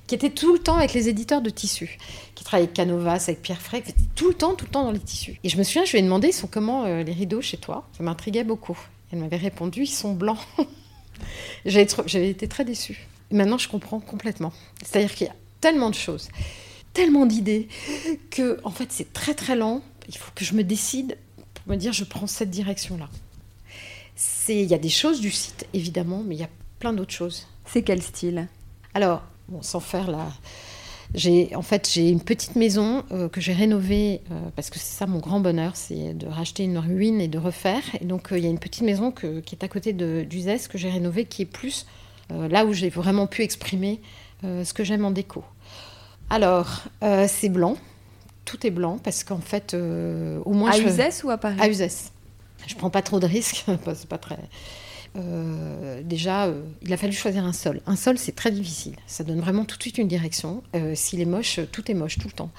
qui 0.07 0.15
était 0.15 0.29
tout 0.29 0.53
le 0.53 0.59
temps 0.59 0.75
avec 0.75 0.93
les 0.93 1.09
éditeurs 1.09 1.41
de 1.41 1.49
tissus, 1.49 1.97
qui 2.35 2.43
travaillait 2.45 2.67
avec 2.67 2.75
Canovas, 2.75 3.25
avec 3.27 3.41
Pierre 3.41 3.61
Frey, 3.61 3.81
qui 3.81 3.91
était 3.91 4.01
tout 4.15 4.29
le 4.29 4.33
temps, 4.33 4.55
tout 4.55 4.65
le 4.65 4.71
temps 4.71 4.85
dans 4.85 4.91
les 4.91 4.99
tissus. 4.99 5.37
Et 5.43 5.49
je 5.49 5.57
me 5.57 5.63
souviens, 5.63 5.83
je 5.83 5.91
lui 5.91 5.99
ai 5.99 6.01
demandé, 6.01 6.29
ils 6.29 6.33
sont 6.33 6.47
comment 6.47 6.85
les 6.85 7.11
rideaux 7.11 7.41
chez 7.41 7.57
toi 7.57 7.87
Ça 7.97 8.03
m'intriguait 8.03 8.45
beaucoup. 8.45 8.79
Elle 9.11 9.19
m'avait 9.19 9.37
répondu, 9.37 9.83
ils 9.83 9.87
sont 9.87 10.13
blancs. 10.13 10.39
J'avais 11.65 12.29
été 12.29 12.47
très 12.47 12.63
déçue. 12.63 13.07
maintenant, 13.31 13.57
je 13.57 13.67
comprends 13.67 13.99
complètement. 13.99 14.53
C'est-à-dire 14.81 15.13
qu'il 15.13 15.27
y 15.27 15.29
a 15.29 15.35
tellement 15.59 15.89
de 15.89 15.95
choses 15.95 16.29
tellement 16.93 17.25
d'idées 17.25 17.67
que 18.30 18.60
en 18.63 18.71
fait 18.71 18.91
c'est 18.91 19.13
très 19.13 19.34
très 19.34 19.56
lent. 19.56 19.82
Il 20.08 20.17
faut 20.17 20.32
que 20.34 20.43
je 20.43 20.54
me 20.54 20.63
décide 20.63 21.17
pour 21.54 21.71
me 21.71 21.75
dire 21.78 21.93
je 21.93 22.04
prends 22.04 22.28
cette 22.28 22.49
direction-là. 22.49 23.10
C'est 24.15 24.62
il 24.62 24.69
y 24.69 24.73
a 24.73 24.80
des 24.80 24.89
choses 24.89 25.21
du 25.21 25.32
site 25.32 25.67
évidemment, 25.73 26.23
mais 26.25 26.36
il 26.36 26.41
y 26.41 26.43
a 26.43 26.49
plein 26.80 26.93
d'autres 26.93 27.13
choses. 27.13 27.47
C'est 27.65 27.84
quel 27.84 28.02
style? 28.02 28.47
Alors, 28.93 29.21
bon, 29.47 29.62
sans 29.62 29.80
faire 29.80 30.10
la 30.10 30.30
j'ai 31.15 31.55
en 31.55 31.61
fait 31.61 31.89
j'ai 31.91 32.09
une 32.09 32.22
petite 32.22 32.55
maison 32.55 33.03
euh, 33.11 33.30
que 33.30 33.41
j'ai 33.41 33.53
rénovée 33.53 34.22
euh, 34.32 34.49
parce 34.55 34.70
que 34.70 34.78
c'est 34.78 34.95
ça 34.95 35.07
mon 35.07 35.20
grand 35.20 35.39
bonheur, 35.39 35.76
c'est 35.76 36.13
de 36.13 36.28
racheter 36.28 36.63
une 36.63 36.78
ruine 36.78 37.20
et 37.20 37.28
de 37.28 37.39
refaire. 37.39 37.82
Et 37.99 38.05
donc 38.05 38.32
euh, 38.32 38.38
il 38.38 38.43
y 38.43 38.47
a 38.47 38.49
une 38.49 38.59
petite 38.59 38.84
maison 38.84 39.11
qui 39.11 39.28
est 39.28 39.63
à 39.63 39.68
côté 39.68 39.93
de 39.93 40.24
d'Uzès 40.24 40.68
que 40.70 40.78
j'ai 40.78 40.89
rénovée 40.89 41.26
qui 41.26 41.43
est 41.43 41.45
plus 41.45 41.86
là 42.30 42.63
où 42.63 42.74
j'ai 42.74 42.89
vraiment 42.89 43.26
pu 43.26 43.41
exprimer 43.41 44.01
ce 44.43 44.72
que 44.72 44.84
j'aime 44.84 45.03
en 45.03 45.09
déco. 45.09 45.43
Alors, 46.30 46.84
euh, 47.03 47.27
c'est 47.27 47.49
blanc, 47.49 47.77
tout 48.45 48.65
est 48.65 48.71
blanc 48.71 48.99
parce 49.03 49.23
qu'en 49.23 49.39
fait, 49.39 49.73
au 49.73 50.53
moins. 50.53 50.71
À 50.71 50.77
je... 50.77 50.84
Uzès 50.84 51.23
ou 51.23 51.30
à 51.30 51.38
Paris 51.38 51.57
À 51.59 51.67
Uzès. 51.67 52.11
Je 52.67 52.75
prends 52.75 52.89
pas 52.89 53.01
trop 53.01 53.19
de 53.19 53.25
risques, 53.25 53.65
c'est 53.95 54.09
pas 54.09 54.17
très. 54.17 54.38
déjà, 56.03 56.51
il 56.82 56.93
a 56.93 56.97
fallu 56.97 57.13
choisir 57.13 57.43
un 57.43 57.53
sol. 57.53 57.82
Un 57.88 57.95
sol, 57.95 58.17
c'est 58.17 58.36
très 58.36 58.51
difficile. 58.51 58.95
Ça 59.07 59.23
donne 59.23 59.39
vraiment 59.39 59.65
tout 59.65 59.77
de 59.77 59.82
suite 59.82 59.97
une 59.97 60.07
direction. 60.07 60.61
S'il 60.93 61.21
est 61.21 61.25
moche, 61.25 61.59
tout 61.71 61.89
est 61.89 61.95
moche 61.95 62.17
tout 62.17 62.27
le 62.27 62.34
temps. 62.34 62.51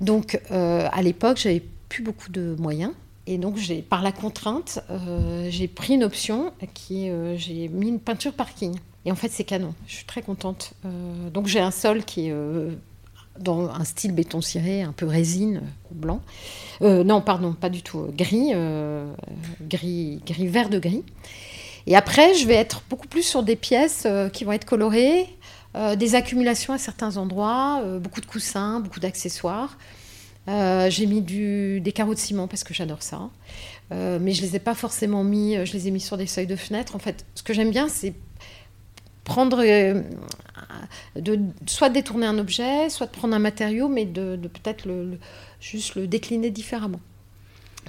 Donc, 0.00 0.40
à 0.50 1.02
l'époque, 1.02 1.38
j'avais 1.38 1.62
plus 1.88 2.02
beaucoup 2.02 2.30
de 2.30 2.54
moyens. 2.58 2.92
Et 3.26 3.38
donc, 3.38 3.56
par 3.88 4.02
la 4.02 4.12
contrainte, 4.12 4.82
euh, 4.90 5.46
j'ai 5.48 5.68
pris 5.68 5.94
une 5.94 6.04
option 6.04 6.52
qui 6.74 7.08
euh, 7.08 7.36
j'ai 7.36 7.68
mis 7.68 7.88
une 7.88 8.00
peinture 8.00 8.32
parking. 8.32 8.74
Et 9.04 9.12
en 9.12 9.14
fait, 9.14 9.28
c'est 9.28 9.44
canon. 9.44 9.74
Je 9.86 9.96
suis 9.96 10.04
très 10.04 10.22
contente. 10.22 10.74
Euh, 10.84 11.30
donc, 11.30 11.46
j'ai 11.46 11.60
un 11.60 11.70
sol 11.70 12.04
qui 12.04 12.28
est 12.28 12.34
dans 13.38 13.68
un 13.68 13.84
style 13.84 14.12
béton 14.12 14.40
ciré, 14.40 14.82
un 14.82 14.92
peu 14.92 15.06
résine, 15.06 15.62
blanc. 15.90 16.20
non, 16.80 17.20
pardon, 17.20 17.52
pas 17.52 17.70
du 17.70 17.82
tout. 17.82 18.06
Gris, 18.16 18.52
gris, 19.60 20.20
gris, 20.26 20.46
vert 20.48 20.68
de 20.68 20.78
gris. 20.78 21.04
Et 21.86 21.96
après, 21.96 22.34
je 22.34 22.46
vais 22.46 22.54
être 22.54 22.82
beaucoup 22.90 23.08
plus 23.08 23.22
sur 23.22 23.42
des 23.42 23.56
pièces 23.56 24.06
qui 24.32 24.44
vont 24.44 24.52
être 24.52 24.64
colorées, 24.64 25.28
des 25.96 26.14
accumulations 26.14 26.72
à 26.72 26.78
certains 26.78 27.16
endroits, 27.16 27.82
beaucoup 28.00 28.20
de 28.20 28.26
coussins, 28.26 28.80
beaucoup 28.80 29.00
d'accessoires. 29.00 29.76
Euh, 30.48 30.90
j'ai 30.90 31.06
mis 31.06 31.20
des 31.22 31.92
carreaux 31.92 32.14
de 32.14 32.18
ciment 32.18 32.48
parce 32.48 32.64
que 32.64 32.74
j'adore 32.74 33.02
ça. 33.02 33.30
Euh, 33.92 34.18
mais 34.20 34.32
je 34.32 34.42
les 34.42 34.56
ai 34.56 34.58
pas 34.58 34.74
forcément 34.74 35.22
mis, 35.22 35.56
euh, 35.56 35.64
je 35.64 35.72
les 35.74 35.88
ai 35.88 35.90
mis 35.90 36.00
sur 36.00 36.16
des 36.16 36.26
seuils 36.26 36.46
de 36.46 36.56
fenêtre. 36.56 36.96
En 36.96 36.98
fait, 36.98 37.24
ce 37.34 37.42
que 37.42 37.52
j'aime 37.52 37.70
bien, 37.70 37.88
c'est 37.88 38.14
prendre, 39.24 39.62
de, 41.16 41.38
soit 41.66 41.90
détourner 41.90 42.26
un 42.26 42.38
objet, 42.38 42.90
soit 42.90 43.06
de 43.06 43.12
prendre 43.12 43.34
un 43.34 43.38
matériau, 43.38 43.88
mais 43.88 44.04
de, 44.04 44.36
peut-être 44.36 44.86
le, 44.86 45.18
juste 45.60 45.94
le 45.94 46.06
décliner 46.06 46.50
différemment. 46.50 47.00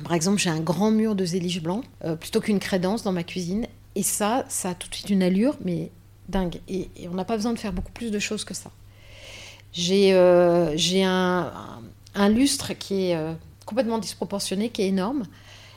Par 0.04 0.14
exemple, 0.14 0.40
j'ai 0.40 0.50
un 0.50 0.60
grand 0.60 0.92
mur 0.92 1.16
de 1.16 1.24
zélige 1.24 1.62
blanc 1.62 1.84
plutôt 2.20 2.40
qu'une 2.42 2.60
crédence 2.60 3.04
dans 3.04 3.12
ma 3.12 3.24
cuisine. 3.24 3.68
Et 3.96 4.04
ça, 4.04 4.46
ça 4.50 4.70
a 4.70 4.74
tout 4.74 4.90
de 4.90 4.96
suite 4.96 5.12
une 5.12 5.22
allure, 5.22 5.56
mais 5.64 5.92
dingue. 6.30 6.60
Et, 6.68 6.90
on 7.10 7.14
n'a 7.14 7.26
pas 7.26 7.36
besoin 7.36 7.54
de 7.54 7.60
faire 7.60 7.74
beaucoup 7.74 7.92
plus 7.92 8.10
de 8.10 8.20
choses 8.20 8.44
que 8.44 8.56
ça. 8.56 8.72
J'ai 9.72 10.14
un, 10.14 11.52
un 12.16 12.30
lustre 12.30 12.74
qui 12.74 13.06
est 13.06 13.16
euh, 13.16 13.34
complètement 13.66 13.98
disproportionné, 13.98 14.70
qui 14.70 14.84
est 14.84 14.88
énorme. 14.88 15.24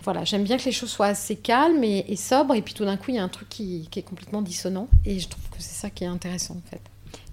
Voilà, 0.06 0.22
j'aime 0.22 0.44
bien 0.44 0.56
que 0.56 0.62
les 0.62 0.70
choses 0.70 0.90
soient 0.90 1.06
assez 1.06 1.34
calmes 1.34 1.82
et, 1.82 2.14
sobres, 2.14 2.54
et 2.54 2.62
puis 2.62 2.74
tout 2.74 2.84
d'un 2.84 2.96
coup, 2.96 3.06
il 3.08 3.16
y 3.16 3.18
a 3.18 3.24
un 3.24 3.28
truc 3.28 3.48
qui, 3.48 3.88
est 3.96 4.02
complètement 4.02 4.40
dissonant, 4.40 4.86
et 5.04 5.18
je 5.18 5.26
trouve 5.26 5.42
que 5.50 5.56
c'est 5.58 5.74
ça 5.74 5.90
qui 5.90 6.04
est 6.04 6.06
intéressant 6.06 6.54
en 6.54 6.70
fait. 6.70 6.80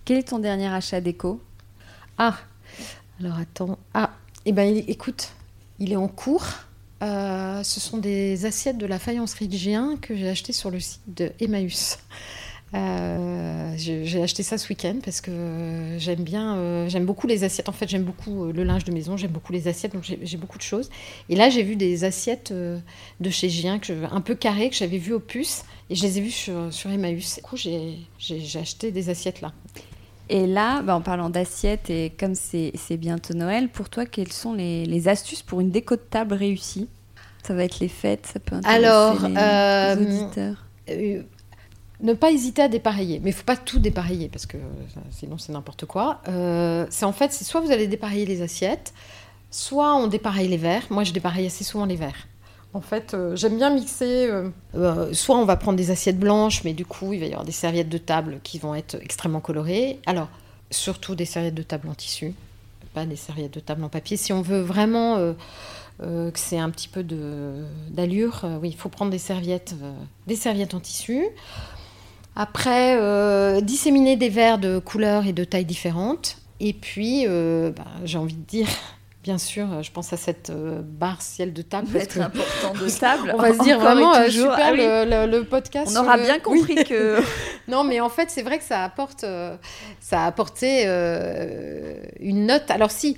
Quel 0.05 0.17
est 0.17 0.29
ton 0.29 0.39
dernier 0.39 0.73
achat 0.73 0.99
déco? 0.99 1.39
Ah, 2.17 2.35
alors 3.19 3.37
attends. 3.37 3.77
Ah, 3.93 4.09
eh 4.47 4.51
ben 4.53 4.83
écoute, 4.87 5.33
il 5.77 5.91
est 5.91 5.95
en 5.95 6.07
cours. 6.07 6.47
Euh, 7.03 7.61
ce 7.61 7.79
sont 7.79 7.99
des 7.99 8.47
assiettes 8.47 8.79
de 8.79 8.87
la 8.87 8.97
faïencerie 8.97 9.47
de 9.47 9.95
que 9.97 10.15
j'ai 10.15 10.29
acheté 10.29 10.51
sur 10.51 10.71
le 10.71 10.79
site 10.79 11.01
de 11.05 11.31
Emmaüs. 11.39 11.99
Euh, 12.73 13.73
j'ai 13.77 14.21
acheté 14.21 14.41
ça 14.41 14.57
ce 14.57 14.67
week-end 14.69 14.95
parce 15.03 15.21
que 15.21 15.95
j'aime 15.97 16.23
bien, 16.23 16.55
euh, 16.57 16.89
j'aime 16.89 17.05
beaucoup 17.05 17.27
les 17.27 17.43
assiettes. 17.43 17.69
En 17.69 17.71
fait, 17.71 17.87
j'aime 17.87 18.03
beaucoup 18.03 18.45
euh, 18.45 18.53
le 18.53 18.63
linge 18.63 18.83
de 18.83 18.91
maison, 18.91 19.15
j'aime 19.15 19.31
beaucoup 19.31 19.53
les 19.53 19.67
assiettes, 19.67 19.93
donc 19.93 20.03
j'ai 20.03 20.37
beaucoup 20.37 20.57
de 20.57 20.63
choses. 20.63 20.89
Et 21.29 21.35
là, 21.35 21.49
j'ai 21.49 21.63
vu 21.63 21.75
des 21.75 22.03
assiettes 22.03 22.51
de 22.51 23.29
chez 23.29 23.49
Gien, 23.49 23.79
un 24.11 24.21
peu 24.21 24.35
carrées, 24.35 24.69
que 24.69 24.75
j'avais 24.75 24.97
vues 24.97 25.13
au 25.13 25.19
puce, 25.19 25.65
et 25.89 25.95
je 25.95 26.03
les 26.03 26.17
ai 26.17 26.21
vues 26.21 26.31
sur, 26.31 26.73
sur 26.73 26.89
Emmaüs. 26.89 27.35
Du 27.35 27.41
coup, 27.41 27.57
j'ai 27.57 27.97
acheté 28.55 28.91
des 28.91 29.09
assiettes 29.09 29.41
là. 29.41 29.51
Et 30.29 30.47
là, 30.47 30.81
bah, 30.81 30.95
en 30.95 31.01
parlant 31.01 31.29
d'assiettes, 31.29 31.89
et 31.89 32.11
comme 32.17 32.33
c'est 32.33 32.97
bientôt 32.97 33.33
Noël, 33.33 33.69
pour 33.69 33.89
toi, 33.89 34.05
quelles 34.05 34.31
sont 34.31 34.53
les, 34.53 34.85
les, 34.85 35.07
astuces 35.07 35.43
pour 35.43 35.59
une 35.59 35.69
déco 35.69 35.95
de 35.95 36.01
table 36.01 36.33
réussie? 36.33 36.87
Ça 37.45 37.53
va 37.53 37.65
être 37.65 37.79
les 37.81 37.89
fêtes, 37.89 38.25
ça 38.25 38.39
peut 38.39 38.55
intéresser 38.55 38.85
Alors, 38.85 39.27
les, 39.27 40.05
les 40.05 40.23
auditeurs 40.23 40.65
ne 42.03 42.13
pas 42.13 42.31
hésiter 42.31 42.61
à 42.61 42.67
dépareiller. 42.67 43.19
Mais 43.23 43.31
il 43.31 43.33
faut 43.33 43.45
pas 43.45 43.55
tout 43.55 43.79
dépareiller 43.79 44.27
parce 44.27 44.45
que 44.45 44.57
sinon 45.09 45.37
c'est 45.37 45.53
n'importe 45.53 45.85
quoi. 45.85 46.21
Euh, 46.27 46.85
c'est 46.89 47.05
en 47.05 47.13
fait, 47.13 47.31
c'est 47.31 47.45
soit 47.45 47.61
vous 47.61 47.71
allez 47.71 47.87
dépareiller 47.87 48.25
les 48.25 48.41
assiettes, 48.41 48.93
soit 49.49 49.95
on 49.95 50.07
dépareille 50.07 50.49
les 50.49 50.57
verres. 50.57 50.83
Moi, 50.89 51.03
je 51.05 51.13
dépareille 51.13 51.47
assez 51.47 51.63
souvent 51.63 51.85
les 51.85 51.95
verres. 51.95 52.27
En 52.73 52.81
fait, 52.81 53.13
euh, 53.13 53.35
j'aime 53.35 53.55
bien 53.55 53.69
mixer. 53.69 54.29
Euh, 54.75 55.13
soit 55.13 55.37
on 55.37 55.45
va 55.45 55.55
prendre 55.55 55.77
des 55.77 55.91
assiettes 55.91 56.19
blanches, 56.19 56.63
mais 56.63 56.73
du 56.73 56.85
coup, 56.85 57.13
il 57.13 57.19
va 57.19 57.25
y 57.25 57.29
avoir 57.29 57.45
des 57.45 57.51
serviettes 57.51 57.89
de 57.89 57.97
table 57.97 58.39
qui 58.43 58.59
vont 58.59 58.75
être 58.75 58.95
extrêmement 59.01 59.41
colorées. 59.41 59.99
Alors, 60.05 60.27
surtout 60.71 61.15
des 61.15 61.25
serviettes 61.25 61.55
de 61.55 61.63
table 61.63 61.87
en 61.87 61.93
tissu, 61.93 62.33
pas 62.93 63.05
des 63.05 63.15
serviettes 63.15 63.53
de 63.53 63.59
table 63.59 63.83
en 63.83 63.89
papier. 63.89 64.17
Si 64.17 64.33
on 64.33 64.41
veut 64.41 64.61
vraiment 64.61 65.17
que 65.99 66.31
c'est 66.35 66.57
un 66.57 66.69
petit 66.71 66.87
peu 66.87 67.03
d'allure, 67.03 68.45
oui, 68.61 68.69
il 68.69 68.75
faut 68.75 68.89
prendre 68.89 69.11
des 69.11 69.19
serviettes, 69.19 69.75
des 70.25 70.35
serviettes 70.35 70.73
en 70.73 70.79
tissu. 70.79 71.23
Après, 72.35 72.97
euh, 72.99 73.61
disséminer 73.61 74.15
des 74.15 74.29
verres 74.29 74.57
de 74.57 74.79
couleurs 74.79 75.27
et 75.27 75.33
de 75.33 75.43
tailles 75.43 75.65
différentes. 75.65 76.37
Et 76.59 76.73
puis, 76.73 77.25
euh, 77.27 77.71
bah, 77.71 77.85
j'ai 78.05 78.17
envie 78.17 78.35
de 78.35 78.45
dire, 78.45 78.67
bien 79.23 79.37
sûr, 79.37 79.83
je 79.83 79.91
pense 79.91 80.13
à 80.13 80.17
cette 80.17 80.49
euh, 80.49 80.81
barre 80.83 81.21
ciel 81.21 81.53
de 81.53 81.61
table. 81.61 81.87
Ça 81.91 81.99
être 81.99 82.19
important 82.19 82.73
de 82.73 82.89
table. 82.99 83.33
On 83.35 83.41
va 83.41 83.53
se 83.53 83.63
dire 83.63 83.79
vraiment, 83.79 84.13
toujours. 84.25 84.51
super, 84.51 84.73
ah 84.73 85.25
le, 85.27 85.41
podcast. 85.43 85.95
On 85.95 86.01
aura 86.01 86.17
bien 86.17 86.39
compris 86.43 86.75
que... 86.83 87.21
non, 87.67 87.83
mais 87.83 87.99
en 87.99 88.09
fait, 88.09 88.31
c'est 88.31 88.43
vrai 88.43 88.57
que 88.57 88.65
ça 88.65 88.83
apporte, 88.83 89.25
ça 89.99 90.23
a 90.23 90.25
apporté 90.25 90.85
une 92.19 92.47
note. 92.47 92.69
Alors 92.71 92.91
si, 92.91 93.17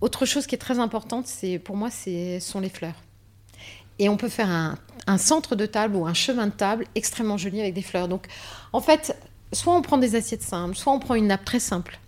autre 0.00 0.26
chose 0.26 0.46
qui 0.46 0.54
est 0.54 0.58
très 0.58 0.78
importante, 0.78 1.26
c'est 1.26 1.58
pour 1.58 1.76
moi, 1.76 1.88
ce 1.90 2.38
sont 2.40 2.60
les 2.60 2.70
fleurs. 2.70 3.02
Et 3.98 4.08
on 4.08 4.16
peut 4.16 4.28
faire 4.28 4.48
un, 4.48 4.76
centre 5.16 5.56
de 5.56 5.64
table 5.64 5.96
ou 5.96 6.06
un 6.06 6.14
chemin 6.14 6.48
de 6.48 6.52
table 6.52 6.84
extrêmement 6.94 7.38
joli 7.38 7.60
avec 7.60 7.72
des 7.72 7.82
fleurs. 7.82 8.08
Donc, 8.08 8.26
en 8.74 8.80
fait, 8.80 9.16
soit 9.52 9.74
on 9.74 9.82
prend 9.82 9.98
des 9.98 10.14
assiettes 10.14 10.42
simples, 10.42 10.76
soit 10.76 10.92
on 10.92 10.98
prend 10.98 11.14
une 11.14 11.28
nappe 11.28 11.44
très 11.44 11.60
simple. 11.60 11.98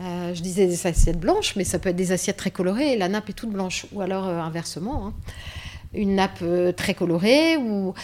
Euh, 0.00 0.34
je 0.34 0.42
disais 0.42 0.66
des 0.66 0.86
assiettes 0.86 1.20
blanches, 1.20 1.56
mais 1.56 1.64
ça 1.64 1.78
peut 1.78 1.90
être 1.90 1.96
des 1.96 2.12
assiettes 2.12 2.36
très 2.36 2.50
colorées 2.50 2.92
et 2.92 2.96
la 2.96 3.08
nappe 3.08 3.28
est 3.30 3.34
toute 3.34 3.50
blanche. 3.50 3.86
Ou 3.92 4.00
alors 4.00 4.26
euh, 4.26 4.38
inversement, 4.40 5.06
hein. 5.06 5.14
une 5.92 6.16
nappe 6.16 6.40
euh, 6.42 6.72
très 6.72 6.94
colorée 6.94 7.56
ou 7.56 7.94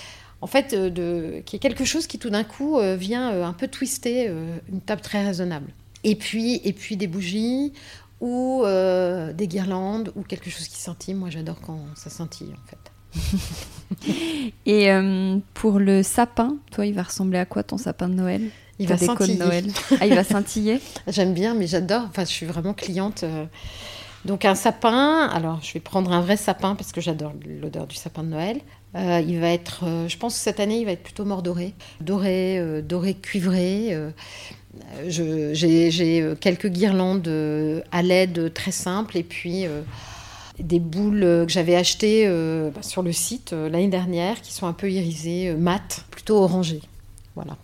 en 0.41 0.47
fait 0.47 0.75
de, 0.75 1.43
qui 1.45 1.57
est 1.57 1.59
quelque 1.59 1.85
chose 1.85 2.07
qui 2.07 2.19
tout 2.19 2.31
d'un 2.31 2.45
coup 2.45 2.79
vient 2.97 3.45
un 3.45 3.53
peu 3.53 3.69
twister 3.69 4.33
une 4.73 4.81
table 4.81 5.03
très 5.03 5.23
raisonnable. 5.23 5.71
Et 6.03 6.15
puis, 6.15 6.63
et 6.65 6.73
puis 6.73 6.97
des 6.97 7.07
bougies 7.07 7.75
ou 8.23 8.65
des 8.65 9.47
guirlandes 9.47 10.13
ou 10.17 10.23
quelque 10.23 10.49
chose 10.49 10.67
qui 10.69 10.81
scintille. 10.81 11.13
Moi, 11.13 11.29
j'adore 11.29 11.61
quand 11.61 11.81
ça 11.95 12.09
scintille 12.09 12.55
en 12.55 12.71
fait. 12.71 12.90
Et 14.67 14.91
euh, 14.91 15.39
pour 15.55 15.79
le 15.79 16.03
sapin, 16.03 16.57
toi, 16.71 16.87
il 16.87 16.95
va 16.95 17.03
ressembler 17.03 17.39
à 17.39 17.45
quoi 17.45 17.63
ton 17.63 17.79
sapin 17.79 18.09
de 18.09 18.15
Noël? 18.15 18.43
Il 18.79 18.89
va 18.89 18.97
scintiller. 18.97 19.37
Noël. 19.37 19.67
Ah, 20.01 20.07
il 20.07 20.15
va 20.15 20.25
scintiller? 20.25 20.81
J'aime 21.07 21.35
bien, 21.35 21.55
mais 21.55 21.67
j'adore. 21.67 22.05
Enfin, 22.09 22.25
je 22.25 22.31
suis 22.31 22.47
vraiment 22.47 22.73
cliente. 22.73 23.25
Euh. 23.25 23.45
Donc 24.25 24.45
un 24.45 24.55
sapin. 24.55 25.27
Alors, 25.27 25.61
je 25.63 25.73
vais 25.73 25.81
prendre 25.81 26.13
un 26.13 26.21
vrai 26.21 26.37
sapin 26.37 26.75
parce 26.75 26.93
que 26.93 27.01
j'adore 27.01 27.33
l'odeur 27.61 27.87
du 27.87 27.97
sapin 27.97 28.23
de 28.23 28.29
Noël. 28.29 28.61
Euh, 28.97 29.23
il 29.27 29.39
va 29.39 29.49
être, 29.51 29.85
je 30.09 30.17
pense 30.17 30.35
que 30.35 30.41
cette 30.41 30.61
année, 30.61 30.81
il 30.81 30.85
va 30.85 30.93
être 30.93 31.03
plutôt 31.03 31.25
mort 31.25 31.43
doré, 31.43 31.75
doré, 32.01 32.83
doré 32.83 33.15
cuivré. 33.15 33.97
J'ai 35.07 36.35
quelques 36.41 36.67
guirlandes 36.67 37.31
à 37.93 38.03
LED 38.03 38.53
très 38.53 38.73
simples 38.73 39.17
et 39.17 39.23
puis 39.23 39.67
des 40.63 40.81
boules 40.81 41.23
euh, 41.23 41.47
que 41.47 41.53
j'avais 41.53 41.75
achetées 41.75 42.25
euh, 42.27 42.71
bah, 42.71 42.83
sur 42.83 43.03
le 43.03 43.13
site 43.13 43.53
euh, 43.53 43.69
l'année 43.69 43.89
dernière, 43.89 44.41
qui 44.41 44.53
sont 44.53 44.67
un 44.67 44.73
peu 44.73 44.91
irisées, 44.91 45.55
mates, 45.55 46.05
plutôt 46.11 46.37
orangées. 46.37 46.83
Voilà. 47.35 47.57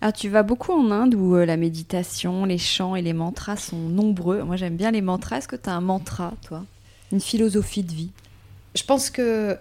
Alors 0.00 0.14
tu 0.14 0.28
vas 0.28 0.42
beaucoup 0.42 0.72
en 0.72 0.90
Inde 0.90 1.14
où 1.14 1.36
la 1.36 1.56
méditation, 1.58 2.46
les 2.46 2.56
chants 2.56 2.96
et 2.96 3.02
les 3.02 3.12
mantras 3.12 3.56
sont 3.56 3.76
nombreux. 3.76 4.42
Moi 4.42 4.56
j'aime 4.56 4.76
bien 4.76 4.90
les 4.90 5.02
mantras. 5.02 5.38
Est-ce 5.38 5.48
que 5.48 5.56
tu 5.56 5.68
as 5.68 5.74
un 5.74 5.82
mantra, 5.82 6.32
toi? 6.46 6.64
Une 7.12 7.20
philosophie 7.20 7.82
de 7.82 7.92
vie? 7.92 8.10
Je 8.74 8.82
pense 8.82 9.10
que 9.10 9.58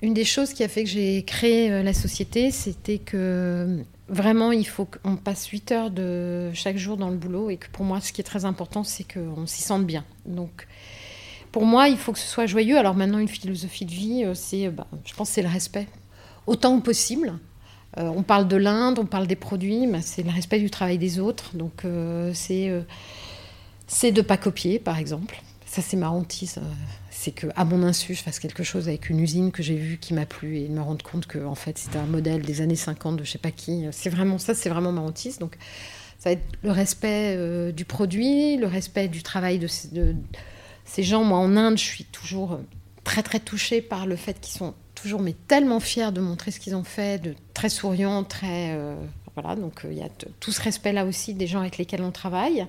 une 0.00 0.14
des 0.14 0.24
choses 0.24 0.54
qui 0.54 0.64
a 0.64 0.68
fait 0.68 0.84
que 0.84 0.88
j'ai 0.88 1.22
créé 1.24 1.82
la 1.82 1.92
société, 1.92 2.50
c'était 2.50 2.96
que 2.96 3.84
vraiment 4.08 4.52
il 4.52 4.66
faut 4.66 4.86
qu'on 4.86 5.16
passe 5.16 5.46
8 5.46 5.72
heures 5.72 5.90
de 5.90 6.50
chaque 6.54 6.78
jour 6.78 6.96
dans 6.96 7.10
le 7.10 7.16
boulot 7.16 7.50
et 7.50 7.58
que 7.58 7.68
pour 7.70 7.84
moi 7.84 8.00
ce 8.00 8.12
qui 8.12 8.22
est 8.22 8.24
très 8.24 8.46
important 8.46 8.84
c'est 8.84 9.04
qu'on 9.04 9.46
s'y 9.46 9.62
sente 9.62 9.84
bien. 9.84 10.04
Donc 10.24 10.66
pour 11.52 11.66
moi, 11.66 11.88
il 11.88 11.98
faut 11.98 12.12
que 12.12 12.18
ce 12.18 12.26
soit 12.26 12.46
joyeux. 12.46 12.78
Alors 12.78 12.94
maintenant, 12.94 13.18
une 13.18 13.28
philosophie 13.28 13.84
de 13.84 13.90
vie, 13.90 14.24
euh, 14.24 14.34
c'est, 14.34 14.68
bah, 14.70 14.86
je 15.04 15.14
pense, 15.14 15.28
c'est 15.28 15.42
le 15.42 15.48
respect, 15.48 15.86
autant 16.46 16.80
que 16.80 16.84
possible. 16.84 17.34
Euh, 17.98 18.10
on 18.16 18.22
parle 18.22 18.48
de 18.48 18.56
l'Inde, 18.56 18.98
on 18.98 19.04
parle 19.04 19.26
des 19.26 19.36
produits, 19.36 19.86
mais 19.86 20.00
c'est 20.00 20.22
le 20.22 20.30
respect 20.30 20.58
du 20.58 20.70
travail 20.70 20.96
des 20.96 21.20
autres. 21.20 21.54
Donc 21.54 21.84
euh, 21.84 22.32
c'est 22.34 22.72
c'est 23.86 24.12
de 24.12 24.22
pas 24.22 24.38
copier, 24.38 24.78
par 24.78 24.98
exemple. 24.98 25.42
Ça, 25.66 25.82
c'est 25.82 25.98
ma 25.98 26.10
hantise. 26.10 26.58
C'est 27.10 27.32
que 27.32 27.46
à 27.54 27.66
mon 27.66 27.82
insu, 27.82 28.14
je 28.14 28.22
fasse 28.22 28.38
quelque 28.38 28.62
chose 28.62 28.88
avec 28.88 29.10
une 29.10 29.20
usine 29.20 29.52
que 29.52 29.62
j'ai 29.62 29.76
vue 29.76 29.98
qui 29.98 30.14
m'a 30.14 30.24
plu 30.24 30.58
et 30.58 30.68
me 30.68 30.80
rendre 30.80 31.04
compte 31.04 31.26
que 31.26 31.38
en 31.44 31.54
fait 31.54 31.78
c'était 31.78 31.98
un 31.98 32.06
modèle 32.06 32.42
des 32.42 32.62
années 32.62 32.76
50 32.76 33.18
de 33.18 33.24
je 33.24 33.30
sais 33.30 33.38
pas 33.38 33.50
qui. 33.50 33.84
C'est 33.92 34.10
vraiment 34.10 34.38
ça, 34.38 34.54
c'est 34.54 34.70
vraiment 34.70 34.92
ma 34.92 35.02
hantise. 35.02 35.38
Donc 35.38 35.58
ça 36.18 36.30
va 36.30 36.32
être 36.32 36.44
le 36.62 36.70
respect 36.70 37.72
du 37.72 37.84
produit, 37.84 38.56
le 38.56 38.66
respect 38.66 39.08
du 39.08 39.22
travail 39.22 39.58
de 39.58 39.68
ces 40.84 41.02
gens. 41.02 41.24
Moi, 41.24 41.38
en 41.38 41.56
Inde, 41.56 41.78
je 41.78 41.84
suis 41.84 42.04
toujours 42.04 42.58
très 43.04 43.22
très 43.22 43.40
touchée 43.40 43.82
par 43.82 44.06
le 44.06 44.16
fait 44.16 44.40
qu'ils 44.40 44.56
sont 44.56 44.74
toujours 44.94 45.20
mais 45.20 45.34
tellement 45.48 45.80
fiers 45.80 46.12
de 46.12 46.20
montrer 46.20 46.50
ce 46.50 46.60
qu'ils 46.60 46.76
ont 46.76 46.84
fait, 46.84 47.20
de 47.20 47.34
très 47.54 47.68
souriants, 47.68 48.22
très 48.22 48.78
voilà. 49.34 49.56
Donc 49.56 49.80
il 49.90 49.98
y 49.98 50.02
a 50.02 50.08
tout 50.38 50.52
ce 50.52 50.60
respect 50.60 50.92
là 50.92 51.04
aussi 51.04 51.34
des 51.34 51.46
gens 51.46 51.60
avec 51.60 51.78
lesquels 51.78 52.02
on 52.02 52.12
travaille. 52.12 52.66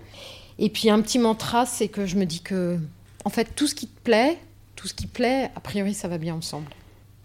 Et 0.57 0.69
puis 0.69 0.89
un 0.89 1.01
petit 1.01 1.19
mantra, 1.19 1.65
c'est 1.65 1.87
que 1.87 2.05
je 2.05 2.15
me 2.15 2.25
dis 2.25 2.41
que 2.41 2.79
en 3.25 3.29
fait 3.29 3.55
tout 3.55 3.67
ce 3.67 3.75
qui 3.75 3.87
te 3.87 3.99
plaît, 4.01 4.39
tout 4.75 4.87
ce 4.87 4.93
qui 4.93 5.05
plaît, 5.05 5.51
a 5.55 5.59
priori 5.59 5.93
ça 5.93 6.07
va 6.07 6.17
bien 6.17 6.33
ensemble. 6.33 6.69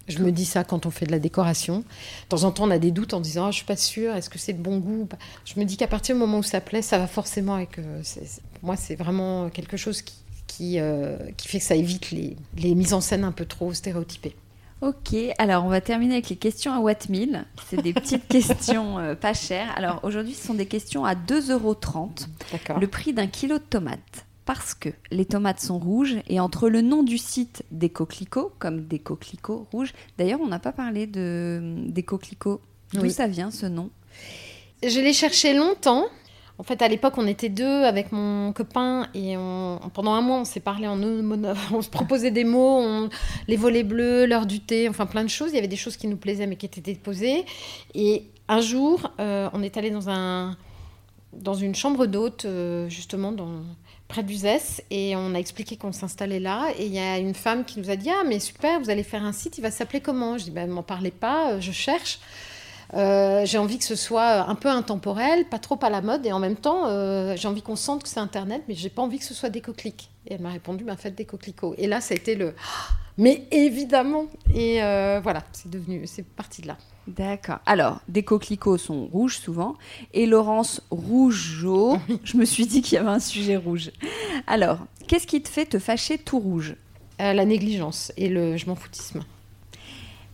Je 0.08 0.20
me 0.20 0.32
dis 0.32 0.46
ça 0.46 0.64
quand 0.64 0.86
on 0.86 0.90
fait 0.90 1.04
de 1.04 1.10
la 1.10 1.18
décoration. 1.18 1.80
De 1.80 2.28
temps 2.30 2.44
en 2.44 2.50
temps, 2.50 2.64
on 2.64 2.70
a 2.70 2.78
des 2.78 2.90
doutes 2.90 3.12
en 3.12 3.20
disant 3.20 3.46
ah, 3.46 3.50
Je 3.50 3.56
suis 3.56 3.66
pas 3.66 3.76
sûre, 3.76 4.14
est-ce 4.14 4.30
que 4.30 4.38
c'est 4.38 4.54
de 4.54 4.62
bon 4.62 4.78
goût 4.78 5.06
Je 5.44 5.60
me 5.60 5.64
dis 5.64 5.76
qu'à 5.76 5.86
partir 5.86 6.14
du 6.14 6.20
moment 6.20 6.38
où 6.38 6.42
ça 6.42 6.62
plaît, 6.62 6.80
ça 6.80 6.98
va 6.98 7.06
forcément 7.06 7.54
avec. 7.54 7.78
Euh, 7.78 8.02
pour 8.54 8.64
moi, 8.64 8.76
c'est 8.76 8.94
vraiment 8.94 9.50
quelque 9.50 9.76
chose 9.76 10.00
qui, 10.00 10.14
qui, 10.48 10.80
euh, 10.80 11.16
qui, 11.36 11.46
fait 11.46 11.58
que 11.60 11.64
ça 11.64 11.76
évite 11.76 12.10
les, 12.10 12.36
les, 12.56 12.74
mises 12.74 12.94
en 12.94 13.00
scène 13.00 13.22
un 13.22 13.30
peu 13.30 13.44
trop 13.44 13.72
stéréotypées. 13.72 14.34
Ok, 14.80 15.14
alors 15.38 15.64
on 15.64 15.68
va 15.68 15.80
terminer 15.80 16.14
avec 16.14 16.28
les 16.28 16.36
questions 16.36 16.72
à 16.72 16.80
Watt 16.80 17.06
C'est 17.68 17.82
des 17.82 17.92
petites 17.92 18.26
questions 18.28 18.98
euh, 18.98 19.14
pas 19.14 19.34
chères. 19.34 19.72
Alors 19.76 20.00
aujourd'hui, 20.02 20.34
ce 20.34 20.46
sont 20.46 20.54
des 20.54 20.66
questions 20.66 21.04
à 21.04 21.14
2,30 21.14 21.52
euros. 21.52 21.76
Le 22.80 22.86
prix 22.86 23.12
d'un 23.12 23.26
kilo 23.28 23.58
de 23.58 23.62
tomates 23.62 24.24
parce 24.48 24.72
que 24.72 24.88
les 25.10 25.26
tomates 25.26 25.60
sont 25.60 25.78
rouges 25.78 26.16
et 26.26 26.40
entre 26.40 26.70
le 26.70 26.80
nom 26.80 27.02
du 27.02 27.18
site 27.18 27.64
des 27.70 27.90
coquelicots, 27.90 28.50
comme 28.58 28.86
des 28.86 28.98
coquelicots 28.98 29.66
rouges, 29.72 29.92
d'ailleurs 30.16 30.40
on 30.40 30.46
n'a 30.46 30.58
pas 30.58 30.72
parlé 30.72 31.06
de, 31.06 31.74
des 31.86 32.02
coquelicots. 32.02 32.62
D'où 32.94 33.10
ça 33.10 33.26
vient 33.26 33.50
ce 33.50 33.66
nom? 33.66 33.90
Je 34.82 35.00
l'ai 35.00 35.12
cherché 35.12 35.52
longtemps. 35.52 36.06
En 36.58 36.64
fait, 36.64 36.82
à 36.82 36.88
l'époque, 36.88 37.14
on 37.16 37.26
était 37.28 37.48
deux 37.48 37.84
avec 37.84 38.10
mon 38.10 38.52
copain 38.52 39.06
et 39.14 39.36
pendant 39.94 40.12
un 40.12 40.20
mois, 40.20 40.38
on 40.38 40.44
s'est 40.44 40.58
parlé 40.58 40.88
en 40.88 41.00
on 41.72 41.82
se 41.82 41.88
proposait 41.88 42.32
des 42.32 42.44
mots, 42.44 43.08
les 43.46 43.56
volets 43.56 43.84
bleus, 43.84 44.26
l'heure 44.26 44.44
du 44.44 44.58
thé, 44.58 44.88
enfin 44.88 45.06
plein 45.06 45.22
de 45.22 45.28
choses. 45.28 45.50
Il 45.52 45.54
y 45.54 45.58
avait 45.58 45.68
des 45.68 45.76
choses 45.76 45.96
qui 45.96 46.08
nous 46.08 46.16
plaisaient 46.16 46.48
mais 46.48 46.56
qui 46.56 46.66
étaient 46.66 46.80
déposées. 46.80 47.44
Et 47.94 48.24
un 48.48 48.60
jour, 48.60 49.12
euh, 49.20 49.48
on 49.52 49.62
est 49.62 49.76
allé 49.76 49.90
dans 49.90 50.10
un 50.10 50.56
dans 51.34 51.54
une 51.54 51.74
chambre 51.74 52.06
d'hôte, 52.06 52.46
euh, 52.46 52.88
justement 52.88 53.32
dans 53.32 53.62
près 54.08 54.22
d'Uzès 54.22 54.82
et 54.90 55.14
on 55.16 55.34
a 55.34 55.38
expliqué 55.38 55.76
qu'on 55.76 55.92
s'installait 55.92 56.40
là 56.40 56.72
et 56.78 56.86
il 56.86 56.92
y 56.92 56.98
a 56.98 57.18
une 57.18 57.34
femme 57.34 57.64
qui 57.66 57.78
nous 57.78 57.90
a 57.90 57.96
dit 57.96 58.08
ah 58.08 58.24
mais 58.26 58.40
super 58.40 58.80
vous 58.80 58.88
allez 58.88 59.02
faire 59.02 59.22
un 59.22 59.32
site 59.32 59.58
il 59.58 59.60
va 59.60 59.70
s'appeler 59.70 60.00
comment? 60.00 60.38
Je 60.38 60.44
dis 60.44 60.50
ben 60.50 60.68
m'en 60.68 60.82
parlez 60.82 61.10
pas 61.10 61.52
euh, 61.52 61.60
je 61.60 61.72
cherche 61.72 62.18
euh, 62.94 63.44
j'ai 63.44 63.58
envie 63.58 63.78
que 63.78 63.84
ce 63.84 63.96
soit 63.96 64.48
un 64.48 64.54
peu 64.54 64.68
intemporel 64.68 65.44
pas 65.46 65.58
trop 65.58 65.78
à 65.82 65.90
la 65.90 66.00
mode 66.00 66.24
et 66.24 66.32
en 66.32 66.38
même 66.38 66.56
temps 66.56 66.86
euh, 66.86 67.36
j'ai 67.36 67.48
envie 67.48 67.62
qu'on 67.62 67.76
sente 67.76 68.02
que 68.02 68.08
c'est 68.08 68.20
internet 68.20 68.62
mais 68.68 68.74
j'ai 68.74 68.88
pas 68.90 69.02
envie 69.02 69.18
que 69.18 69.24
ce 69.24 69.34
soit 69.34 69.50
des 69.50 69.60
coquelicots 69.60 70.06
et 70.26 70.34
elle 70.34 70.40
m'a 70.40 70.50
répondu 70.50 70.84
ben 70.84 70.96
faites 70.96 71.14
des 71.14 71.24
coquelicots 71.24 71.74
et 71.76 71.86
là 71.86 72.00
ça 72.00 72.14
a 72.14 72.16
été 72.16 72.34
le 72.34 72.54
mais 73.18 73.46
évidemment 73.50 74.26
et 74.54 74.78
voilà 75.22 75.42
c'est 75.52 75.70
devenu 75.70 76.06
c'est 76.06 76.24
parti 76.24 76.62
de 76.62 76.68
là 76.68 76.76
D'accord. 77.08 77.60
Alors, 77.64 78.00
des 78.08 78.22
coquelicots 78.22 78.76
sont 78.76 79.06
rouges 79.06 79.38
souvent. 79.38 79.76
Et 80.12 80.26
Laurence 80.26 80.82
rougeau, 80.90 81.96
je 82.24 82.36
me 82.36 82.44
suis 82.44 82.66
dit 82.66 82.82
qu'il 82.82 82.96
y 82.96 82.98
avait 82.98 83.08
un 83.08 83.18
sujet 83.18 83.56
rouge. 83.56 83.90
Alors, 84.46 84.80
qu'est-ce 85.06 85.26
qui 85.26 85.40
te 85.42 85.48
fait 85.48 85.64
te 85.64 85.78
fâcher 85.78 86.18
tout 86.18 86.38
rouge? 86.38 86.76
Euh, 87.20 87.32
La 87.32 87.46
négligence 87.46 88.12
et 88.18 88.28
le 88.28 88.58
je 88.58 88.66
m'en 88.66 88.74
foutisme. 88.74 89.20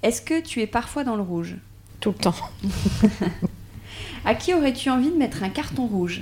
Est-ce 0.02 0.20
que 0.20 0.40
tu 0.40 0.61
es 0.62 0.66
parfois 0.66 1.05
dans 1.05 1.16
le 1.16 1.22
rouge? 1.22 1.57
Tout 2.05 2.11
le 2.11 2.16
temps. 2.16 2.34
à 4.26 4.34
qui 4.34 4.52
aurais-tu 4.52 4.90
envie 4.90 5.09
de 5.09 5.16
mettre 5.16 5.42
un 5.42 5.48
carton 5.48 5.86
rouge? 5.86 6.20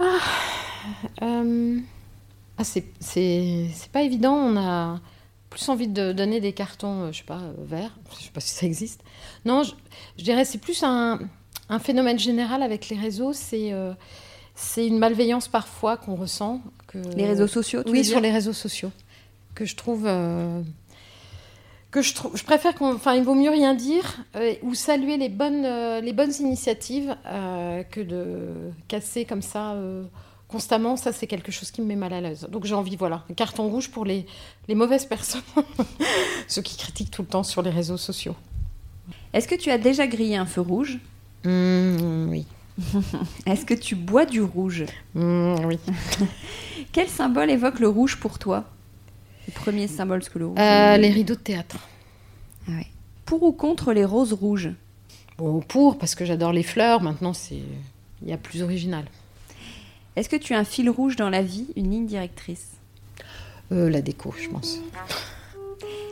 Ah, 0.00 0.16
euh, 1.20 1.78
ah 2.56 2.64
c'est 2.64 2.86
pas 3.92 4.00
évident. 4.00 4.32
On 4.32 4.56
a 4.56 4.98
plus 5.50 5.68
envie 5.68 5.88
de 5.88 6.12
donner 6.12 6.40
des 6.40 6.54
cartons, 6.54 7.02
euh, 7.02 7.12
je 7.12 7.18
sais 7.18 7.24
pas, 7.24 7.40
euh, 7.40 7.52
verts. 7.66 7.98
Je 8.18 8.24
sais 8.24 8.30
pas 8.30 8.40
si 8.40 8.54
ça 8.54 8.64
existe. 8.64 9.02
Non, 9.44 9.62
je, 9.62 9.74
dirais 10.24 10.46
c'est 10.46 10.56
plus 10.56 10.82
un, 10.82 11.18
phénomène 11.78 12.18
général 12.18 12.62
avec 12.62 12.88
les 12.88 12.96
réseaux. 12.96 13.34
C'est 13.34 13.74
euh, 13.74 13.92
c'est 14.54 14.86
une 14.86 14.98
malveillance 14.98 15.48
parfois 15.48 15.98
qu'on 15.98 16.14
ressent. 16.14 16.62
Que... 16.86 16.96
Les 17.14 17.26
réseaux 17.26 17.46
sociaux, 17.46 17.82
Oui, 17.88 18.06
sur 18.06 18.20
les 18.20 18.32
réseaux 18.32 18.54
sociaux. 18.54 18.90
Que 19.54 19.66
je 19.66 19.76
trouve. 19.76 20.08
Que 21.96 22.02
je, 22.02 22.14
trouve, 22.14 22.36
je 22.36 22.44
préfère 22.44 22.74
qu'on. 22.74 22.94
Enfin, 22.94 23.14
il 23.14 23.24
vaut 23.24 23.34
mieux 23.34 23.50
rien 23.50 23.74
dire 23.74 24.18
ou 24.62 24.74
saluer 24.74 25.16
les 25.16 25.28
bonnes, 25.28 25.66
les 26.02 26.12
bonnes 26.12 26.32
initiatives 26.40 27.16
que 27.90 28.00
de 28.00 28.70
casser 28.88 29.24
comme 29.24 29.42
ça 29.42 29.74
constamment, 30.48 30.96
ça 30.96 31.12
c'est 31.12 31.26
quelque 31.26 31.50
chose 31.50 31.70
qui 31.70 31.80
me 31.82 31.86
met 31.86 31.96
mal 31.96 32.12
à 32.12 32.20
l'aise. 32.20 32.46
Donc 32.50 32.64
j'ai 32.64 32.74
envie, 32.74 32.96
voilà, 32.96 33.24
un 33.30 33.34
carton 33.34 33.68
rouge 33.68 33.90
pour 33.90 34.04
les, 34.04 34.26
les 34.68 34.74
mauvaises 34.74 35.06
personnes, 35.06 35.42
ceux 36.48 36.62
qui 36.62 36.76
critiquent 36.76 37.10
tout 37.10 37.22
le 37.22 37.28
temps 37.28 37.42
sur 37.42 37.62
les 37.62 37.70
réseaux 37.70 37.96
sociaux. 37.96 38.36
Est-ce 39.32 39.48
que 39.48 39.54
tu 39.54 39.70
as 39.70 39.78
déjà 39.78 40.06
grillé 40.06 40.36
un 40.36 40.46
feu 40.46 40.60
rouge? 40.60 40.98
Mmh, 41.44 42.28
Oui. 42.30 42.46
Est-ce 43.46 43.64
que 43.64 43.74
tu 43.74 43.94
bois 43.94 44.26
du 44.26 44.42
rouge? 44.42 44.84
Mmh, 45.14 45.64
Oui. 45.64 45.78
Quel 46.92 47.08
symbole 47.08 47.50
évoque 47.50 47.80
le 47.80 47.88
rouge 47.88 48.18
pour 48.18 48.38
toi? 48.38 48.64
Le 49.46 49.52
premier 49.52 49.86
symbole 49.86 50.22
que 50.24 50.38
le 50.38 50.46
rouge 50.46 50.58
euh, 50.58 50.96
Les 50.96 51.10
rideaux 51.10 51.34
de 51.34 51.40
théâtre. 51.40 51.78
Ah 52.68 52.72
pour 53.24 53.42
ou 53.42 53.52
contre 53.52 53.92
les 53.92 54.04
roses 54.04 54.32
rouges 54.32 54.70
bon, 55.38 55.60
Pour, 55.60 55.98
parce 55.98 56.14
que 56.14 56.24
j'adore 56.24 56.52
les 56.52 56.62
fleurs. 56.62 57.02
Maintenant, 57.02 57.32
c'est 57.32 57.60
il 58.22 58.28
y 58.28 58.32
a 58.32 58.38
plus 58.38 58.62
original. 58.62 59.04
Est-ce 60.14 60.28
que 60.28 60.36
tu 60.36 60.54
as 60.54 60.58
un 60.58 60.64
fil 60.64 60.88
rouge 60.88 61.16
dans 61.16 61.28
la 61.28 61.42
vie, 61.42 61.66
une 61.76 61.90
ligne 61.90 62.06
directrice 62.06 62.68
euh, 63.72 63.90
La 63.90 64.00
déco, 64.00 64.34
je 64.40 64.48
pense. 64.48 64.80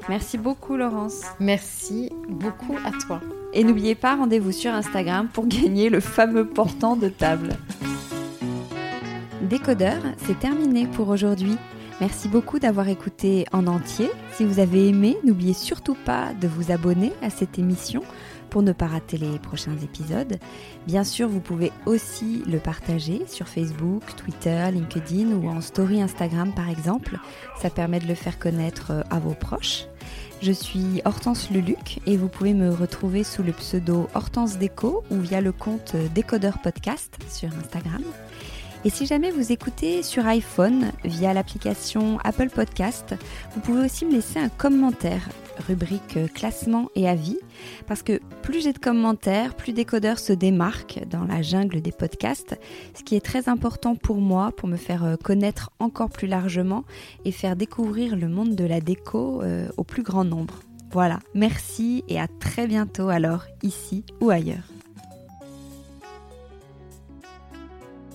Merci 0.09 0.37
beaucoup 0.37 0.76
Laurence. 0.76 1.22
Merci 1.41 2.11
beaucoup 2.28 2.76
à 2.85 2.91
toi. 3.07 3.22
Et 3.55 3.64
n'oubliez 3.64 3.95
pas, 3.95 4.16
rendez-vous 4.16 4.53
sur 4.53 4.72
Instagram 4.72 5.28
pour 5.32 5.47
gagner 5.47 5.89
le 5.89 6.01
fameux 6.01 6.47
portant 6.47 6.97
de 6.97 7.09
table. 7.09 7.57
Décodeur, 9.43 10.03
c'est 10.26 10.39
terminé 10.39 10.87
pour 10.87 11.09
aujourd'hui. 11.09 11.57
Merci 12.01 12.28
beaucoup 12.28 12.59
d'avoir 12.59 12.88
écouté 12.88 13.47
en 13.53 13.68
entier. 13.68 14.11
Si 14.32 14.45
vous 14.45 14.59
avez 14.59 14.88
aimé, 14.88 15.16
n'oubliez 15.24 15.53
surtout 15.53 15.97
pas 16.05 16.34
de 16.34 16.49
vous 16.49 16.72
abonner 16.72 17.12
à 17.22 17.30
cette 17.30 17.59
émission 17.59 18.03
pour 18.51 18.62
ne 18.62 18.72
pas 18.72 18.86
rater 18.86 19.16
les 19.16 19.38
prochains 19.38 19.76
épisodes. 19.78 20.38
Bien 20.86 21.05
sûr, 21.05 21.28
vous 21.28 21.40
pouvez 21.40 21.72
aussi 21.86 22.42
le 22.47 22.59
partager 22.59 23.24
sur 23.28 23.49
Facebook, 23.49 24.03
Twitter, 24.16 24.70
LinkedIn 24.72 25.36
ou 25.36 25.49
en 25.49 25.61
story 25.61 26.03
Instagram 26.03 26.53
par 26.53 26.68
exemple. 26.68 27.18
Ça 27.61 27.70
permet 27.70 28.01
de 28.01 28.07
le 28.07 28.14
faire 28.14 28.38
connaître 28.38 28.90
euh, 28.90 29.03
à 29.11 29.20
vos 29.20 29.34
proches. 29.34 29.86
Je 30.42 30.53
suis 30.53 31.01
Hortense 31.05 31.51
Luluc 31.51 32.01
et 32.07 32.16
vous 32.16 32.28
pouvez 32.28 32.55
me 32.55 32.70
retrouver 32.70 33.24
sous 33.24 33.42
le 33.42 33.53
pseudo 33.53 34.09
Hortense 34.14 34.59
Déco 34.59 35.05
ou 35.11 35.18
via 35.18 35.40
le 35.40 35.53
compte 35.53 35.97
Décodeur 36.12 36.59
Podcast 36.61 37.16
sur 37.30 37.49
Instagram. 37.57 38.03
Et 38.87 38.91
si 38.91 39.07
jamais 39.07 39.30
vous 39.30 39.51
écoutez 39.51 40.03
sur 40.03 40.26
iPhone 40.26 40.93
via 41.05 41.32
l'application 41.32 42.18
Apple 42.22 42.51
Podcast, 42.51 43.14
vous 43.55 43.61
pouvez 43.62 43.87
aussi 43.87 44.05
me 44.05 44.12
laisser 44.12 44.39
un 44.39 44.51
commentaire, 44.51 45.26
rubrique 45.66 46.18
classement 46.35 46.91
et 46.95 47.09
avis, 47.09 47.39
parce 47.87 48.03
que 48.03 48.20
plus 48.43 48.62
j'ai 48.62 48.74
de 48.74 48.78
commentaires, 48.78 49.55
plus 49.55 49.72
Décodeur 49.72 50.18
se 50.18 50.35
démarque 50.35 51.01
dans 51.09 51.24
la 51.24 51.41
jungle 51.41 51.80
des 51.80 51.93
podcasts, 51.93 52.61
ce 52.95 53.03
qui 53.03 53.16
est 53.16 53.24
très 53.24 53.49
important 53.49 53.97
pour 53.97 54.16
moi, 54.16 54.53
pour 54.55 54.68
me 54.68 54.76
faire 54.76 55.05
euh, 55.05 55.16
connaître 55.16 55.70
encore 55.78 56.11
plus 56.11 56.28
largement 56.28 56.85
et 57.24 57.32
faire 57.32 57.57
découvrir 57.57 58.16
le 58.16 58.28
monde 58.28 58.55
de 58.55 58.64
la 58.64 58.82
déco 58.82 59.41
euh, 59.43 59.66
au 59.78 59.85
plus 59.85 60.03
grand 60.03 60.24
nombre. 60.24 60.61
Voilà, 60.93 61.20
merci 61.32 62.05
et 62.09 62.20
à 62.20 62.28
très 62.28 62.66
bientôt 62.66 63.09
alors, 63.09 63.47
ici 63.62 64.05
ou 64.20 64.28
ailleurs. 64.28 64.74